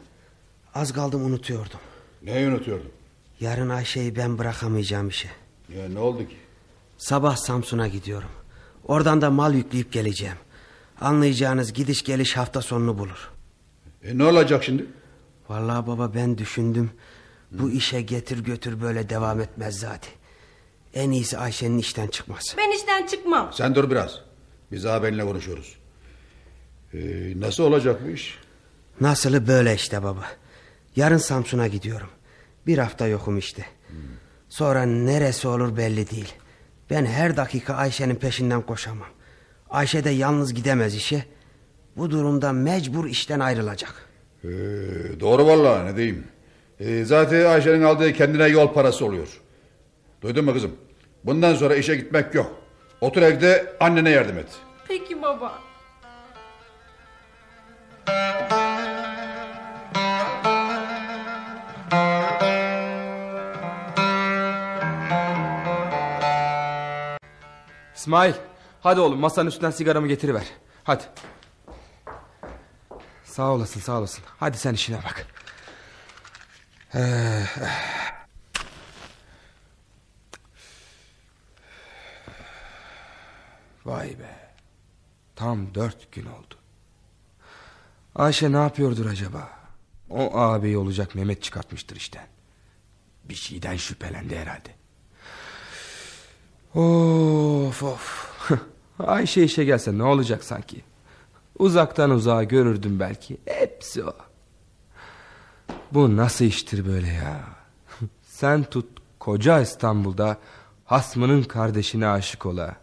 az 0.75 0.93
kaldım 0.93 1.25
unutuyordum. 1.25 1.79
Neyi 2.23 2.47
unutuyordum? 2.47 2.91
Yarın 3.39 3.69
Ayşe'yi 3.69 4.15
ben 4.15 4.37
bırakamayacağım 4.37 5.09
işe. 5.09 5.29
Ya 5.77 5.89
ne 5.89 5.99
oldu 5.99 6.27
ki? 6.27 6.35
Sabah 6.97 7.35
Samsun'a 7.35 7.87
gidiyorum. 7.87 8.29
Oradan 8.87 9.21
da 9.21 9.29
mal 9.29 9.53
yükleyip 9.53 9.91
geleceğim. 9.93 10.35
Anlayacağınız 11.01 11.73
gidiş 11.73 12.03
geliş 12.03 12.37
hafta 12.37 12.61
sonunu 12.61 12.97
bulur. 12.97 13.31
E 14.03 14.17
ne 14.17 14.23
olacak 14.23 14.63
şimdi? 14.63 14.85
Vallahi 15.49 15.87
baba 15.87 16.13
ben 16.13 16.37
düşündüm. 16.37 16.91
Bu 17.51 17.71
işe 17.71 18.01
getir 18.01 18.39
götür 18.43 18.81
böyle 18.81 19.09
devam 19.09 19.39
etmez 19.41 19.79
zaten. 19.79 20.11
En 20.93 21.11
iyisi 21.11 21.37
Ayşe'nin 21.37 21.77
işten 21.77 22.07
çıkması. 22.07 22.57
Ben 22.57 22.71
işten 22.71 23.07
çıkmam. 23.07 23.49
Sen 23.53 23.75
dur 23.75 23.91
biraz. 23.91 24.21
Biz 24.71 24.85
ağabeyinle 24.85 25.23
konuşuyoruz. 25.25 25.75
Ee, 26.93 26.99
nasıl 27.35 27.63
olacak 27.63 28.01
bu 28.05 28.09
iş? 28.09 28.37
Nasılı 29.01 29.47
böyle 29.47 29.75
işte 29.75 30.03
baba. 30.03 30.25
Yarın 30.95 31.17
Samsun'a 31.17 31.67
gidiyorum. 31.67 32.09
Bir 32.67 32.77
hafta 32.77 33.07
yokum 33.07 33.37
işte. 33.37 33.65
Sonra 34.49 34.85
neresi 34.85 35.47
olur 35.47 35.77
belli 35.77 36.09
değil. 36.09 36.33
Ben 36.89 37.05
her 37.05 37.37
dakika 37.37 37.73
Ayşe'nin 37.75 38.15
peşinden 38.15 38.61
koşamam. 38.61 39.07
Ayşe 39.69 40.03
de 40.03 40.09
yalnız 40.09 40.53
gidemez 40.53 40.95
işe. 40.95 41.25
Bu 41.97 42.11
durumda 42.11 42.51
mecbur 42.53 43.05
işten 43.05 43.39
ayrılacak. 43.39 44.09
Ee, 44.43 44.47
doğru 45.19 45.45
vallahi 45.47 45.85
ne 45.85 45.95
diyeyim. 45.97 46.23
Ee, 46.79 47.03
zaten 47.05 47.45
Ayşe'nin 47.45 47.81
aldığı 47.83 48.13
kendine 48.13 48.47
yol 48.47 48.73
parası 48.73 49.05
oluyor. 49.05 49.41
Duydun 50.21 50.45
mu 50.45 50.53
kızım? 50.53 50.75
Bundan 51.23 51.55
sonra 51.55 51.75
işe 51.75 51.95
gitmek 51.95 52.35
yok. 52.35 52.51
Otur 53.01 53.21
evde 53.21 53.75
annene 53.79 54.09
yardım 54.09 54.37
et. 54.37 54.47
Peki 54.87 55.21
baba. 55.21 55.59
İsmail 67.95 68.33
hadi 68.81 68.99
oğlum 68.99 69.19
masanın 69.19 69.47
üstünden 69.49 69.71
sigaramı 69.71 70.07
getiriver. 70.07 70.43
Hadi. 70.83 71.03
Sağ 73.23 73.51
olasın 73.51 73.79
sağ 73.79 73.97
olasın. 73.99 74.23
Hadi 74.39 74.57
sen 74.57 74.73
işine 74.73 74.97
bak. 74.97 75.25
Ee, 76.95 77.43
Vay 83.89 84.09
be. 84.09 84.39
Tam 85.35 85.75
dört 85.75 86.11
gün 86.11 86.25
oldu. 86.25 86.55
Ayşe 88.15 88.51
ne 88.51 88.57
yapıyordur 88.57 89.05
acaba? 89.05 89.49
O 90.09 90.37
ağabeyi 90.37 90.77
olacak 90.77 91.15
Mehmet 91.15 91.43
çıkartmıştır 91.43 91.95
işten. 91.95 92.27
Bir 93.23 93.35
şeyden 93.35 93.75
şüphelendi 93.75 94.37
herhalde. 94.37 94.69
Of 96.75 97.83
of. 97.83 98.31
Ayşe 98.99 99.43
işe 99.43 99.63
gelse 99.63 99.97
ne 99.97 100.03
olacak 100.03 100.43
sanki? 100.43 100.81
Uzaktan 101.59 102.09
uzağa 102.09 102.43
görürdüm 102.43 102.99
belki. 102.99 103.37
Hepsi 103.45 104.03
o. 104.03 104.13
Bu 105.91 106.17
nasıl 106.17 106.45
iştir 106.45 106.85
böyle 106.85 107.07
ya? 107.07 107.39
Sen 108.21 108.63
tut 108.63 108.89
koca 109.19 109.59
İstanbul'da 109.59 110.37
hasmının 110.85 111.43
kardeşine 111.43 112.07
aşık 112.07 112.45
ola. 112.45 112.75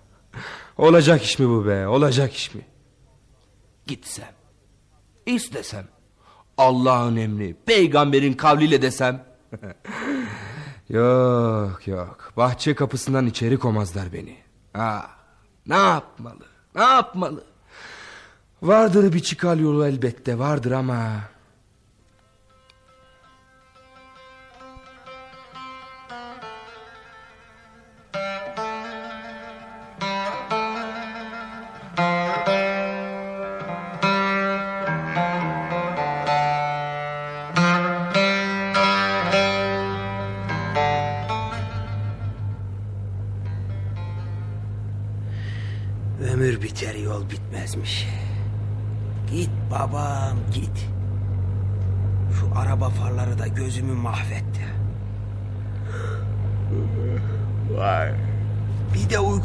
Olacak 0.78 1.22
iş 1.22 1.38
mi 1.38 1.48
bu 1.48 1.66
be? 1.66 1.86
Olacak 1.86 2.34
iş 2.34 2.54
mi? 2.54 2.60
Gitsem. 3.86 4.32
istesem. 5.26 5.88
Allah'ın 6.58 7.16
emri, 7.16 7.56
peygamberin 7.66 8.32
kavliyle 8.32 8.82
desem. 8.82 9.24
yok 10.88 11.86
yok. 11.86 12.32
Bahçe 12.36 12.74
kapısından 12.74 13.26
içeri 13.26 13.58
komazlar 13.58 14.12
beni. 14.12 14.36
Ha, 14.72 15.10
ne 15.66 15.76
yapmalı? 15.76 16.44
Ne 16.74 16.82
yapmalı? 16.82 17.44
Vardır 18.62 19.12
bir 19.12 19.20
çıkar 19.20 19.56
yolu 19.56 19.86
elbette 19.86 20.38
vardır 20.38 20.72
ama... 20.72 21.12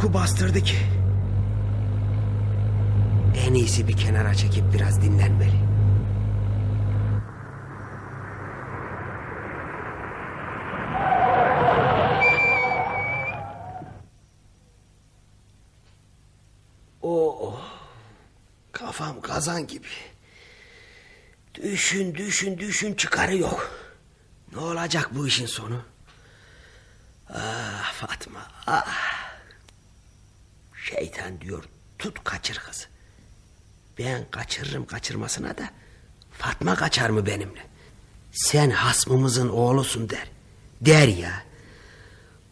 uyku 0.01 0.13
bastırdı 0.13 0.63
ki. 0.63 0.77
En 3.35 3.53
iyisi 3.53 3.87
bir 3.87 3.97
kenara 3.97 4.35
çekip 4.35 4.73
biraz 4.73 5.01
dinlenmeli. 5.01 5.61
Oh, 17.01 17.61
kafam 18.71 19.21
kazan 19.21 19.67
gibi. 19.67 19.87
Düşün 21.55 22.15
düşün 22.15 22.57
düşün 22.57 22.93
çıkarı 22.93 23.37
yok. 23.37 23.71
Ne 24.55 24.59
olacak 24.59 25.09
bu 25.11 25.27
işin 25.27 25.45
sonu? 25.45 25.81
Ah 27.33 27.93
Fatma 27.93 28.41
ah. 28.67 29.10
Şeytan 30.83 31.41
diyor 31.41 31.63
tut 31.99 32.23
kaçır 32.23 32.57
kızı. 32.57 32.85
Ben 33.99 34.31
kaçırırım 34.31 34.85
kaçırmasına 34.85 35.57
da 35.57 35.69
Fatma 36.31 36.75
kaçar 36.75 37.09
mı 37.09 37.25
benimle? 37.25 37.67
Sen 38.31 38.69
hasmımızın 38.69 39.49
oğlusun 39.49 40.09
der. 40.09 40.31
Der 40.81 41.07
ya. 41.07 41.43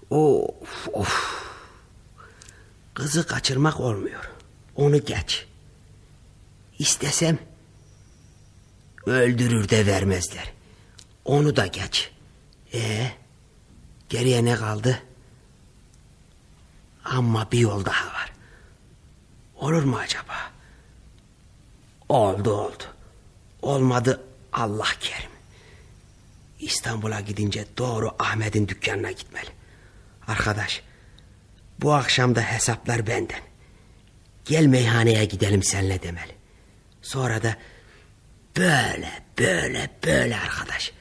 Of 0.10 0.88
of. 0.94 1.44
Kızı 2.94 3.28
kaçırmak 3.28 3.80
olmuyor. 3.80 4.32
Onu 4.76 5.06
geç. 5.06 5.46
İstesem 6.80 7.40
öldürür 9.06 9.70
de 9.70 9.86
vermezler. 9.86 10.54
Onu 11.26 11.56
da 11.56 11.66
geç. 11.66 12.12
Ee, 12.74 13.12
geriye 14.10 14.46
ne 14.46 14.56
kaldı? 14.56 15.00
Ama 17.06 17.52
bir 17.52 17.60
yol 17.60 17.86
daha 17.86 18.08
var. 18.08 18.34
Olur 19.56 19.84
mu 19.84 19.98
acaba? 19.98 20.52
Oldu 22.10 22.54
oldu. 22.54 22.84
Olmadı 23.62 24.24
Allah 24.54 24.88
kerim. 25.00 25.30
İstanbul'a 26.60 27.20
gidince 27.20 27.66
doğru 27.78 28.16
Ahmet'in 28.20 28.68
dükkanına 28.68 29.12
gitmeli. 29.12 29.50
Arkadaş 30.28 30.82
bu 31.82 31.94
akşam 31.94 32.36
da 32.36 32.42
hesaplar 32.42 33.08
benden. 33.08 33.42
Gel 34.46 34.66
meyhaneye 34.66 35.26
gidelim 35.26 35.64
senle 35.64 36.02
demeli. 36.04 36.36
Sonra 37.02 37.44
da 37.44 37.58
böyle 38.58 39.12
böyle 39.40 39.90
böyle 40.06 40.38
arkadaş. 40.38 40.92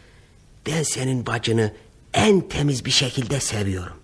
Ben 0.67 0.83
senin 0.83 1.27
bacını 1.27 1.75
en 2.15 2.49
temiz 2.49 2.85
bir 2.85 2.91
şekilde 2.91 3.41
seviyorum. 3.41 3.98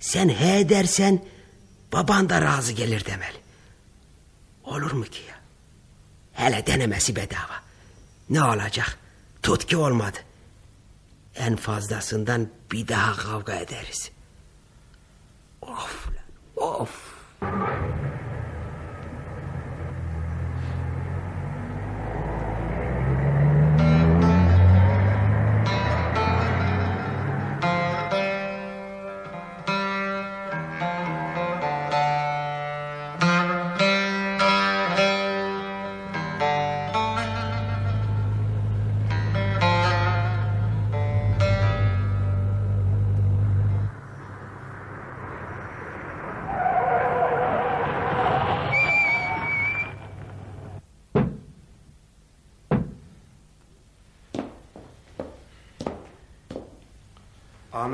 Sen 0.00 0.28
he 0.28 0.68
dersen 0.68 1.24
baban 1.92 2.28
da 2.28 2.42
razı 2.42 2.72
gelir 2.72 3.04
demeli. 3.04 3.36
Olur 4.64 4.92
mu 4.92 5.04
ki 5.04 5.22
ya? 5.28 5.36
Hele 6.32 6.66
denemesi 6.66 7.16
bedava. 7.16 7.62
Ne 8.30 8.42
olacak? 8.42 8.98
Tut 9.42 9.66
ki 9.66 9.76
olmadı. 9.76 10.18
En 11.34 11.56
fazlasından 11.56 12.48
bir 12.72 12.88
daha 12.88 13.16
kavga 13.16 13.54
ederiz. 13.54 14.10
Of 15.62 16.08
lan, 16.08 16.68
of. 16.68 16.90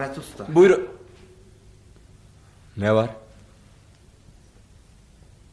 Ahmet 0.03 0.18
Usta. 0.18 0.55
Buyurun. 0.55 0.88
Ne 2.76 2.94
var? 2.94 3.11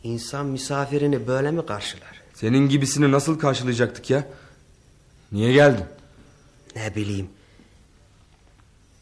İnsan 0.04 0.46
misafirini 0.46 1.28
böyle 1.28 1.52
mi 1.52 1.66
karşılar? 1.66 2.22
Senin 2.34 2.70
gibisini 2.70 3.12
nasıl 3.12 3.40
karşılayacaktık 3.40 4.10
ya? 4.10 4.28
Niye 5.32 5.54
geldin? 5.54 5.86
Ne 6.76 6.96
bileyim. 6.96 7.30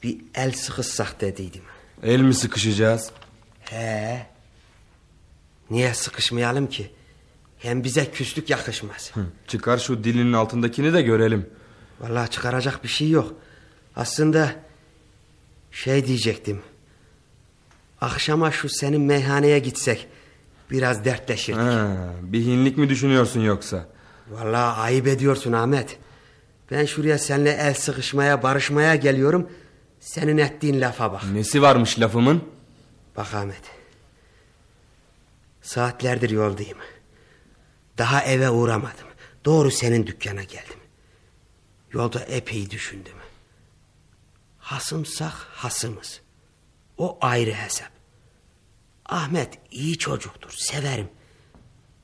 Bir 0.03 0.17
el 0.35 0.51
sıkışsak 0.51 1.21
dediydim. 1.21 1.61
El 2.03 2.21
mi 2.21 2.33
sıkışacağız? 2.33 3.11
He. 3.59 4.27
Niye 5.69 5.93
sıkışmayalım 5.93 6.67
ki? 6.67 6.91
Hem 7.59 7.83
bize 7.83 8.11
küslük 8.11 8.49
yakışmaz. 8.49 9.11
Hı, 9.13 9.25
çıkar 9.47 9.77
şu 9.77 10.03
dilinin 10.03 10.33
altındakini 10.33 10.93
de 10.93 11.01
görelim. 11.01 11.49
Vallahi 11.99 12.29
çıkaracak 12.29 12.83
bir 12.83 12.89
şey 12.89 13.09
yok. 13.09 13.33
Aslında 13.95 14.66
şey 15.77 16.05
diyecektim. 16.07 16.61
Akşama 18.01 18.51
şu 18.51 18.69
senin 18.69 19.01
meyhaneye 19.01 19.59
gitsek 19.59 20.07
biraz 20.71 21.05
dertleşirdik. 21.05 21.61
Ha, 21.61 22.13
bir 22.21 22.45
hinlik 22.45 22.77
mi 22.77 22.89
düşünüyorsun 22.89 23.39
yoksa? 23.39 23.89
Vallahi 24.29 24.79
ayıp 24.79 25.07
ediyorsun 25.07 25.53
Ahmet. 25.53 25.99
Ben 26.71 26.85
şuraya 26.85 27.17
seninle 27.17 27.51
el 27.51 27.73
sıkışmaya, 27.73 28.43
barışmaya 28.43 28.95
geliyorum. 28.95 29.49
Senin 29.99 30.37
ettiğin 30.37 30.81
lafa 30.81 31.13
bak. 31.13 31.23
Nesi 31.33 31.61
varmış 31.61 31.99
lafımın? 31.99 32.43
Bak 33.17 33.33
Ahmet. 33.33 33.63
Saatlerdir 35.61 36.29
yoldayım. 36.29 36.77
Daha 37.97 38.23
eve 38.23 38.49
uğramadım. 38.49 39.07
Doğru 39.45 39.71
senin 39.71 40.07
dükkana 40.07 40.43
geldim. 40.43 40.79
Yolda 41.93 42.19
epey 42.19 42.69
düşündüm. 42.69 43.16
Hasımsak 44.67 45.33
hasımız. 45.33 46.21
O 46.97 47.17
ayrı 47.21 47.51
hesap. 47.51 47.91
Ahmet 49.05 49.59
iyi 49.71 49.97
çocuktur, 49.97 50.51
severim. 50.57 51.09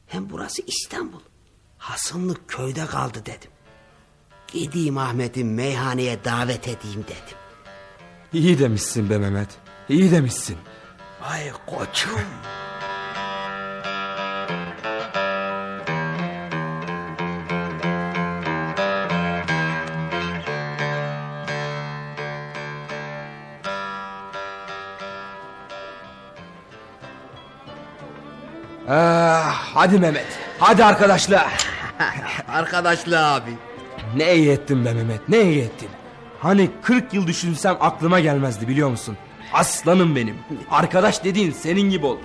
Hem 0.07 0.29
burası 0.29 0.61
İstanbul. 0.67 1.19
Hasımlık 1.77 2.47
köyde 2.47 2.85
kaldı 2.85 3.19
dedim. 3.25 3.51
Gideyim 4.47 4.97
Ahmet'i 4.97 5.43
meyhaneye 5.43 6.23
davet 6.23 6.67
edeyim 6.67 7.03
dedim. 7.03 7.37
İyi 8.33 8.59
demişsin 8.59 9.09
be 9.09 9.17
Mehmet. 9.17 9.49
İyi 9.89 10.11
demişsin. 10.11 10.57
Vay 11.21 11.51
koçum. 11.65 12.19
Ah, 28.95 29.71
hadi 29.73 29.99
Mehmet. 29.99 30.25
Hadi 30.59 30.83
arkadaşlar. 30.85 31.47
Arkadaşlar 32.47 33.37
abi. 33.37 33.51
Ne 34.15 34.35
iyi 34.35 34.49
ettin 34.49 34.85
be 34.85 34.93
Mehmet. 34.93 35.29
Ne 35.29 35.41
iyi 35.41 35.61
ettin. 35.61 35.89
Hani 36.39 36.69
40 36.83 37.13
yıl 37.13 37.27
düşünsem 37.27 37.77
aklıma 37.79 38.19
gelmezdi 38.19 38.67
biliyor 38.67 38.89
musun? 38.89 39.17
Aslanım 39.53 40.15
benim. 40.15 40.35
Arkadaş 40.71 41.23
dediğin 41.23 41.51
senin 41.51 41.89
gibi 41.89 42.05
olur. 42.05 42.23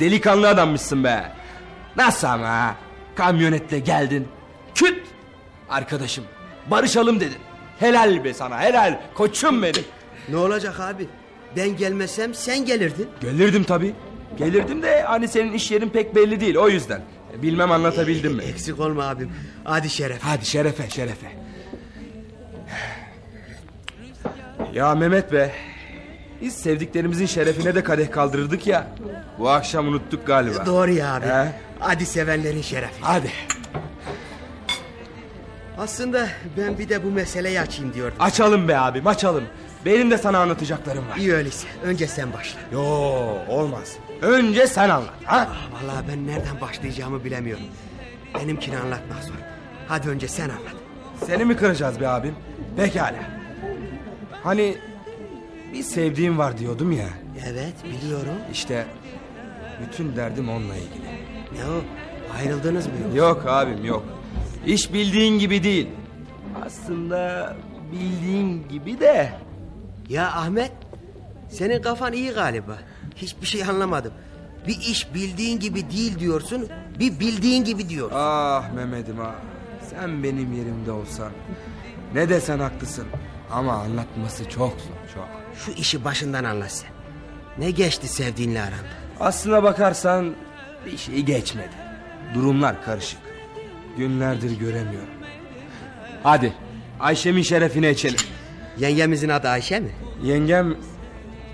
Delikanlı 0.00 0.48
adammışsın 0.48 1.04
be. 1.04 1.32
Nasıl 1.96 2.26
ama? 2.26 2.74
Kamyonetle 3.14 3.78
geldin. 3.78 4.28
Küt. 4.74 5.06
Arkadaşım 5.68 6.24
barışalım 6.66 7.20
dedin. 7.20 7.38
Helal 7.78 8.24
be 8.24 8.34
sana 8.34 8.60
helal. 8.60 9.00
Koçum 9.14 9.62
benim. 9.62 9.84
Ne 10.28 10.36
olacak 10.36 10.80
abi? 10.80 11.08
Ben 11.56 11.76
gelmesem 11.76 12.34
sen 12.34 12.64
gelirdin. 12.64 13.08
Gelirdim 13.20 13.64
tabii. 13.64 13.94
Gelirdim 14.38 14.82
de 14.82 15.02
hani 15.02 15.28
senin 15.28 15.52
iş 15.52 15.70
yerin 15.70 15.88
pek 15.88 16.14
belli 16.14 16.40
değil 16.40 16.56
o 16.56 16.68
yüzden. 16.68 17.00
Bilmem 17.42 17.70
anlatabildim 17.72 18.32
mi? 18.34 18.42
Eksik 18.42 18.80
olma 18.80 19.04
abim. 19.04 19.30
Hadi 19.64 19.90
şeref. 19.90 20.22
Hadi 20.22 20.46
şerefe 20.46 20.90
şerefe. 20.90 21.26
Ya 24.72 24.94
Mehmet 24.94 25.32
be. 25.32 25.50
Biz 26.40 26.54
sevdiklerimizin 26.54 27.26
şerefine 27.26 27.74
de 27.74 27.82
kadeh 27.82 28.10
kaldırırdık 28.10 28.66
ya. 28.66 28.86
Bu 29.38 29.50
akşam 29.50 29.88
unuttuk 29.88 30.26
galiba. 30.26 30.66
Doğru 30.66 30.90
ya 30.92 31.14
abi. 31.14 31.26
He? 31.26 31.52
Hadi 31.78 32.06
sevenlerin 32.06 32.62
şerefi. 32.62 33.00
Hadi. 33.00 33.30
Aslında 35.78 36.28
ben 36.56 36.78
bir 36.78 36.88
de 36.88 37.04
bu 37.04 37.10
meseleyi 37.10 37.60
açayım 37.60 37.94
diyordum. 37.94 38.16
Açalım 38.20 38.68
be 38.68 38.78
abim 38.78 39.06
açalım. 39.06 39.44
Benim 39.84 40.10
de 40.10 40.18
sana 40.18 40.38
anlatacaklarım 40.38 41.08
var. 41.08 41.16
İyi 41.16 41.32
öyleyse. 41.34 41.66
Önce 41.84 42.06
sen 42.06 42.32
başla. 42.32 42.60
Yo 42.72 42.80
olmaz. 43.48 43.96
Önce 44.22 44.66
sen 44.66 44.88
anlat. 44.90 45.14
Ha? 45.24 45.48
Vallahi 45.72 46.04
ben 46.08 46.26
nereden 46.26 46.60
başlayacağımı 46.60 47.24
bilemiyorum. 47.24 47.64
Benimkini 48.34 48.78
anlatmak 48.78 49.24
zor. 49.24 49.34
Hadi 49.88 50.08
önce 50.08 50.28
sen 50.28 50.44
anlat. 50.48 50.74
Seni 51.26 51.44
mi 51.44 51.56
kıracağız 51.56 52.00
be 52.00 52.08
abim? 52.08 52.34
Pekala. 52.76 53.14
Hani 54.42 54.76
bir 55.72 55.82
sevdiğim 55.82 56.38
var 56.38 56.58
diyordum 56.58 56.92
ya. 56.92 57.08
Evet 57.46 57.74
biliyorum. 57.84 58.34
İşte 58.52 58.86
bütün 59.86 60.16
derdim 60.16 60.48
onunla 60.48 60.76
ilgili. 60.76 61.06
Ne 61.52 61.64
o? 61.70 61.82
Ayrıldınız 62.38 62.86
mı 62.86 62.92
yoksa? 63.02 63.16
Yok 63.18 63.44
abim 63.46 63.84
yok. 63.84 64.04
İş 64.66 64.92
bildiğin 64.92 65.38
gibi 65.38 65.62
değil. 65.62 65.88
Aslında 66.66 67.56
bildiğin 67.92 68.68
gibi 68.68 69.00
de. 69.00 69.32
Ya 70.08 70.26
Ahmet 70.26 70.72
senin 71.48 71.82
kafan 71.82 72.12
iyi 72.12 72.30
galiba. 72.30 72.76
Hiçbir 73.16 73.46
şey 73.46 73.64
anlamadım. 73.64 74.12
Bir 74.66 74.78
iş 74.80 75.14
bildiğin 75.14 75.60
gibi 75.60 75.90
değil 75.90 76.18
diyorsun. 76.18 76.68
Bir 76.98 77.20
bildiğin 77.20 77.64
gibi 77.64 77.88
diyor. 77.88 78.10
Ah 78.14 78.72
Mehmet'im 78.72 79.20
ah. 79.20 79.34
Sen 79.90 80.22
benim 80.22 80.52
yerimde 80.52 80.92
olsan. 80.92 81.32
Ne 82.14 82.28
desen 82.28 82.58
haklısın. 82.58 83.06
Ama 83.50 83.72
anlatması 83.72 84.48
çok 84.48 84.70
zor 84.70 85.14
çok. 85.14 85.28
Şu 85.64 85.70
işi 85.70 86.04
başından 86.04 86.44
anlat 86.44 86.72
sen. 86.72 86.90
Ne 87.58 87.70
geçti 87.70 88.08
sevdiğinle 88.08 88.60
aranda? 88.60 88.96
Aslına 89.20 89.62
bakarsan 89.62 90.34
bir 90.86 90.96
şey 90.96 91.22
geçmedi. 91.22 91.74
Durumlar 92.34 92.84
karışık. 92.84 93.20
Günlerdir 93.96 94.58
göremiyorum. 94.58 95.08
Hadi 96.22 96.52
Ayşem'in 97.00 97.42
şerefine 97.42 97.90
içelim. 97.90 98.20
Yengemizin 98.78 99.28
adı 99.28 99.48
Ayşe 99.48 99.80
mi? 99.80 99.90
Yengem... 100.22 100.76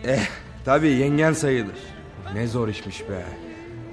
Eh 0.05 0.29
tabii 0.65 0.89
yengen 0.91 1.33
sayılır. 1.33 1.79
Ne 2.35 2.47
zor 2.47 2.69
işmiş 2.69 3.01
be. 3.01 3.25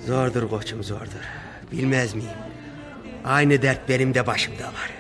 Zordur 0.05 0.49
koçum 0.49 0.84
zordur. 0.84 1.26
Bilmez 1.72 2.13
miyim? 2.13 2.30
Aynı 3.26 3.61
dert 3.61 3.89
benim 3.89 4.13
de 4.13 4.28
başımda 4.28 4.63
var. 4.63 4.91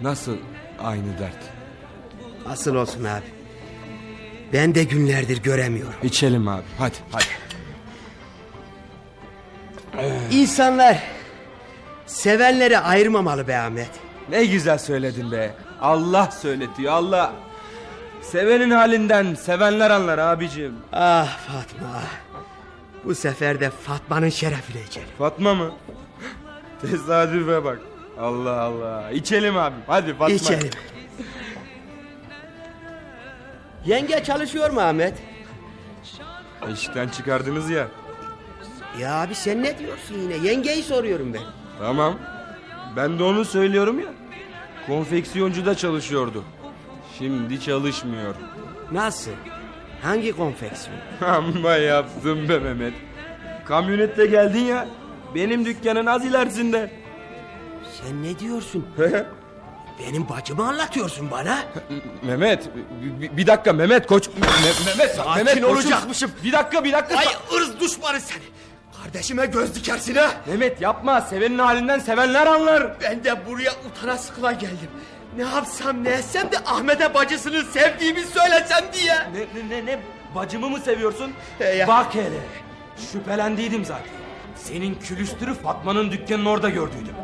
Nasıl 0.00 0.36
aynı 0.78 1.18
dert? 1.18 1.38
Asıl 2.46 2.74
olsun 2.74 3.04
abi. 3.04 3.24
Ben 4.52 4.74
de 4.74 4.84
günlerdir 4.84 5.42
göremiyorum. 5.42 5.94
İçelim 6.02 6.48
abi 6.48 6.62
hadi 6.78 6.96
hadi. 7.12 7.24
İnsanlar 10.30 11.02
sevenleri 12.06 12.78
ayırmamalı 12.78 13.48
be 13.48 13.58
Ahmet. 13.58 13.90
Ne 14.30 14.44
güzel 14.44 14.78
söyledin 14.78 15.32
be. 15.32 15.54
Allah 15.80 16.30
söyletiyor 16.30 16.92
Allah. 16.92 17.32
Sevenin 18.30 18.70
halinden 18.70 19.34
sevenler 19.34 19.90
anlar 19.90 20.18
abicim. 20.18 20.74
Ah 20.92 21.38
Fatma. 21.38 22.02
Bu 23.04 23.14
sefer 23.14 23.60
de 23.60 23.70
Fatma'nın 23.70 24.28
şerefine 24.28 24.82
içelim. 24.82 25.08
Fatma 25.18 25.54
mı? 25.54 25.70
Tesadüfe 26.82 27.64
bak. 27.64 27.78
Allah 28.20 28.60
Allah. 28.60 29.10
İçelim 29.10 29.56
abi. 29.56 29.74
Hadi 29.86 30.12
Fatma. 30.12 30.34
İçelim. 30.34 30.70
Yenge 33.86 34.24
çalışıyor 34.24 34.70
mu 34.70 34.80
Ahmet? 34.80 35.14
İşten 36.72 37.08
çıkardınız 37.08 37.70
ya. 37.70 37.88
Ya 39.00 39.22
abi 39.22 39.34
sen 39.34 39.62
ne 39.62 39.78
diyorsun 39.78 40.14
yine? 40.14 40.48
Yengeyi 40.48 40.82
soruyorum 40.82 41.34
ben. 41.34 41.42
Tamam. 41.78 42.18
Ben 42.96 43.18
de 43.18 43.22
onu 43.22 43.44
söylüyorum 43.44 44.00
ya. 44.00 44.06
Konfeksiyoncuda 44.86 45.74
çalışıyordu. 45.74 46.44
Şimdi 47.18 47.60
çalışmıyor. 47.60 48.34
Nasıl? 48.92 49.30
Hangi 50.02 50.36
konfeksiyon? 50.36 50.96
Amma 51.26 51.70
yaptım 51.76 52.48
be 52.48 52.58
Mehmet. 52.58 52.94
Kamyonette 53.64 54.26
geldin 54.26 54.60
ya. 54.64 54.88
Benim 55.34 55.64
dükkanın 55.64 56.06
az 56.06 56.24
ilerisinde. 56.24 56.90
Sen 58.02 58.22
ne 58.22 58.38
diyorsun? 58.38 58.86
Benim 60.00 60.28
bacımı 60.28 60.68
anlatıyorsun 60.68 61.30
bana. 61.30 61.58
Mehmet 62.22 62.68
bir, 63.20 63.36
bir 63.36 63.46
dakika 63.46 63.72
Mehmet 63.72 64.06
koç. 64.06 64.26
Me- 64.26 64.86
Mehmet 64.86 65.14
Sakin 65.14 65.32
Mehmet 65.44 65.54
koçum. 65.54 65.76
olacakmışım. 65.76 66.30
Bir 66.44 66.52
dakika 66.52 66.84
bir 66.84 66.92
dakika. 66.92 67.16
Ay 67.18 67.26
ırz 67.56 67.80
düşmanı 67.80 68.20
seni. 68.20 68.42
Kardeşime 69.02 69.46
göz 69.46 69.74
dikersin 69.74 70.14
ha. 70.14 70.30
Mehmet 70.46 70.80
yapma 70.80 71.20
sevenin 71.20 71.58
halinden 71.58 71.98
sevenler 71.98 72.46
anlar. 72.46 72.96
Ben 73.02 73.24
de 73.24 73.34
buraya 73.46 73.70
utana 73.72 74.16
sıkıla 74.18 74.52
geldim. 74.52 74.90
Ne 75.36 75.42
yapsam 75.42 76.04
ne 76.04 76.08
etsem 76.10 76.52
de 76.52 76.58
Ahmet'e 76.66 77.14
bacısını 77.14 77.62
sevdiğimi 77.64 78.20
söylesem 78.20 78.84
diye. 78.92 79.14
Ne 79.14 79.68
ne 79.76 79.86
ne, 79.86 79.98
bacımı 80.34 80.68
mı 80.70 80.80
seviyorsun? 80.80 81.32
Ya. 81.78 81.88
Bak 81.88 82.14
hele. 82.14 82.40
Şüphelendiydim 83.12 83.84
zaten. 83.84 84.12
Senin 84.56 84.94
külüstürü 84.94 85.54
Fatma'nın 85.54 86.10
dükkanının 86.10 86.46
orada 86.46 86.68
gördüydüm. 86.68 87.14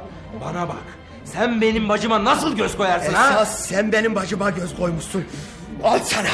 Bana 0.44 0.68
bak. 0.68 0.76
Sen 1.24 1.60
benim 1.60 1.88
bacıma 1.88 2.24
nasıl 2.24 2.56
göz 2.56 2.76
koyarsın 2.76 3.12
ha? 3.12 3.30
Esas 3.30 3.66
sen 3.66 3.92
benim 3.92 4.14
bacıma 4.14 4.50
göz 4.50 4.76
koymuşsun. 4.76 5.24
Al 5.84 5.98
sana. 6.04 6.28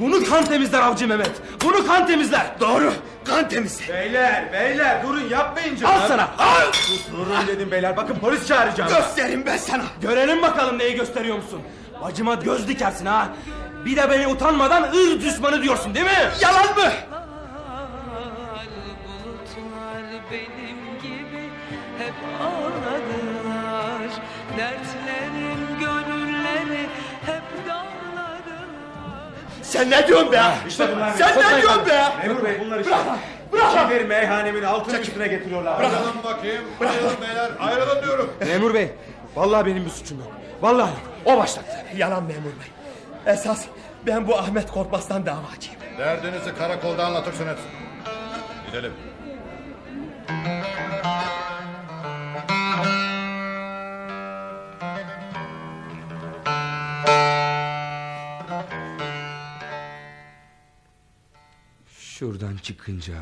Bunu 0.00 0.24
kan 0.24 0.44
temizler 0.44 0.80
avcı 0.80 1.08
Mehmet. 1.08 1.30
Bunu 1.64 1.86
kan 1.86 2.06
temizler. 2.06 2.46
Doğru. 2.60 2.92
Kan 3.24 3.48
temizle. 3.48 3.94
Beyler 3.94 4.52
beyler 4.52 5.02
durun 5.02 5.28
yapmayın 5.28 5.76
canım. 5.76 5.94
Al 5.94 6.08
sana. 6.08 6.22
Al. 6.38 6.72
Durun 7.12 7.46
dedim 7.46 7.70
beyler 7.70 7.96
bakın 7.96 8.14
polis 8.14 8.46
çağıracağım. 8.48 8.90
Gösterim 8.90 9.42
ben 9.46 9.56
sana. 9.56 9.82
Görelim 10.02 10.42
bakalım 10.42 10.78
neyi 10.78 10.94
gösteriyor 10.94 11.36
musun? 11.36 11.60
Bacıma 12.02 12.34
göz 12.34 12.68
dikersin 12.68 13.06
ha. 13.06 13.28
Bir 13.84 13.96
de 13.96 14.10
beni 14.10 14.26
utanmadan 14.26 14.82
ır 14.82 15.20
düşmanı 15.20 15.62
diyorsun 15.62 15.94
değil 15.94 16.06
mi? 16.06 16.30
Yalan 16.40 16.66
mı? 16.66 16.92
benim 20.30 20.78
gibi 21.02 21.50
hep 21.98 22.14
ağladılar 22.40 22.75
Sen 29.66 29.90
ne 29.90 30.06
diyorsun 30.08 30.32
be? 30.32 30.42
İşte 30.68 30.88
bunlar. 30.96 31.10
Sen 31.10 31.36
ne 31.38 31.62
diyorsun 31.62 31.86
be? 31.86 32.04
Memur 32.26 32.44
bey 32.44 32.60
bunlar 32.64 32.78
işte. 32.80 32.90
Bırak. 32.90 33.72
Bırak. 33.74 33.88
Şimdi 33.90 34.04
meyhanemin 34.04 34.62
altını 34.62 34.98
üstüne 34.98 35.28
getiriyorlar. 35.28 35.80
Ayrılın 35.80 36.24
bakayım. 36.24 36.64
Ayrılın 36.80 37.16
beyler. 37.28 37.50
Ayrılın 37.60 38.02
diyorum. 38.02 38.32
Memur 38.46 38.74
bey. 38.74 38.92
Vallahi 39.36 39.66
benim 39.66 39.84
bir 39.84 39.90
suçum 39.90 40.18
yok. 40.18 40.32
Vallahi 40.62 40.90
yok. 40.90 41.00
O 41.24 41.36
başlattı. 41.38 41.76
Yalan 41.96 42.22
memur 42.22 42.42
bey. 42.44 43.32
Esas 43.34 43.64
ben 44.06 44.28
bu 44.28 44.38
Ahmet 44.38 44.70
Korkmaz'dan 44.72 45.26
davacıyım. 45.26 45.80
Derdinizi 45.98 46.58
karakolda 46.58 47.04
anlatırsınız. 47.06 47.58
Gidelim. 48.66 48.92
Şuradan 62.18 62.56
çıkınca 62.56 63.14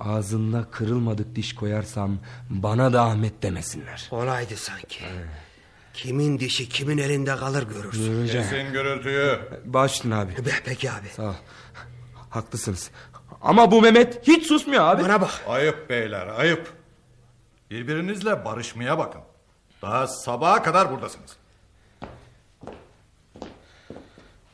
ağzında 0.00 0.70
kırılmadık 0.70 1.36
diş 1.36 1.54
koyarsam 1.54 2.18
bana 2.50 2.92
da 2.92 3.02
Ahmet 3.02 3.42
demesinler. 3.42 4.08
Olaydı 4.10 4.56
sanki. 4.56 5.04
Kimin 5.94 6.38
dişi 6.38 6.68
kimin 6.68 6.98
elinde 6.98 7.36
kalır 7.36 7.62
görürsün. 7.62 8.12
Göreceğim. 8.12 8.48
Kesin 8.50 8.72
gürültüyü. 8.72 9.38
Başsın 9.64 10.10
abi. 10.10 10.46
Be, 10.46 10.50
peki 10.64 10.90
abi. 10.90 11.08
Sağ 11.08 11.22
ol. 11.22 11.34
Haklısınız. 12.30 12.90
Ama 13.42 13.70
bu 13.70 13.82
Mehmet 13.82 14.28
hiç 14.28 14.46
susmuyor 14.46 14.84
abi. 14.84 15.02
Bana 15.02 15.20
bak. 15.20 15.44
Ayıp 15.48 15.90
beyler 15.90 16.26
ayıp. 16.26 16.72
Birbirinizle 17.70 18.44
barışmaya 18.44 18.98
bakın. 18.98 19.20
Daha 19.82 20.06
sabaha 20.06 20.62
kadar 20.62 20.92
buradasınız. 20.92 21.36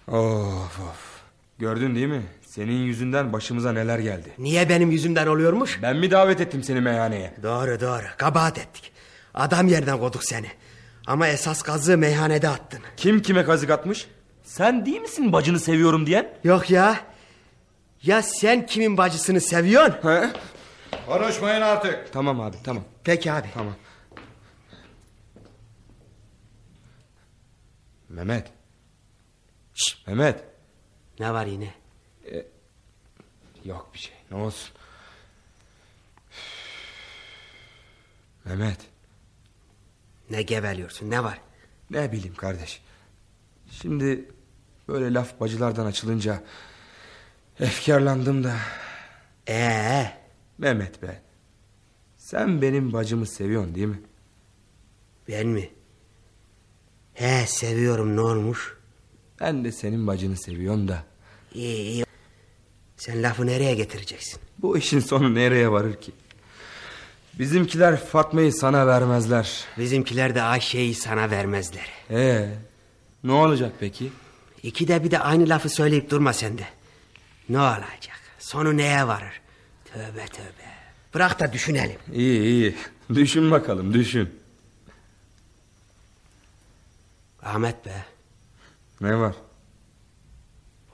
Of 0.09 0.81
of. 0.81 1.21
Gördün 1.59 1.95
değil 1.95 2.07
mi? 2.09 2.23
Senin 2.55 2.83
yüzünden 2.83 3.33
başımıza 3.33 3.73
neler 3.73 3.99
geldi. 3.99 4.33
Niye 4.39 4.69
benim 4.69 4.91
yüzümden 4.91 5.27
oluyormuş? 5.27 5.83
Ben 5.83 5.97
mi 5.97 6.11
davet 6.11 6.41
ettim 6.41 6.63
seni 6.63 6.81
meyhaneye? 6.81 7.35
Doğru 7.43 7.81
doğru. 7.81 8.05
Kabahat 8.17 8.59
ettik. 8.59 8.93
Adam 9.35 9.69
yerden 9.69 9.99
koduk 9.99 10.25
seni. 10.25 10.47
Ama 11.07 11.29
esas 11.29 11.63
kazığı 11.63 11.99
meyhanede 11.99 12.49
attın. 12.49 12.81
Kim 12.97 13.23
kime 13.23 13.45
kazık 13.45 13.71
atmış? 13.71 14.09
Sen 14.45 14.87
değil 14.87 15.01
misin 15.01 15.33
bacını 15.33 15.61
seviyorum 15.61 16.07
diyen? 16.07 16.35
Yok 16.45 16.71
ya. 16.71 17.01
Ya 18.03 18.23
sen 18.23 18.67
kimin 18.67 18.97
bacısını 18.97 19.41
seviyorsun? 19.41 19.95
He? 20.03 20.31
Konuşmayın 21.07 21.61
artık. 21.63 22.13
Tamam 22.13 22.41
abi 22.41 22.57
tamam. 22.65 22.85
Peki 23.05 23.33
abi. 23.33 23.49
Tamam. 23.55 23.75
Mehmet. 28.09 28.47
Şşş 29.75 30.07
Mehmet. 30.07 30.45
Ne 31.21 31.33
var 31.33 31.47
yine? 31.47 31.82
Yok 33.65 33.91
bir 33.95 33.99
şey 33.99 34.15
ne 34.31 34.37
olsun. 34.37 34.75
Mehmet. 38.45 38.79
Ne 40.31 40.43
geveliyorsun 40.43 41.11
ne 41.11 41.25
var? 41.25 41.41
Ne 41.91 42.13
bileyim 42.13 42.35
kardeş. 42.35 42.83
Şimdi 43.71 44.31
böyle 44.89 45.15
laf 45.15 45.41
bacılardan 45.41 45.87
açılınca 45.87 46.43
efkarlandım 47.61 48.45
da. 48.45 48.57
Ee, 49.49 50.13
Mehmet 50.59 51.03
be. 51.03 51.23
Sen 52.17 52.63
benim 52.63 52.93
bacımı 52.93 53.27
seviyorsun 53.27 53.75
değil 53.75 53.87
mi? 53.87 54.03
ben 55.29 55.47
mi? 55.47 55.71
He 57.15 57.47
seviyorum 57.47 58.17
ne 58.17 58.21
olmuş? 58.21 58.77
Ben 59.41 59.65
de 59.65 59.73
senin 59.73 60.07
bacını 60.07 60.37
seviyorum 60.37 60.89
da. 60.89 61.05
İyi 61.55 61.77
iyi. 61.77 62.05
Sen 63.03 63.23
lafı 63.23 63.47
nereye 63.47 63.75
getireceksin? 63.75 64.41
Bu 64.59 64.79
işin 64.79 65.01
sonu 65.01 65.35
nereye 65.35 65.73
varır 65.73 65.95
ki? 65.95 66.13
Bizimkiler 67.39 68.05
Fatma'yı 68.05 68.53
sana 68.53 68.87
vermezler. 68.87 69.65
Bizimkiler 69.79 70.35
de 70.35 70.43
Ayşe'yi 70.43 70.95
sana 70.95 71.31
vermezler. 71.31 71.91
Ee, 72.11 72.49
ne 73.25 73.33
olacak 73.33 73.73
peki? 73.81 74.13
İki 74.63 74.89
de 74.89 75.05
bir 75.05 75.11
de 75.11 75.19
aynı 75.19 75.49
lafı 75.49 75.69
söyleyip 75.69 76.11
durma 76.11 76.33
sen 76.33 76.59
de. 76.59 76.65
Ne 77.49 77.59
olacak? 77.59 78.21
Sonu 78.39 78.77
neye 78.77 79.07
varır? 79.07 79.41
Tövbe 79.85 80.27
tövbe. 80.27 80.69
Bırak 81.15 81.41
da 81.41 81.53
düşünelim. 81.53 81.99
İyi 82.13 82.41
iyi. 82.41 82.77
Düşün 83.15 83.51
bakalım 83.51 83.95
düşün. 83.95 84.31
Ahmet 87.43 87.87
be. 87.87 88.05
Ne 89.01 89.17
var? 89.19 89.35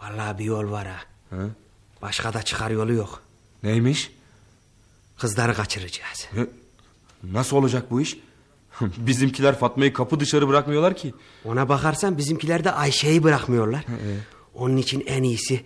Vallahi 0.03 0.39
bir 0.39 0.45
yol 0.45 0.71
var 0.71 0.87
ha. 0.87 1.01
Ha? 1.31 1.43
Başka 2.03 2.33
da 2.35 2.43
çıkar 2.43 2.71
yolu 2.71 2.93
yok. 2.93 3.23
Neymiş? 3.63 4.11
Kızları 5.19 5.55
kaçıracağız. 5.55 6.27
Ne- 6.35 6.47
Nasıl 7.33 7.57
olacak 7.57 7.91
bu 7.91 8.01
iş? 8.01 8.17
Bizimkiler 8.81 9.59
Fatma'yı 9.59 9.93
kapı 9.93 10.21
dışarı 10.21 10.49
bırakmıyorlar 10.49 10.97
ki. 10.97 11.15
Ona 11.45 11.69
bakarsan 11.69 12.19
bizimkiler 12.19 12.65
de 12.65 12.73
Ayşe'yi 12.73 13.23
bırakmıyorlar. 13.23 13.85
Onun 14.55 14.77
için 14.77 15.05
en 15.07 15.23
iyisi 15.23 15.65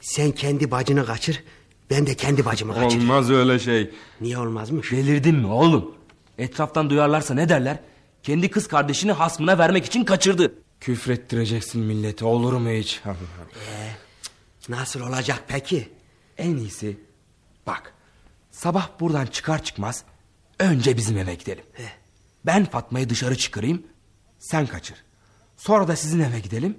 sen 0.00 0.32
kendi 0.32 0.70
bacını 0.70 1.06
kaçır. 1.06 1.42
Ben 1.90 2.06
de 2.06 2.14
kendi 2.14 2.44
bacımı 2.44 2.74
kaçırırım. 2.74 3.10
Olmaz 3.10 3.30
öyle 3.30 3.58
şey. 3.58 3.90
Niye 4.20 4.38
olmazmış? 4.38 4.92
Delirdin 4.92 5.34
mi 5.34 5.46
oğlum? 5.46 5.94
Etraftan 6.38 6.90
duyarlarsa 6.90 7.34
ne 7.34 7.48
derler? 7.48 7.78
Kendi 8.22 8.50
kız 8.50 8.68
kardeşini 8.68 9.12
hasmına 9.12 9.58
vermek 9.58 9.84
için 9.84 10.04
kaçırdı. 10.04 10.52
Küfrettireceksin 10.80 11.80
milleti 11.80 12.24
olur 12.24 12.52
mu 12.52 12.70
hiç? 12.70 13.00
Nasıl 14.68 15.00
olacak 15.00 15.44
peki? 15.48 15.92
En 16.38 16.56
iyisi 16.56 17.00
bak 17.66 17.94
sabah 18.50 18.88
buradan 19.00 19.26
çıkar 19.26 19.62
çıkmaz 19.64 20.04
önce 20.58 20.96
bizim 20.96 21.18
eve 21.18 21.34
gidelim. 21.34 21.64
Ben 22.46 22.64
Fatma'yı 22.64 23.08
dışarı 23.08 23.36
çıkarayım 23.36 23.82
sen 24.38 24.66
kaçır. 24.66 25.04
Sonra 25.56 25.88
da 25.88 25.96
sizin 25.96 26.20
eve 26.20 26.40
gidelim 26.40 26.78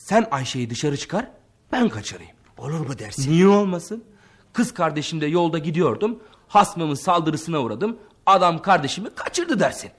Sen 0.00 0.28
Ayşe'yi 0.30 0.70
dışarı 0.70 0.96
çıkar 0.96 1.30
ben 1.72 1.88
kaçırayım. 1.88 2.32
Olur 2.58 2.80
mu 2.80 2.98
dersin? 2.98 3.32
Niye 3.32 3.46
olmasın? 3.46 4.04
Kız 4.52 4.74
kardeşimle 4.74 5.26
yolda 5.26 5.58
gidiyordum. 5.58 6.22
Hasmımın 6.48 6.94
saldırısına 6.94 7.58
uğradım. 7.60 7.98
Adam 8.26 8.62
kardeşimi 8.62 9.14
kaçırdı 9.14 9.60
dersin. 9.60 9.90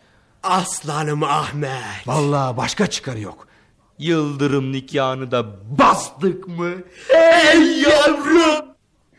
Aslanım 0.43 1.23
Ahmet. 1.23 2.07
Vallahi 2.07 2.57
başka 2.57 2.87
çıkarı 2.87 3.19
yok. 3.19 3.47
Yıldırım 4.01 4.71
nikahını 4.71 5.31
da 5.31 5.45
bastık 5.79 6.47
mı? 6.47 6.69
Ey 7.09 7.81
yavrum! 7.81 8.65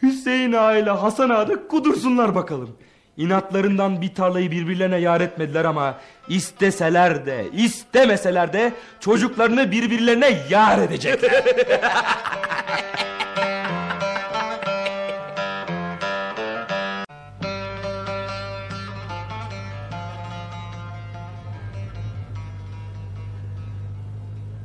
Hüseyin 0.02 0.52
Ağa 0.52 0.76
ile 0.76 0.90
Hasan 0.90 1.30
Ağa 1.30 1.48
da 1.48 1.68
kudursunlar 1.68 2.34
bakalım. 2.34 2.70
İnatlarından 3.16 4.02
bir 4.02 4.14
tarlayı 4.14 4.50
birbirlerine 4.50 4.98
yar 4.98 5.20
etmediler 5.20 5.64
ama 5.64 5.98
isteseler 6.28 7.26
de 7.26 7.46
istemeseler 7.52 8.52
de 8.52 8.72
çocuklarını 9.00 9.70
birbirlerine 9.70 10.38
yar 10.50 10.78
edecekler. 10.78 11.44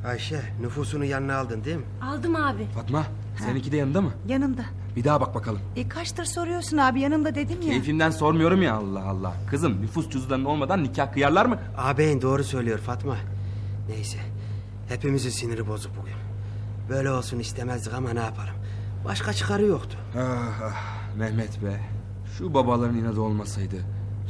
Ayşe 0.07 0.41
nüfusunu 0.61 1.05
yanına 1.05 1.37
aldın 1.37 1.63
değil 1.63 1.77
mi? 1.77 1.83
Aldım 2.01 2.35
abi. 2.35 2.67
Fatma 2.75 3.03
seninki 3.45 3.71
de 3.71 3.77
yanında 3.77 4.01
mı? 4.01 4.11
Yanımda. 4.27 4.65
Bir 4.95 5.03
daha 5.03 5.21
bak 5.21 5.35
bakalım. 5.35 5.59
E 5.75 5.89
kaçtır 5.89 6.25
soruyorsun 6.25 6.77
abi 6.77 7.01
yanımda 7.01 7.35
dedim 7.35 7.61
ya. 7.61 7.67
Keyfimden 7.69 8.09
sormuyorum 8.09 8.61
ya 8.61 8.73
Allah 8.75 9.03
Allah. 9.03 9.33
Kızım 9.49 9.81
nüfus 9.81 10.09
cüzdanın 10.09 10.45
olmadan 10.45 10.83
nikah 10.83 11.13
kıyarlar 11.13 11.45
mı? 11.45 11.59
Ağabeyin 11.77 12.21
doğru 12.21 12.43
söylüyor 12.43 12.79
Fatma. 12.79 13.17
Neyse 13.89 14.17
hepimizin 14.89 15.29
siniri 15.29 15.67
bozuk 15.67 15.91
bugün. 16.01 16.15
Böyle 16.89 17.11
olsun 17.11 17.39
istemezdik 17.39 17.93
ama 17.93 18.13
ne 18.13 18.19
yapalım. 18.19 18.53
Başka 19.05 19.33
çıkarı 19.33 19.65
yoktu. 19.65 19.97
Ah, 20.17 20.61
ah, 20.63 21.15
Mehmet 21.17 21.63
be. 21.63 21.79
Şu 22.37 22.53
babaların 22.53 22.97
inadı 22.97 23.21
olmasaydı. 23.21 23.75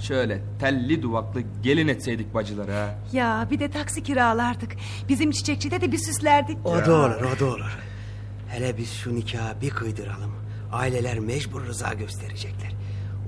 Şöyle 0.01 0.41
telli 0.59 1.01
duvaklı 1.01 1.41
gelin 1.63 1.87
etseydik 1.87 2.33
bacıları 2.33 2.71
ha. 2.71 2.95
Ya 3.13 3.47
bir 3.51 3.59
de 3.59 3.71
taksi 3.71 4.03
kiralardık. 4.03 4.75
Bizim 5.09 5.31
çiçekçide 5.31 5.81
de 5.81 5.91
bir 5.91 5.97
süslerdik. 5.97 6.57
O 6.65 6.85
da 6.85 6.95
olur 6.95 7.21
o 7.35 7.39
da 7.39 7.45
olur. 7.45 7.77
Hele 8.49 8.77
biz 8.77 8.93
şu 8.93 9.15
nikahı 9.15 9.61
bir 9.61 9.69
kıydıralım. 9.69 10.35
Aileler 10.71 11.19
mecbur 11.19 11.65
rıza 11.65 11.93
gösterecekler. 11.93 12.71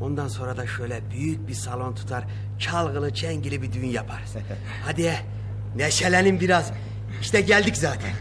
Ondan 0.02 0.28
sonra 0.28 0.58
da 0.58 0.68
şöyle 0.68 1.02
büyük 1.12 1.48
bir 1.48 1.54
salon 1.54 1.96
tutar... 1.96 2.24
...çalgılı 2.60 3.14
çengili 3.14 3.62
bir 3.62 3.74
düğün 3.74 3.88
yaparız. 3.88 4.36
Hadi 4.86 5.14
neşelenin 5.76 6.40
biraz. 6.40 6.72
İşte 7.22 7.42
geldik 7.42 7.78
zaten. 7.78 8.12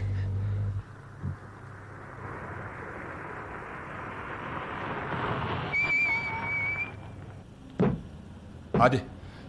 Hadi 8.79 9.01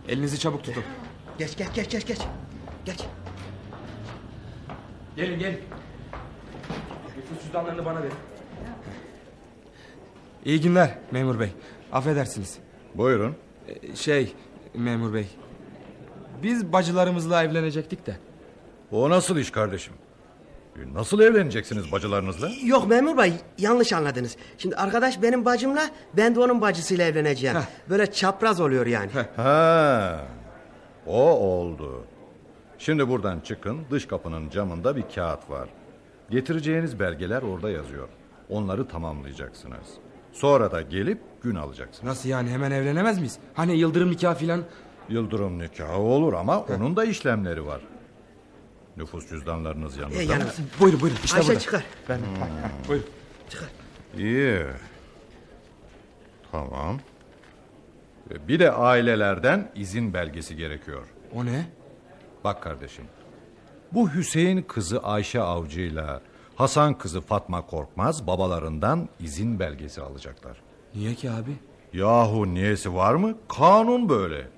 elinizi 0.09 0.39
çabuk 0.39 0.65
tutun. 0.65 0.85
Geç 1.39 1.57
geç 1.57 1.69
geç 1.75 1.91
geç 1.91 2.07
geç. 2.07 2.19
Geç. 2.85 3.01
Gelin 5.17 5.39
gelin. 5.39 5.61
Nüfus 7.17 7.43
cüzdanlarını 7.45 7.85
bana 7.85 8.03
verin. 8.03 8.15
İyi 10.45 10.61
günler 10.61 10.99
memur 11.11 11.41
bey. 11.41 11.53
Affedersiniz. 11.93 12.59
Buyurun. 12.95 13.37
Ee, 13.69 13.97
Şey 13.97 14.35
memur 14.75 15.15
bey. 15.15 15.29
Biz 16.43 16.73
bacılarımızla 16.73 17.43
evlenecektik 17.45 18.07
de. 18.07 18.17
O 18.91 19.11
nasıl 19.11 19.37
iş 19.37 19.51
kardeşim? 19.51 19.95
Nasıl 20.95 21.21
evleneceksiniz 21.21 21.93
bacılarınızla? 21.93 22.51
Yok 22.65 22.89
memur 22.89 23.19
bey 23.19 23.33
yanlış 23.59 23.93
anladınız. 23.93 24.37
Şimdi 24.59 24.77
arkadaş 24.77 25.23
benim 25.23 25.45
bacımla 25.45 25.83
ben 26.17 26.35
de 26.35 26.41
onun 26.41 26.61
bacısıyla 26.61 27.05
evleneceğim. 27.07 27.57
Böyle 27.91 28.13
çapraz 28.13 28.61
oluyor 28.61 28.87
yani. 28.87 29.11
Ha, 29.37 30.21
o 31.07 31.23
oldu. 31.31 32.05
Şimdi 32.79 33.09
buradan 33.09 33.41
çıkın 33.41 33.79
dış 33.91 34.07
kapının 34.07 34.51
camında 34.51 34.97
bir 34.97 35.05
kağıt 35.15 35.51
var. 35.51 35.69
Getireceğiniz 36.31 37.01
belgeler 37.01 37.43
orada 37.43 37.71
yazıyor. 37.71 38.09
Onları 38.49 38.89
tamamlayacaksınız. 38.89 39.87
Sonra 40.33 40.73
da 40.73 40.83
gelip 40.83 41.21
gün 41.43 41.55
alacaksınız. 41.55 42.05
Nasıl 42.09 42.29
yani 42.29 42.51
hemen 42.51 42.71
evlenemez 42.71 43.19
miyiz? 43.19 43.39
Hani 43.55 43.77
yıldırım 43.77 44.11
nikahı 44.11 44.35
filan? 44.39 44.63
Yıldırım 45.09 45.59
nikahı 45.59 45.99
olur 45.99 46.33
ama 46.33 46.61
onun 46.61 46.97
da 46.97 47.05
işlemleri 47.05 47.67
var. 47.67 47.81
Nüfus 48.97 49.29
cüzdanlarınız 49.29 49.97
yanınızda 49.97 50.23
E, 50.23 50.27
mı? 50.27 50.33
yanımda. 50.33 50.53
Buyurun 50.81 51.01
buyurun 51.01 51.19
işte 51.25 51.37
Ayşe 51.37 51.49
burada. 51.49 51.61
çıkar. 51.61 51.85
Ben... 52.09 52.21
Buyurun. 52.89 53.07
İyi. 54.19 54.63
Tamam. 56.53 56.99
E, 58.31 58.49
Bir 58.49 58.59
de 58.59 58.73
ailelerden 58.73 59.71
izin 59.75 60.15
belgesi 60.15 60.57
gerekiyor. 60.57 61.07
O 61.35 61.45
ne? 61.47 61.67
Bak 62.45 62.63
kardeşim. 62.63 63.05
Bu 63.93 64.11
Hüseyin 64.11 64.63
kızı 64.63 64.99
Ayşe 65.03 65.41
Avcı'yla 65.41 66.21
Hasan 66.57 66.99
kızı 66.99 67.21
Fatma 67.21 67.67
Korkmaz 67.67 68.27
babalarından 68.27 69.09
izin 69.21 69.59
belgesi 69.61 70.03
alacaklar. 70.03 70.57
Niye 70.95 71.15
ki 71.15 71.31
abi? 71.31 71.51
Yahu 71.93 72.55
niyesi 72.55 72.95
var 72.95 73.15
mı? 73.15 73.35
Kanun 73.49 74.09
böyle. 74.09 74.49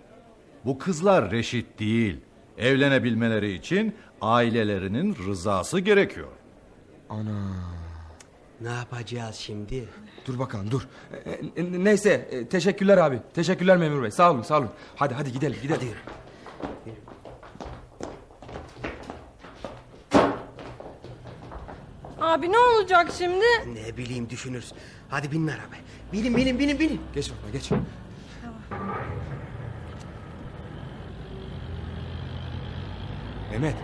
Bu 0.65 0.79
kızlar 0.79 1.31
reşit 1.31 1.79
değil. 1.79 2.21
Evlenebilmeleri 2.59 3.53
için 3.53 3.95
ailelerinin 4.23 5.17
rızası 5.27 5.81
gerekiyor. 5.81 6.29
Ana. 7.09 7.55
Ne 8.61 8.71
yapacağız 8.71 9.37
şimdi? 9.37 9.89
Dur 10.27 10.39
bakalım 10.39 10.71
dur. 10.71 10.89
E, 11.25 11.31
e, 11.31 11.85
neyse 11.85 12.29
e, 12.31 12.49
teşekkürler 12.49 12.99
abi. 12.99 13.21
Teşekkürler 13.35 13.77
memur 13.77 14.03
bey. 14.03 14.11
Sağ 14.11 14.31
olun 14.31 14.43
sağ 14.43 14.59
olun. 14.59 14.71
Hadi 14.97 15.15
hadi 15.15 15.33
gidelim 15.33 15.59
gidelim. 15.63 15.81
Hadi 15.81 16.93
Abi 22.21 22.53
ne 22.53 22.59
olacak 22.59 23.11
şimdi? 23.19 23.45
Ne 23.67 23.97
bileyim 23.97 24.31
düşünürüz. 24.31 24.73
Hadi 25.09 25.33
binin 25.33 25.49
arabaya. 25.49 25.83
Binin 26.13 26.37
binin 26.37 26.59
binin 26.59 26.79
binin. 26.79 27.01
Geç 27.15 27.29
Fatma 27.29 27.51
geç. 27.51 27.71
Mehmet 33.51 33.75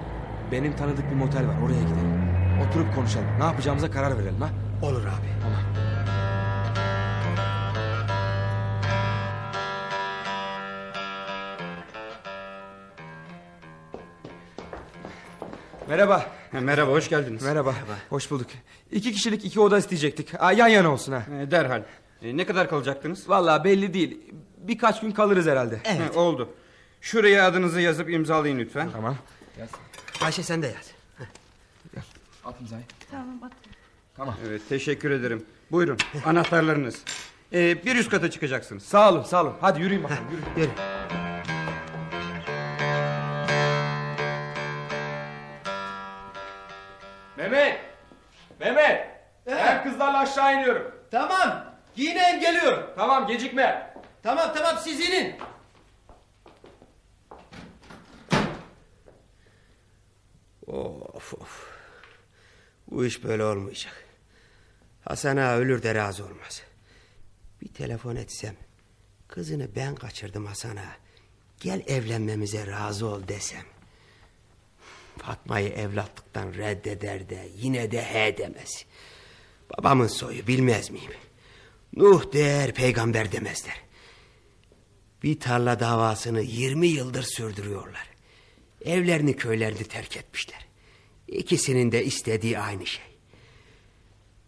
benim 0.52 0.76
tanıdık 0.76 1.10
bir 1.10 1.16
motel 1.16 1.48
var 1.48 1.54
oraya 1.64 1.80
gidelim. 1.80 2.22
Oturup 2.68 2.94
konuşalım. 2.94 3.26
Ne 3.38 3.44
yapacağımıza 3.44 3.90
karar 3.90 4.18
verelim 4.18 4.40
ha. 4.40 4.48
Olur 4.82 5.02
abi. 5.02 5.28
Tamam. 5.42 5.60
Merhaba. 15.88 16.26
Merhaba, 16.52 16.92
hoş 16.92 17.08
geldiniz. 17.08 17.42
Merhaba. 17.42 17.74
Hoş 18.10 18.30
bulduk. 18.30 18.46
İki 18.92 19.12
kişilik 19.12 19.44
iki 19.44 19.60
oda 19.60 19.78
isteyecektik. 19.78 20.34
Aa, 20.42 20.52
yan 20.52 20.68
yana 20.68 20.92
olsun 20.92 21.12
ha. 21.12 21.22
E, 21.40 21.50
derhal. 21.50 21.82
E, 22.22 22.36
ne 22.36 22.46
kadar 22.46 22.70
kalacaktınız? 22.70 23.28
Vallahi 23.28 23.64
belli 23.64 23.94
değil. 23.94 24.20
Birkaç 24.58 25.00
gün 25.00 25.10
kalırız 25.10 25.46
herhalde. 25.46 25.80
Evet. 25.84 26.16
Ha, 26.16 26.20
oldu. 26.20 26.54
Şuraya 27.00 27.46
adınızı 27.46 27.80
yazıp 27.80 28.10
imzalayın 28.10 28.58
lütfen. 28.58 28.88
Tamam. 28.92 29.16
Ayşe 30.20 30.42
sen 30.42 30.62
de 30.62 30.66
yaz. 30.66 30.90
At 32.44 32.60
imzayı. 32.60 32.82
Tamam 33.10 33.40
bak. 33.42 33.52
Tamam. 34.16 34.34
Evet, 34.48 34.62
teşekkür 34.68 35.10
ederim. 35.10 35.46
Buyurun, 35.70 35.98
anahtarlarınız. 36.24 37.02
E, 37.52 37.84
bir 37.84 37.96
üst 37.96 38.10
kata 38.10 38.30
çıkacaksınız. 38.30 38.82
Sağ 38.82 39.10
olun 39.12 39.22
sağ 39.22 39.42
olun. 39.42 39.54
Hadi 39.60 39.80
yürüyün 39.80 40.02
bakalım. 40.04 40.24
Yürüyün. 40.30 40.70
Yürü. 40.70 40.70
Mehmet! 47.36 47.80
Mehmet! 48.60 49.06
Ben 49.46 49.82
kızlarla 49.82 50.18
aşağı 50.18 50.54
iniyorum. 50.54 50.94
Tamam. 51.10 51.64
Giyineyim 51.96 52.40
geliyorum. 52.40 52.82
Tamam 52.96 53.26
gecikme. 53.26 53.94
Tamam 54.22 54.50
tamam 54.54 54.76
siz 54.84 55.00
inin. 55.00 55.36
Of. 61.34 61.66
Bu 62.90 63.06
iş 63.06 63.24
böyle 63.24 63.44
olmayacak. 63.44 64.04
Hasan 65.04 65.36
ağa 65.36 65.56
ölür 65.56 65.82
de 65.82 65.94
razı 65.94 66.24
olmaz. 66.24 66.62
Bir 67.62 67.68
telefon 67.68 68.16
etsem. 68.16 68.56
Kızını 69.28 69.68
ben 69.76 69.94
kaçırdım 69.94 70.46
Hasan 70.46 70.76
ağa. 70.76 70.96
Gel 71.60 71.82
evlenmemize 71.86 72.66
razı 72.66 73.06
ol 73.06 73.28
desem. 73.28 73.64
Fatma'yı 75.18 75.68
evlatlıktan 75.68 76.54
reddeder 76.54 77.28
de 77.28 77.48
yine 77.56 77.90
de 77.90 78.02
he 78.02 78.38
demez. 78.38 78.84
Babamın 79.78 80.06
soyu 80.06 80.46
bilmez 80.46 80.90
miyim? 80.90 81.12
Nuh 81.96 82.32
der 82.32 82.74
peygamber 82.74 83.32
demezler. 83.32 83.80
Bir 85.22 85.40
tarla 85.40 85.80
davasını 85.80 86.40
20 86.40 86.86
yıldır 86.86 87.22
sürdürüyorlar. 87.22 88.08
Evlerini 88.84 89.36
köylerini 89.36 89.84
terk 89.84 90.16
etmişler. 90.16 90.67
İkisinin 91.28 91.92
de 91.92 92.04
istediği 92.04 92.58
aynı 92.58 92.86
şey. 92.86 93.04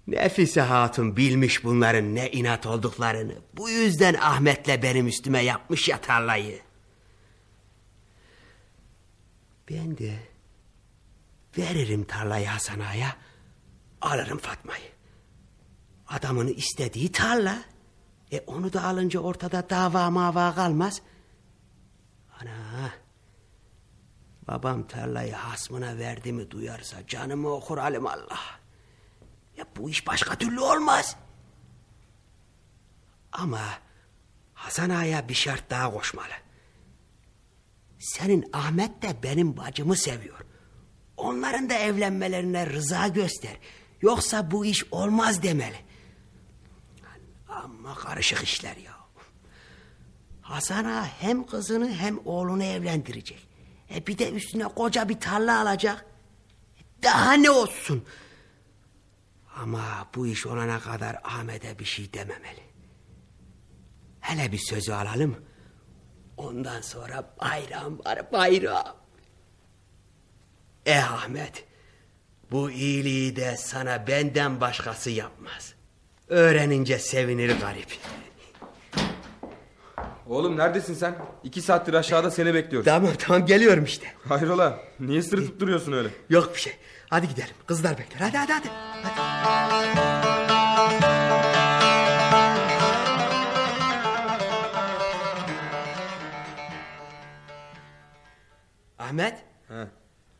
Nefise 0.07 0.61
Hatun 0.61 1.17
bilmiş 1.17 1.65
bunların 1.65 2.15
ne 2.15 2.31
inat 2.31 2.67
olduklarını. 2.67 3.35
Bu 3.57 3.71
yüzden 3.71 4.15
Ahmet'le 4.15 4.83
benim 4.83 5.07
üstüme 5.07 5.41
yapmış 5.43 5.89
ya 5.89 6.01
tarlayı. 6.01 6.61
Ben 9.71 9.99
de 9.99 10.19
veririm 11.59 12.05
tarlayı 12.05 12.47
Hasan 12.47 12.81
Ağa'ya, 12.81 13.17
alırım 14.01 14.39
Fatma'yı. 14.39 14.91
Adamın 16.09 16.49
istediği 16.49 17.13
tarla. 17.13 17.63
E 18.33 18.41
onu 18.47 18.73
da 18.73 18.85
alınca 18.85 19.21
ortada 19.21 19.71
dava 19.71 20.11
mava 20.11 20.55
kalmaz. 20.55 21.03
Ana. 22.41 22.93
Babam 24.51 24.87
tarlayı 24.87 25.33
hasmına 25.33 25.99
verdi 25.99 26.33
mi 26.33 26.51
duyarsa 26.51 27.07
canımı 27.07 27.49
okur 27.49 27.79
alim 27.79 28.07
Allah. 28.07 28.41
Ya 29.57 29.67
bu 29.77 29.91
iş 29.91 30.07
başka 30.07 30.35
türlü 30.39 30.61
olmaz. 30.61 31.17
Ama 33.33 33.61
Hasan 34.55 34.91
Ağa'ya 34.91 35.29
bir 35.29 35.35
şart 35.35 35.71
daha 35.71 35.93
koşmalı. 35.93 36.33
Senin 37.99 38.51
Ahmet 38.53 39.03
de 39.03 39.23
benim 39.23 39.57
bacımı 39.57 39.97
seviyor. 39.97 40.41
Onların 41.17 41.71
da 41.71 41.75
evlenmelerine 41.75 42.67
rıza 42.67 43.09
göster. 43.09 43.57
Yoksa 44.03 44.51
bu 44.51 44.65
iş 44.65 44.85
olmaz 44.91 45.43
demeli. 45.43 45.79
Ama 47.49 47.95
karışık 47.95 48.43
işler 48.43 48.77
ya. 48.77 49.01
Hasan 50.43 50.85
Ağa 50.85 51.07
hem 51.07 51.47
kızını 51.47 51.95
hem 51.95 52.19
oğlunu 52.25 52.65
evlendirecek. 52.65 53.50
E 53.95 54.07
bir 54.07 54.19
de 54.19 54.31
üstüne 54.31 54.65
koca 54.65 55.09
bir 55.09 55.21
tarla 55.21 55.61
alacak. 55.61 56.07
Daha 57.03 57.33
ne 57.33 57.51
olsun? 57.51 58.05
Ama 59.57 60.09
bu 60.15 60.27
iş 60.27 60.47
olana 60.47 60.81
kadar 60.81 61.21
Ahmet'e 61.25 61.79
bir 61.79 61.85
şey 61.85 62.13
dememeli. 62.13 62.63
Hele 64.21 64.53
bir 64.53 64.59
sözü 64.59 64.93
alalım. 64.93 65.37
Ondan 66.37 66.81
sonra 66.81 67.35
bayram 67.41 67.99
var 67.99 68.33
bayram. 68.33 68.97
Eh 70.87 71.13
Ahmet. 71.13 71.65
Bu 72.51 72.71
iyiliği 72.71 73.37
de 73.37 73.57
sana 73.57 74.07
benden 74.07 74.61
başkası 74.61 75.11
yapmaz. 75.11 75.75
Öğrenince 76.29 76.99
sevinir 76.99 77.61
garip. 77.61 77.99
Oğlum 80.31 80.57
neredesin 80.57 80.95
sen? 80.95 81.15
İki 81.45 81.63
saattir 81.63 81.95
aşağıda 81.95 82.31
seni 82.31 82.55
bekliyoruz. 82.55 82.85
Tamam 82.85 83.11
tamam 83.19 83.47
geliyorum 83.47 83.85
işte. 83.85 84.07
Hayrola? 84.29 84.79
Niye 85.01 85.23
sırıtıp 85.23 85.61
duruyorsun 85.61 85.93
öyle? 85.93 86.09
Yok 86.29 86.55
bir 86.55 86.61
şey. 86.61 86.73
Hadi 87.09 87.29
gidelim. 87.29 87.55
Kızlar 87.67 87.99
bekler. 87.99 88.21
Hadi 88.21 88.37
hadi 88.37 88.53
hadi. 88.53 88.69
Ahmet. 98.99 99.35
He. 99.69 99.87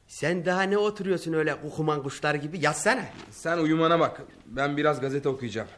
Sen 0.07 0.45
daha 0.45 0.63
ne 0.63 0.79
oturuyorsun 0.79 1.33
öyle 1.33 1.61
kukuman 1.61 2.03
kuşlar 2.03 2.35
gibi? 2.35 2.65
Yatsana. 2.65 3.05
Sen 3.31 3.59
uyumana 3.59 4.01
bak. 4.01 4.23
Ben 4.47 4.77
biraz 4.77 5.01
gazete 5.01 5.29
okuyacağım. 5.29 5.69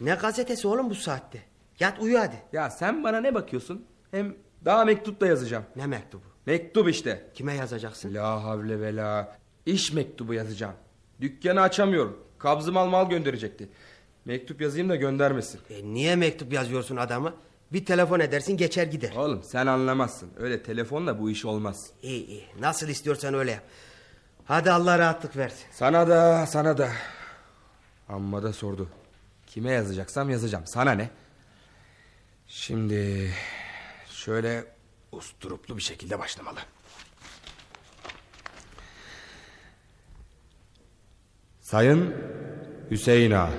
Ne 0.00 0.14
gazetesi 0.14 0.68
oğlum 0.68 0.90
bu 0.90 0.94
saatte? 0.94 1.49
Yat 1.80 1.98
uyu 2.00 2.20
hadi. 2.20 2.36
Ya 2.52 2.70
sen 2.70 3.04
bana 3.04 3.20
ne 3.20 3.34
bakıyorsun? 3.34 3.84
Hem 4.10 4.34
daha 4.64 4.84
mektup 4.84 5.20
da 5.20 5.26
yazacağım. 5.26 5.64
Ne 5.76 5.86
mektubu? 5.86 6.22
Mektup 6.46 6.88
işte. 6.88 7.30
Kime 7.34 7.54
yazacaksın? 7.54 8.14
La 8.14 8.44
havle 8.44 8.80
ve 8.80 8.96
la. 8.96 9.36
İş 9.66 9.92
mektubu 9.92 10.34
yazacağım. 10.34 10.74
Dükkanı 11.20 11.60
açamıyorum. 11.60 12.20
Kabzı 12.38 12.72
mal 12.72 12.86
mal 12.86 13.10
gönderecekti. 13.10 13.68
Mektup 14.24 14.60
yazayım 14.60 14.88
da 14.88 14.96
göndermesin. 14.96 15.60
E 15.70 15.84
niye 15.84 16.16
mektup 16.16 16.52
yazıyorsun 16.52 16.96
adamı? 16.96 17.34
Bir 17.72 17.84
telefon 17.84 18.20
edersin 18.20 18.56
geçer 18.56 18.86
gider. 18.86 19.12
Oğlum 19.16 19.42
sen 19.42 19.66
anlamazsın. 19.66 20.30
Öyle 20.38 20.62
telefonla 20.62 21.18
bu 21.18 21.30
iş 21.30 21.44
olmaz. 21.44 21.90
İyi 22.02 22.26
iyi. 22.26 22.44
Nasıl 22.60 22.88
istiyorsan 22.88 23.34
öyle 23.34 23.50
yap. 23.50 23.62
Hadi 24.44 24.70
Allah 24.70 24.98
rahatlık 24.98 25.36
versin. 25.36 25.66
Sana 25.70 26.08
da 26.08 26.46
sana 26.46 26.78
da. 26.78 26.88
Amma 28.08 28.42
da 28.42 28.52
sordu. 28.52 28.88
Kime 29.46 29.72
yazacaksam 29.72 30.30
yazacağım. 30.30 30.66
Sana 30.66 30.92
ne? 30.92 31.10
Şimdi 32.52 33.30
şöyle 34.10 34.64
usturuplu 35.12 35.76
bir 35.76 35.82
şekilde 35.82 36.18
başlamalı. 36.18 36.58
Sayın 41.60 42.14
Hüseyin 42.90 43.30
Ağa. 43.30 43.50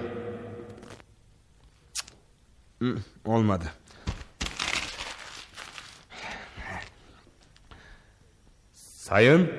Olmadı. 3.25 3.71
Sayın 8.73 9.51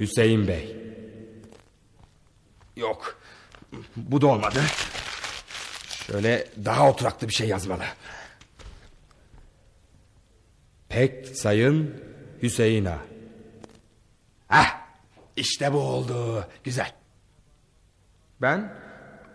Hüseyin 0.00 0.48
Bey. 0.48 0.76
Yok. 2.76 3.20
Bu 3.96 4.20
da 4.20 4.26
olmadı. 4.26 4.62
Şöyle 6.06 6.48
daha 6.64 6.90
oturaklı 6.90 7.28
bir 7.28 7.34
şey 7.34 7.48
yazmalı. 7.48 7.84
Pek 10.96 11.28
sayın 11.28 11.90
Hüseyin 12.42 12.84
Ağa. 12.84 12.98
Hah, 14.48 14.66
işte 15.36 15.72
bu 15.72 15.78
oldu. 15.78 16.44
Güzel. 16.64 16.92
Ben 18.42 18.72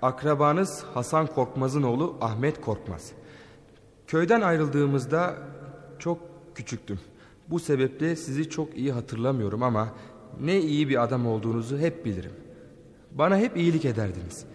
akrabanız 0.01 0.83
Hasan 0.93 1.27
Korkmaz'ın 1.27 1.83
oğlu 1.83 2.17
Ahmet 2.21 2.61
Korkmaz. 2.61 3.11
Köyden 4.07 4.41
ayrıldığımızda 4.41 5.37
çok 5.99 6.19
küçüktüm. 6.55 6.99
Bu 7.47 7.59
sebeple 7.59 8.15
sizi 8.15 8.49
çok 8.49 8.77
iyi 8.77 8.91
hatırlamıyorum 8.91 9.63
ama 9.63 9.93
ne 10.39 10.59
iyi 10.59 10.89
bir 10.89 11.03
adam 11.03 11.27
olduğunuzu 11.27 11.77
hep 11.77 12.05
bilirim. 12.05 12.33
Bana 13.11 13.37
hep 13.37 13.57
iyilik 13.57 13.85
ederdiniz. 13.85 14.45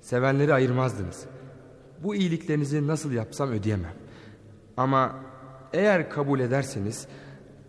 Sevenleri 0.00 0.54
ayırmazdınız. 0.54 1.24
Bu 2.02 2.14
iyiliklerinizi 2.14 2.86
nasıl 2.86 3.12
yapsam 3.12 3.50
ödeyemem. 3.50 3.94
Ama 4.76 5.28
eğer 5.72 6.10
kabul 6.10 6.40
ederseniz 6.40 7.06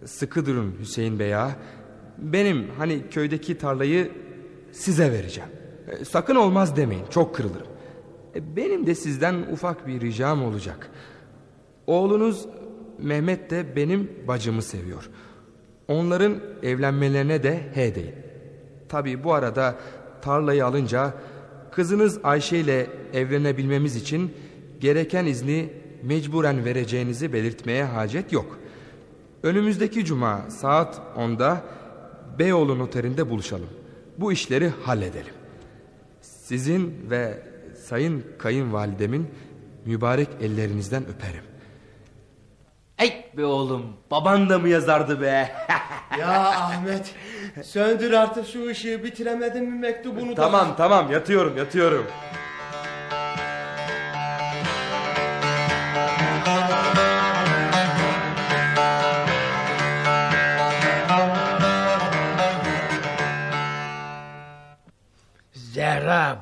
sıkı 0.05 0.45
durun 0.45 0.76
Hüseyin 0.80 1.19
Bey. 1.19 1.34
Benim 2.17 2.67
hani 2.77 3.09
köydeki 3.09 3.57
tarlayı 3.57 4.11
size 4.71 5.11
vereceğim. 5.11 5.49
E, 5.88 6.05
Sakın 6.05 6.35
olmaz 6.35 6.76
demeyin 6.76 7.05
çok 7.09 7.35
kırılırım. 7.35 7.67
E, 8.35 8.55
Benim 8.55 8.88
de 8.88 8.95
sizden 8.95 9.35
ufak 9.51 9.88
bir 9.88 10.01
ricam 10.01 10.43
olacak. 10.43 10.89
Oğlunuz 11.88 12.45
Mehmet 12.99 13.49
de 13.49 13.76
benim 13.76 14.11
bacımı 14.27 14.61
seviyor. 14.61 15.09
Onların 15.88 16.35
evlenmelerine 16.63 17.43
de 17.43 17.59
he 17.73 17.95
deyin. 17.95 18.15
Tabi 18.89 19.23
bu 19.23 19.34
arada 19.34 19.76
tarlayı 20.21 20.65
alınca 20.65 21.13
kızınız 21.71 22.19
Ayşe 22.23 22.57
ile 22.57 22.88
evlenebilmemiz 23.13 23.95
için 23.95 24.34
gereken 24.80 25.26
izni 25.26 25.69
mecburen 26.03 26.65
vereceğinizi 26.65 27.34
belirtmeye 27.34 27.84
hacet 27.84 28.34
yok. 28.34 28.59
Önümüzdeki 29.43 30.05
cuma 30.05 30.41
saat 30.49 31.01
10'da 31.17 31.61
Beyoğlu 32.39 32.80
noterinde 32.80 33.30
buluşalım. 33.30 33.69
Bu 34.17 34.31
işleri 34.31 34.71
halledelim. 34.84 35.34
Sizin 36.21 37.09
ve 37.09 37.43
sayın 37.84 38.26
kayınvalidemin 38.38 39.27
mübarek 39.85 40.27
ellerinizden 40.41 41.03
öperim. 41.03 41.43
Ey 42.99 43.31
be 43.38 43.45
oğlum 43.45 43.85
baban 44.11 44.49
da 44.49 44.59
mı 44.59 44.69
yazardı 44.69 45.21
be? 45.21 45.51
Ya 46.19 46.49
Ahmet 46.49 47.15
söndür 47.63 48.11
artık 48.11 48.47
şu 48.47 48.67
ışığı 48.67 49.03
bitiremedin 49.03 49.63
mi 49.63 49.80
mektubunu 49.80 50.35
Tamam 50.35 50.76
tamam 50.77 51.11
yatıyorum 51.11 51.57
yatıyorum. 51.57 52.05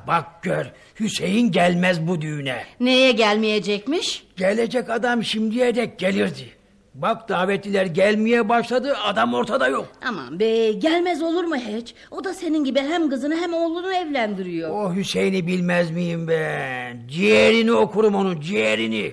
Bak 0.08 0.42
gör 0.42 0.66
Hüseyin 1.00 1.52
gelmez 1.52 2.06
bu 2.06 2.20
düğüne. 2.20 2.64
Neye 2.80 3.12
gelmeyecekmiş? 3.12 4.24
Gelecek 4.36 4.90
adam 4.90 5.24
şimdiye 5.24 5.74
dek 5.74 5.98
gelirdi. 5.98 6.58
Bak 6.94 7.28
davetliler 7.28 7.86
gelmeye 7.86 8.48
başladı 8.48 8.94
adam 9.04 9.34
ortada 9.34 9.68
yok. 9.68 9.88
Aman 10.08 10.40
be 10.40 10.72
gelmez 10.72 11.22
olur 11.22 11.44
mu 11.44 11.56
hiç? 11.56 11.94
O 12.10 12.24
da 12.24 12.34
senin 12.34 12.64
gibi 12.64 12.80
hem 12.80 13.10
kızını 13.10 13.36
hem 13.36 13.54
oğlunu 13.54 13.94
evlendiriyor. 13.94 14.70
O 14.70 14.94
Hüseyin'i 14.94 15.46
bilmez 15.46 15.90
miyim 15.90 16.28
ben? 16.28 17.08
Ciğerini 17.08 17.72
okurum 17.72 18.14
onun 18.14 18.40
ciğerini. 18.40 19.12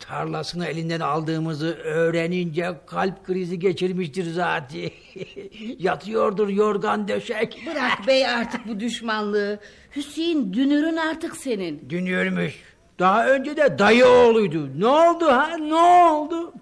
Tarlasını 0.00 0.66
elinden 0.66 1.00
aldığımızı 1.00 1.74
öğrenince 1.84 2.74
kalp 2.86 3.26
krizi 3.26 3.58
geçirmiştir 3.58 4.32
zaten. 4.32 4.90
Yatıyordur 5.78 6.48
yorgan 6.48 7.08
döşek. 7.08 7.62
Bırak 7.66 8.06
bey 8.06 8.26
artık 8.26 8.68
bu 8.68 8.80
düşmanlığı. 8.80 9.60
Hüseyin 9.96 10.52
dünürün 10.52 10.96
artık 10.96 11.36
senin. 11.36 11.90
Dünürmüş. 11.90 12.54
Daha 12.98 13.26
önce 13.28 13.56
de 13.56 13.78
dayı 13.78 14.06
oğluydu. 14.06 14.80
Ne 14.80 14.86
oldu 14.86 15.26
ha? 15.26 15.56
Ne 15.56 15.74
oldu? 15.74 16.52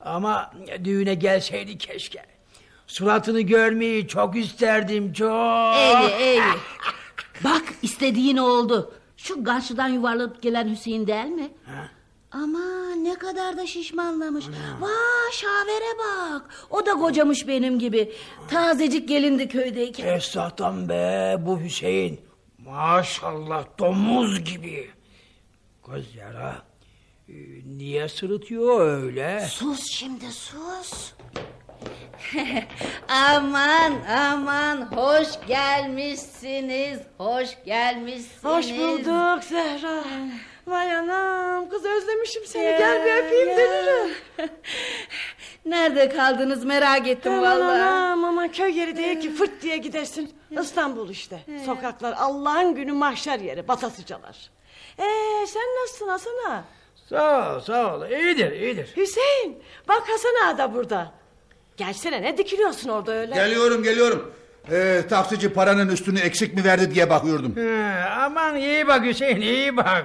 Ama 0.00 0.50
düğüne 0.84 1.14
gelseydi 1.14 1.78
keşke. 1.78 2.22
Suratını 2.86 3.40
görmeyi 3.40 4.08
çok 4.08 4.36
isterdim 4.36 5.12
çok. 5.12 5.74
İyi 5.76 6.20
iyi. 6.20 6.42
Bak 7.44 7.62
istediğin 7.82 8.36
oldu. 8.36 8.94
Şu 9.16 9.44
karşıdan 9.44 9.88
yuvarlanıp 9.88 10.42
gelen 10.42 10.68
Hüseyin 10.68 11.06
değil 11.06 11.24
mi? 11.24 11.48
Ama 12.32 12.94
ne 13.02 13.14
kadar 13.14 13.56
da 13.56 13.66
şişmanlamış. 13.66 14.44
Vay 14.80 15.32
şavere 15.32 15.98
bak. 15.98 16.66
O 16.70 16.86
da 16.86 16.92
kocamış 16.94 17.48
benim 17.48 17.78
gibi. 17.78 18.12
Tazecik 18.50 19.08
gelindi 19.08 19.48
köydeyken. 19.48 20.06
Esnaftan 20.06 20.88
be 20.88 21.36
bu 21.40 21.60
Hüseyin. 21.60 22.20
Maşallah 22.58 23.64
domuz 23.78 24.44
gibi. 24.44 24.90
Gözler 25.86 26.34
ha. 26.34 26.62
Ee, 27.28 27.32
Niye 27.78 28.08
sırıtıyor 28.08 28.80
öyle? 28.80 29.46
Sus 29.50 29.90
şimdi 29.90 30.32
sus. 30.32 31.12
aman 33.08 33.92
aman 34.08 34.92
hoş 34.92 35.28
gelmişsiniz. 35.48 36.98
Hoş 37.18 37.48
gelmişsiniz. 37.64 38.44
Hoş 38.44 38.70
bulduk 38.70 39.44
Zehra. 39.44 40.04
Vay 40.68 40.94
anam 40.96 41.68
kız 41.68 41.84
özlemişim 41.84 42.42
seni. 42.46 42.64
Ya, 42.64 42.78
Gel 42.78 43.04
bir 43.04 43.24
öpeyim 43.26 43.48
dönürüm. 43.58 44.10
Nerede 45.66 46.08
kaldınız 46.08 46.64
merak 46.64 47.08
ettim 47.08 47.32
Aman 47.32 47.60
vallahi. 47.60 47.82
anam 47.82 48.24
aman 48.24 48.48
köy 48.52 48.78
yeri 48.78 48.96
değil 48.96 49.20
ki 49.20 49.34
fırt 49.34 49.62
diye 49.62 49.76
gidersin. 49.76 50.32
İstanbul 50.60 51.10
işte. 51.10 51.38
Sokaklar 51.66 52.14
Allah'ın 52.18 52.74
günü 52.74 52.92
mahşer 52.92 53.38
yeri 53.40 53.68
batasıcalar. 53.68 54.50
Ee 54.98 55.46
sen 55.46 55.62
nasılsın 55.82 56.08
Hasan 56.08 56.32
ağa? 56.50 56.64
Sağ 57.08 57.56
ol 57.56 57.60
sağ 57.60 57.96
ol. 57.96 58.10
İyidir 58.10 58.52
iyidir. 58.52 58.92
Hüseyin 58.96 59.62
bak 59.88 60.02
Hasan 60.08 60.34
ağa 60.46 60.58
da 60.58 60.74
burada. 60.74 61.12
Gelsene 61.76 62.22
ne 62.22 62.38
dikiliyorsun 62.38 62.88
orada 62.88 63.12
öyle? 63.12 63.34
Geliyorum 63.34 63.82
geliyorum. 63.82 64.34
Ee, 64.70 65.02
taksici 65.10 65.52
paranın 65.52 65.88
üstünü 65.88 66.18
eksik 66.20 66.54
mi 66.54 66.64
verdi 66.64 66.94
diye 66.94 67.10
bakıyordum. 67.10 67.56
He, 67.56 68.04
aman 68.10 68.56
iyi 68.56 68.86
bak 68.86 69.04
Hüseyin 69.04 69.40
iyi 69.40 69.76
bak. 69.76 70.04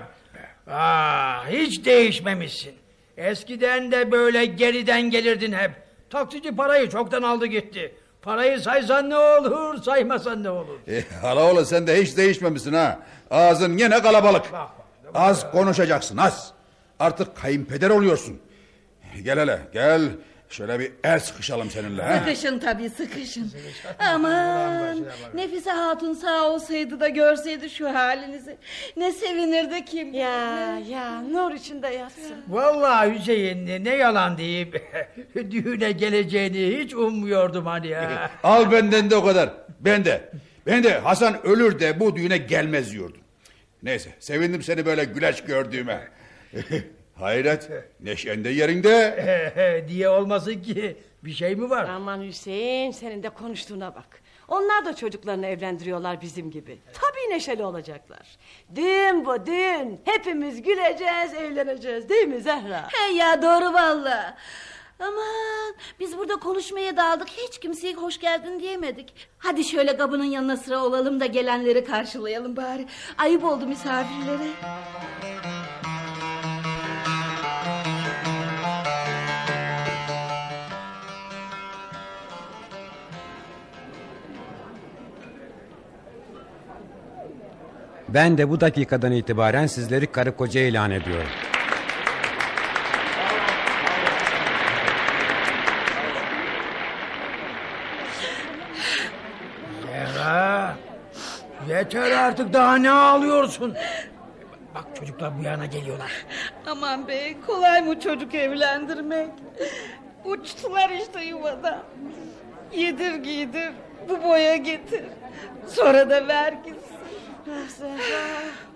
Aa, 0.67 1.47
hiç 1.47 1.85
değişmemişsin. 1.85 2.73
Eskiden 3.17 3.91
de 3.91 4.11
böyle 4.11 4.45
geriden 4.45 5.01
gelirdin 5.01 5.53
hep. 5.53 5.71
Taksici 6.09 6.55
parayı 6.55 6.89
çoktan 6.89 7.21
aldı 7.23 7.45
gitti. 7.45 7.95
Parayı 8.21 8.59
saysan 8.59 9.09
ne 9.09 9.17
olur, 9.17 9.83
saymasan 9.83 10.43
ne 10.43 10.49
olur. 10.49 10.79
E, 10.87 11.03
Halaoğlu 11.21 11.65
sen 11.65 11.87
de 11.87 12.01
hiç 12.01 12.17
değişmemişsin 12.17 12.73
ha. 12.73 12.99
Ağzın 13.31 13.77
yine 13.77 14.01
kalabalık. 14.01 14.45
Az 15.13 15.51
konuşacaksın 15.51 16.17
az. 16.17 16.51
Artık 16.99 17.35
kayınpeder 17.37 17.89
oluyorsun. 17.89 18.41
Gel 19.23 19.39
hele 19.39 19.59
gel. 19.73 20.01
Şöyle 20.53 20.79
bir 20.79 20.91
el 21.03 21.19
sıkışalım 21.19 21.69
seninle. 21.71 22.01
ha? 22.03 22.17
Sıkışın 22.19 22.59
tabii 22.59 22.89
sıkışın. 22.89 23.51
Aman 23.99 25.05
Nefise 25.33 25.71
Hatun 25.71 26.13
sağ 26.13 26.49
olsaydı 26.49 26.99
da 26.99 27.09
görseydi 27.09 27.69
şu 27.69 27.93
halinizi. 27.93 28.57
Ne 28.97 29.11
sevinirdi 29.11 29.85
kim 29.85 30.13
Ya 30.13 30.75
ne. 30.75 30.89
ya 30.89 31.21
nur 31.21 31.51
içinde 31.51 31.87
yatsın. 31.87 32.35
Vallahi 32.49 33.19
Hüseyin 33.19 33.85
ne 33.85 33.95
yalan 33.95 34.37
deyip 34.37 34.81
düğüne 35.35 35.91
geleceğini 35.91 36.77
hiç 36.83 36.93
ummuyordum 36.93 37.65
hani 37.65 37.87
ya. 37.87 38.31
Al 38.43 38.71
benden 38.71 39.09
de 39.09 39.15
o 39.15 39.25
kadar. 39.25 39.49
Ben 39.79 40.05
de. 40.05 40.29
Ben 40.67 40.83
de 40.83 40.99
Hasan 40.99 41.45
ölür 41.47 41.79
de 41.79 41.99
bu 41.99 42.15
düğüne 42.15 42.37
gelmez 42.37 42.91
diyordum. 42.91 43.21
Neyse 43.83 44.09
sevindim 44.19 44.63
seni 44.63 44.85
böyle 44.85 45.03
güleç 45.03 45.43
gördüğüme. 45.43 46.07
Hayret 47.15 47.69
neşen 47.99 48.43
de 48.43 48.49
yerinde. 48.49 49.85
diye 49.87 50.09
olmasın 50.09 50.61
ki 50.61 50.97
bir 51.23 51.33
şey 51.33 51.55
mi 51.55 51.69
var? 51.69 51.89
Aman 51.89 52.21
Hüseyin 52.23 52.91
senin 52.91 53.23
de 53.23 53.29
konuştuğuna 53.29 53.95
bak. 53.95 54.23
Onlar 54.47 54.85
da 54.85 54.95
çocuklarını 54.95 55.47
evlendiriyorlar 55.47 56.21
bizim 56.21 56.51
gibi. 56.51 56.79
Tabii 56.93 57.33
neşeli 57.33 57.63
olacaklar. 57.63 58.37
Düğün 58.75 59.25
bu 59.25 59.45
düğün. 59.45 60.01
Hepimiz 60.05 60.61
güleceğiz, 60.61 61.33
eğleneceğiz 61.33 62.09
değil 62.09 62.27
mi 62.27 62.41
Zehra? 62.41 62.87
He 62.91 63.13
ya 63.13 63.41
doğru 63.41 63.73
valla. 63.73 64.37
Aman 64.99 65.75
biz 65.99 66.17
burada 66.17 66.35
konuşmaya 66.35 66.97
daldık 66.97 67.27
hiç 67.29 67.59
kimseye 67.59 67.93
hoş 67.93 68.19
geldin 68.19 68.59
diyemedik. 68.59 69.13
Hadi 69.37 69.63
şöyle 69.63 69.97
kabının 69.97 70.23
yanına 70.23 70.57
sıra 70.57 70.83
olalım 70.83 71.19
da 71.19 71.25
gelenleri 71.25 71.83
karşılayalım 71.83 72.55
bari. 72.57 72.85
Ayıp 73.17 73.43
oldu 73.43 73.67
misafirlere. 73.67 74.47
Ben 88.13 88.37
de 88.37 88.49
bu 88.49 88.61
dakikadan 88.61 89.11
itibaren 89.11 89.67
sizleri 89.67 90.07
karı 90.11 90.37
koca 90.37 90.61
ilan 90.61 90.91
ediyorum. 90.91 91.29
Zehra 99.81 100.75
yeter 101.69 102.11
artık 102.11 102.53
daha 102.53 102.75
ne 102.75 102.91
ağlıyorsun? 102.91 103.75
Bak 104.75 104.85
çocuklar 104.99 105.39
bu 105.39 105.43
yana 105.43 105.65
geliyorlar. 105.65 106.11
Aman 106.67 107.07
be 107.07 107.33
kolay 107.47 107.81
mı 107.81 107.99
çocuk 107.99 108.35
evlendirmek? 108.35 109.29
Uçtular 110.25 110.89
işte 110.89 111.23
yuvada. 111.25 111.83
Yedir 112.75 113.15
giydir 113.15 113.71
bu 114.09 114.23
boya 114.23 114.55
getir. 114.55 115.03
Sonra 115.67 116.09
da 116.09 116.27
ver 116.27 116.53
gitsin. 116.53 116.92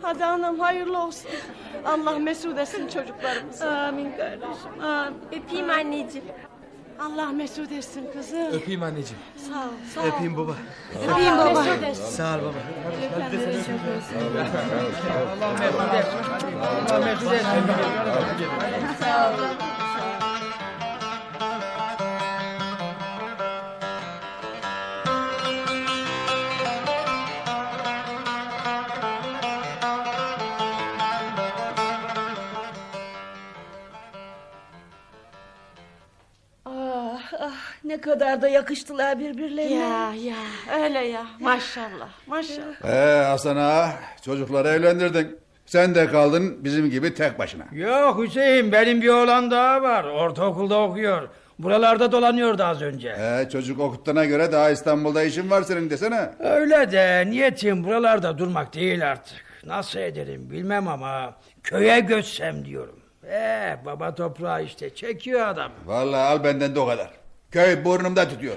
Hadi 0.01 0.25
anam 0.25 0.59
hayırlı 0.59 0.99
olsun. 1.03 1.29
Allah 1.85 2.19
mesut 2.19 2.57
etsin 2.59 2.87
çocuklarımızı. 2.87 3.69
Amin 3.69 4.11
kardeşim 4.11 4.81
amin. 4.83 5.17
Öpeyim 5.31 5.69
anneciğim. 5.69 6.27
Allah 6.99 7.25
mesut 7.31 7.71
etsin 7.71 8.09
kızım. 8.13 8.47
Öpeyim 8.53 8.83
anneciğim. 8.83 9.21
Sağ 9.37 9.59
ol. 9.59 9.69
Sağ 9.95 10.01
ol. 10.01 10.05
Öpeyim 10.07 10.37
baba. 10.37 10.55
Öpeyim 10.95 11.33
Allah 11.33 11.45
baba. 11.51 11.61
mesut 11.63 11.83
etsin. 11.83 12.03
Sağ 12.05 12.35
ol 12.35 12.39
baba. 12.41 12.53
Allah 13.13 13.29
mesut 13.31 13.47
etsin. 13.47 13.79
Allah 16.89 17.05
mesut 17.05 17.33
etsin. 17.33 17.47
Sağ 19.03 19.29
ol. 19.29 19.33
Ne 37.97 38.01
kadar 38.01 38.41
da 38.41 38.47
yakıştılar 38.47 39.19
birbirlerine. 39.19 39.73
Ya 39.73 40.13
ya 40.13 40.35
öyle 40.83 40.99
ya 40.99 41.25
maşallah 41.39 42.09
maşallah. 42.27 42.85
Ee, 42.85 43.23
Hasan 43.25 43.57
ağa 43.57 43.89
çocukları 44.25 44.67
evlendirdin. 44.67 45.39
Sen 45.65 45.95
de 45.95 46.07
kaldın 46.07 46.63
bizim 46.63 46.89
gibi 46.89 47.13
tek 47.13 47.39
başına. 47.39 47.63
Yok 47.71 48.23
Hüseyin 48.23 48.71
benim 48.71 49.01
bir 49.01 49.09
oğlan 49.09 49.51
daha 49.51 49.81
var. 49.81 50.03
Ortaokulda 50.03 50.79
okuyor. 50.81 51.29
Buralarda 51.59 52.11
dolanıyordu 52.11 52.63
az 52.63 52.81
önce. 52.81 53.09
Ee, 53.09 53.49
çocuk 53.49 53.79
okuttuğuna 53.79 54.25
göre 54.25 54.51
daha 54.51 54.69
İstanbul'da 54.69 55.23
işin 55.23 55.49
var 55.49 55.61
senin 55.61 55.89
desene. 55.89 56.29
Öyle 56.39 56.91
de 56.91 57.23
niyetim 57.29 57.83
buralarda 57.83 58.37
durmak 58.37 58.73
değil 58.73 59.11
artık. 59.11 59.45
Nasıl 59.63 59.99
ederim 59.99 60.49
bilmem 60.51 60.87
ama 60.87 61.35
köye 61.63 61.99
göçsem 61.99 62.65
diyorum. 62.65 62.99
Ee, 63.31 63.77
baba 63.85 64.15
toprağı 64.15 64.63
işte 64.63 64.95
çekiyor 64.95 65.47
adam. 65.47 65.71
Vallahi 65.85 66.21
al 66.21 66.43
benden 66.43 66.75
de 66.75 66.79
o 66.79 66.87
kadar. 66.87 67.26
Köy 67.51 67.85
burnumda 67.85 68.29
tutuyor. 68.29 68.55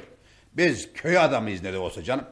Biz 0.57 0.89
köy 0.95 1.19
adamıyız 1.19 1.62
ne 1.62 1.73
de 1.73 1.79
olsa 1.79 2.03
canım. 2.03 2.25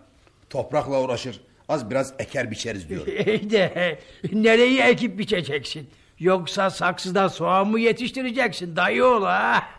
Toprakla 0.50 1.02
uğraşır. 1.02 1.40
Az 1.68 1.90
biraz 1.90 2.14
eker 2.18 2.50
biçeriz 2.50 2.88
diyorum. 2.88 3.12
İyi 3.26 3.50
de 3.50 3.98
nereyi 4.32 4.80
ekip 4.80 5.18
biçeceksin? 5.18 5.90
Yoksa 6.18 6.70
saksıda 6.70 7.28
soğan 7.28 7.68
mı 7.68 7.80
yetiştireceksin 7.80 8.76
dayı 8.76 9.04
oğlu 9.04 9.26
ha? 9.26 9.62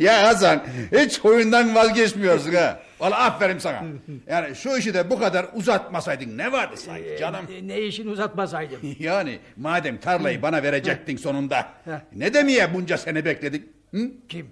ya 0.00 0.22
Hasan 0.22 0.66
hiç 0.92 1.24
oyundan 1.24 1.74
vazgeçmiyorsun 1.74 2.54
ha. 2.54 2.80
Valla 3.00 3.18
aferin 3.24 3.58
sana. 3.58 3.82
Yani 4.26 4.56
şu 4.56 4.76
işi 4.76 4.94
de 4.94 5.10
bu 5.10 5.18
kadar 5.18 5.46
uzatmasaydın 5.54 6.38
ne 6.38 6.52
vardı 6.52 6.76
sanki 6.76 7.16
canım? 7.20 7.46
Ne, 7.50 7.68
ne 7.68 7.80
işini 7.80 8.10
uzatmasaydım? 8.10 8.80
Yani 8.98 9.38
madem 9.56 9.98
tarlayı 10.00 10.42
bana 10.42 10.62
verecektin 10.62 11.16
sonunda. 11.16 11.68
Ne 12.12 12.34
demeye 12.34 12.74
bunca 12.74 12.98
sene 12.98 13.24
bekledik? 13.24 13.64
Hı? 13.90 14.10
Kim? 14.28 14.50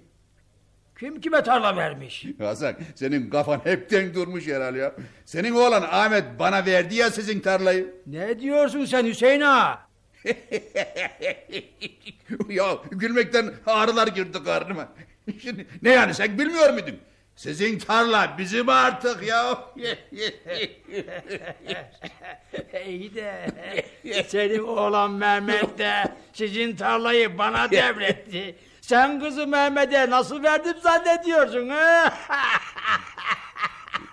Kim 1.03 1.21
kime 1.21 1.43
tarla 1.43 1.75
vermiş? 1.77 2.25
Hasan 2.39 2.75
senin 2.95 3.29
kafan 3.29 3.61
hepten 3.63 4.13
durmuş 4.13 4.47
herhalde 4.47 4.77
ya. 4.79 4.95
Senin 5.25 5.51
oğlan 5.51 5.81
Ahmet 5.81 6.23
bana 6.39 6.65
verdi 6.65 6.95
ya 6.95 7.11
sizin 7.11 7.39
tarlayı. 7.39 7.95
Ne 8.07 8.39
diyorsun 8.39 8.85
sen 8.85 9.05
Hüseyin 9.05 9.41
ağa? 9.41 9.87
ya 12.49 12.77
gülmekten 12.91 13.53
ağrılar 13.65 14.07
girdi 14.07 14.43
karnıma. 14.45 14.87
Şimdi, 15.41 15.67
ne 15.81 15.89
yani 15.91 16.13
sen 16.13 16.39
bilmiyor 16.39 16.73
muydun? 16.73 16.95
Sizin 17.35 17.79
tarla 17.79 18.35
bizim 18.37 18.69
artık 18.69 19.23
ya. 19.23 19.59
İyi 22.87 23.15
de 23.15 23.51
senin 24.27 24.59
oğlan 24.59 25.11
Mehmet 25.11 25.77
de 25.77 25.93
sizin 26.33 26.75
tarlayı 26.75 27.37
bana 27.37 27.71
devretti. 27.71 28.55
Sen 28.83 29.19
kızı 29.19 29.47
Mehmet'e 29.47 30.09
nasıl 30.09 30.43
verdim 30.43 30.75
zannediyorsun 30.81 31.69
ha? 31.69 32.07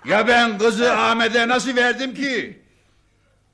ya 0.05 0.27
ben 0.27 0.57
kızı 0.57 0.93
Ahmet'e 0.93 1.47
nasıl 1.47 1.75
verdim 1.75 2.15
ki? 2.15 2.61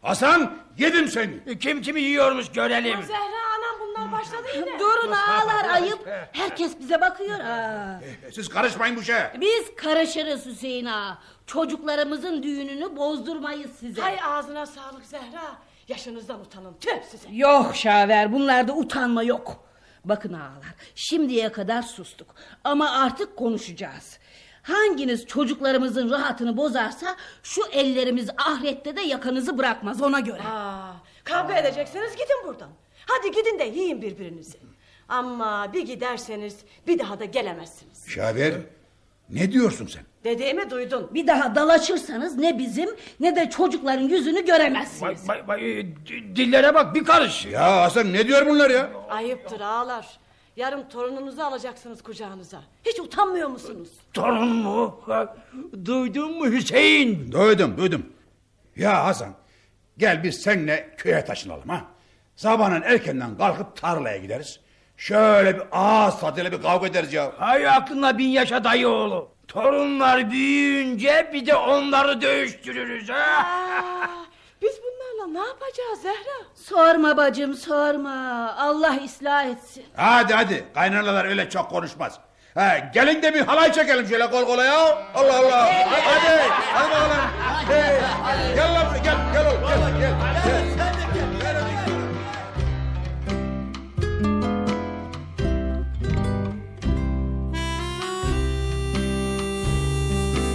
Hasan 0.02 0.54
yedim 0.78 1.08
seni. 1.08 1.60
Kim 1.60 1.82
kimi 1.82 2.02
yiyormuş 2.02 2.52
görelim. 2.52 3.04
Zehra 3.04 3.18
anam 3.22 3.80
bunlar 3.82 4.20
başladı 4.20 4.48
yine. 4.56 4.80
Durun 4.80 5.12
ağalar 5.12 5.70
ayıp. 5.70 6.10
Herkes 6.32 6.80
bize 6.80 7.02
bakıyor. 7.02 7.40
Aa. 7.40 8.02
Siz 8.34 8.50
karışmayın 8.50 8.96
bu 8.96 9.04
şeye. 9.04 9.32
Biz 9.42 9.76
karışırız 9.76 10.46
Hüseyin 10.46 10.86
ağa. 10.86 11.18
Çocuklarımızın 11.48 12.44
düğününü 12.44 12.96
bozdurmayız 12.96 13.72
size. 13.80 14.02
Hay 14.02 14.18
ağzına 14.24 14.66
sağlık 14.66 15.06
Zehra. 15.06 15.58
Yaşınızdan 15.88 16.40
utanın. 16.40 16.76
Tüh 16.80 17.04
size. 17.12 17.28
Yok 17.32 17.76
Şaver 17.76 18.34
bunlarda 18.34 18.74
utanma 18.74 19.24
yok. 19.24 19.67
Bakın 20.10 20.34
ağalar 20.34 20.76
şimdiye 20.96 21.52
kadar 21.52 21.82
sustuk 21.82 22.36
ama 22.64 22.92
artık 22.92 23.38
konuşacağız. 23.38 24.20
Hanginiz 24.64 25.26
çocuklarımızın 25.26 26.10
rahatını 26.10 26.58
bozarsa 26.58 27.16
şu 27.44 27.62
ellerimiz 27.72 28.30
ahirette 28.38 28.96
de 28.96 29.02
yakanızı 29.02 29.58
bırakmaz 29.58 30.02
ona 30.02 30.20
göre. 30.20 30.42
Aa, 30.44 30.94
kavga 31.24 31.56
edecekseniz 31.58 32.12
gidin 32.12 32.46
buradan. 32.48 32.70
Hadi 33.06 33.32
gidin 33.32 33.60
de 33.60 33.64
yiyin 33.64 34.02
birbirinizi. 34.02 34.58
Ama 35.10 35.74
bir 35.74 35.82
giderseniz 35.86 36.58
bir 36.88 37.00
daha 37.00 37.20
da 37.20 37.26
gelemezsiniz. 37.26 38.10
Şaver 38.10 38.54
ne 39.30 39.52
diyorsun 39.52 39.88
sen? 39.88 40.04
Dediğimi 40.24 40.70
duydun. 40.70 41.10
Bir 41.14 41.28
daha 41.28 41.56
dalaşırsanız 41.56 42.36
ne 42.38 42.58
bizim 42.60 42.90
ne 43.20 43.36
de 43.36 43.50
çocukların 43.50 44.04
yüzünü 44.04 44.46
göremezsiniz. 44.46 45.30
Vay, 45.30 45.38
vay, 45.48 45.48
vay, 45.48 45.62
d- 45.62 46.36
dillere 46.36 46.74
bak 46.74 46.96
bir 46.96 47.06
karış. 47.06 47.46
Ya 47.46 47.82
Hasan 47.82 48.14
ne 48.14 48.28
diyor 48.28 48.46
bunlar 48.46 48.70
ya? 48.70 48.90
Ayıptır 49.10 49.62
ağalar. 49.62 50.08
Yarın 50.56 50.90
torununuzu 50.90 51.42
alacaksınız 51.42 52.02
kucağınıza. 52.04 52.62
Hiç 52.86 53.00
utanmıyor 53.00 53.50
musunuz? 53.50 53.90
Torun 54.14 54.48
mu? 54.56 55.02
Duydun 55.86 56.32
mu 56.38 56.46
Hüseyin? 56.52 57.32
Duydum 57.32 57.78
duydum. 57.78 58.06
Ya 58.76 59.06
Hasan 59.06 59.34
gel 59.98 60.24
biz 60.24 60.42
seninle 60.42 60.94
köye 60.98 61.26
taşınalım 61.26 61.70
ha. 61.70 61.82
Sabahın 62.36 62.82
erkenden 62.82 63.38
kalkıp 63.38 63.76
tarlaya 63.76 64.18
gideriz. 64.18 64.60
Şöyle 64.98 65.56
bir 65.56 65.64
ağız 65.72 66.20
tadıyla 66.20 66.52
bir 66.52 66.62
kavga 66.62 66.88
ederiz 66.88 67.14
ya. 67.14 67.32
Hay 67.38 67.68
aklına 67.68 68.18
bin 68.18 68.28
yaşa 68.28 68.64
dayı 68.64 68.88
oğlu. 68.90 69.30
Torunlar 69.48 70.32
büyüyünce 70.32 71.30
bir 71.34 71.46
de 71.46 71.56
onları 71.56 72.22
dövüştürürüz 72.22 73.10
ha. 73.10 73.48
Biz 74.62 74.72
bunlarla 74.84 75.42
ne 75.42 75.48
yapacağız 75.48 76.02
Zehra? 76.02 76.46
Sorma 76.56 77.18
bacım 77.18 77.54
sorma. 77.54 78.56
Allah 78.58 78.96
ıslah 79.06 79.46
etsin. 79.46 79.86
Hadi 79.96 80.34
hadi 80.34 80.66
kaynanalar 80.74 81.26
öyle 81.26 81.50
çok 81.50 81.70
konuşmaz. 81.70 82.20
Ha, 82.54 82.78
gelin 82.94 83.22
de 83.22 83.34
bir 83.34 83.42
halay 83.42 83.72
çekelim 83.74 84.08
şöyle 84.08 84.30
kol 84.30 84.46
kola 84.46 84.64
ya. 84.66 84.78
Allah 85.16 85.38
Allah. 85.40 85.66
Hadi 85.66 86.42
hadi 86.74 86.92
bakalım. 86.92 87.18
Hey, 87.68 88.56
gel 88.56 88.74
lan 88.74 88.86
gel 89.04 89.16
gel 89.34 89.46
oğlum 89.48 89.62
gel 89.70 90.00
gel. 90.00 90.14
gel. 90.78 90.87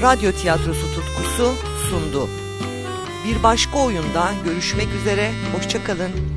Radyo 0.02 0.32
tiyatrosu 0.32 0.94
tutkusu 0.94 1.54
sundu. 1.90 2.28
Bir 3.24 3.42
başka 3.42 3.78
oyunda 3.78 4.30
görüşmek 4.44 4.88
üzere, 5.00 5.30
hoşçakalın. 5.56 6.31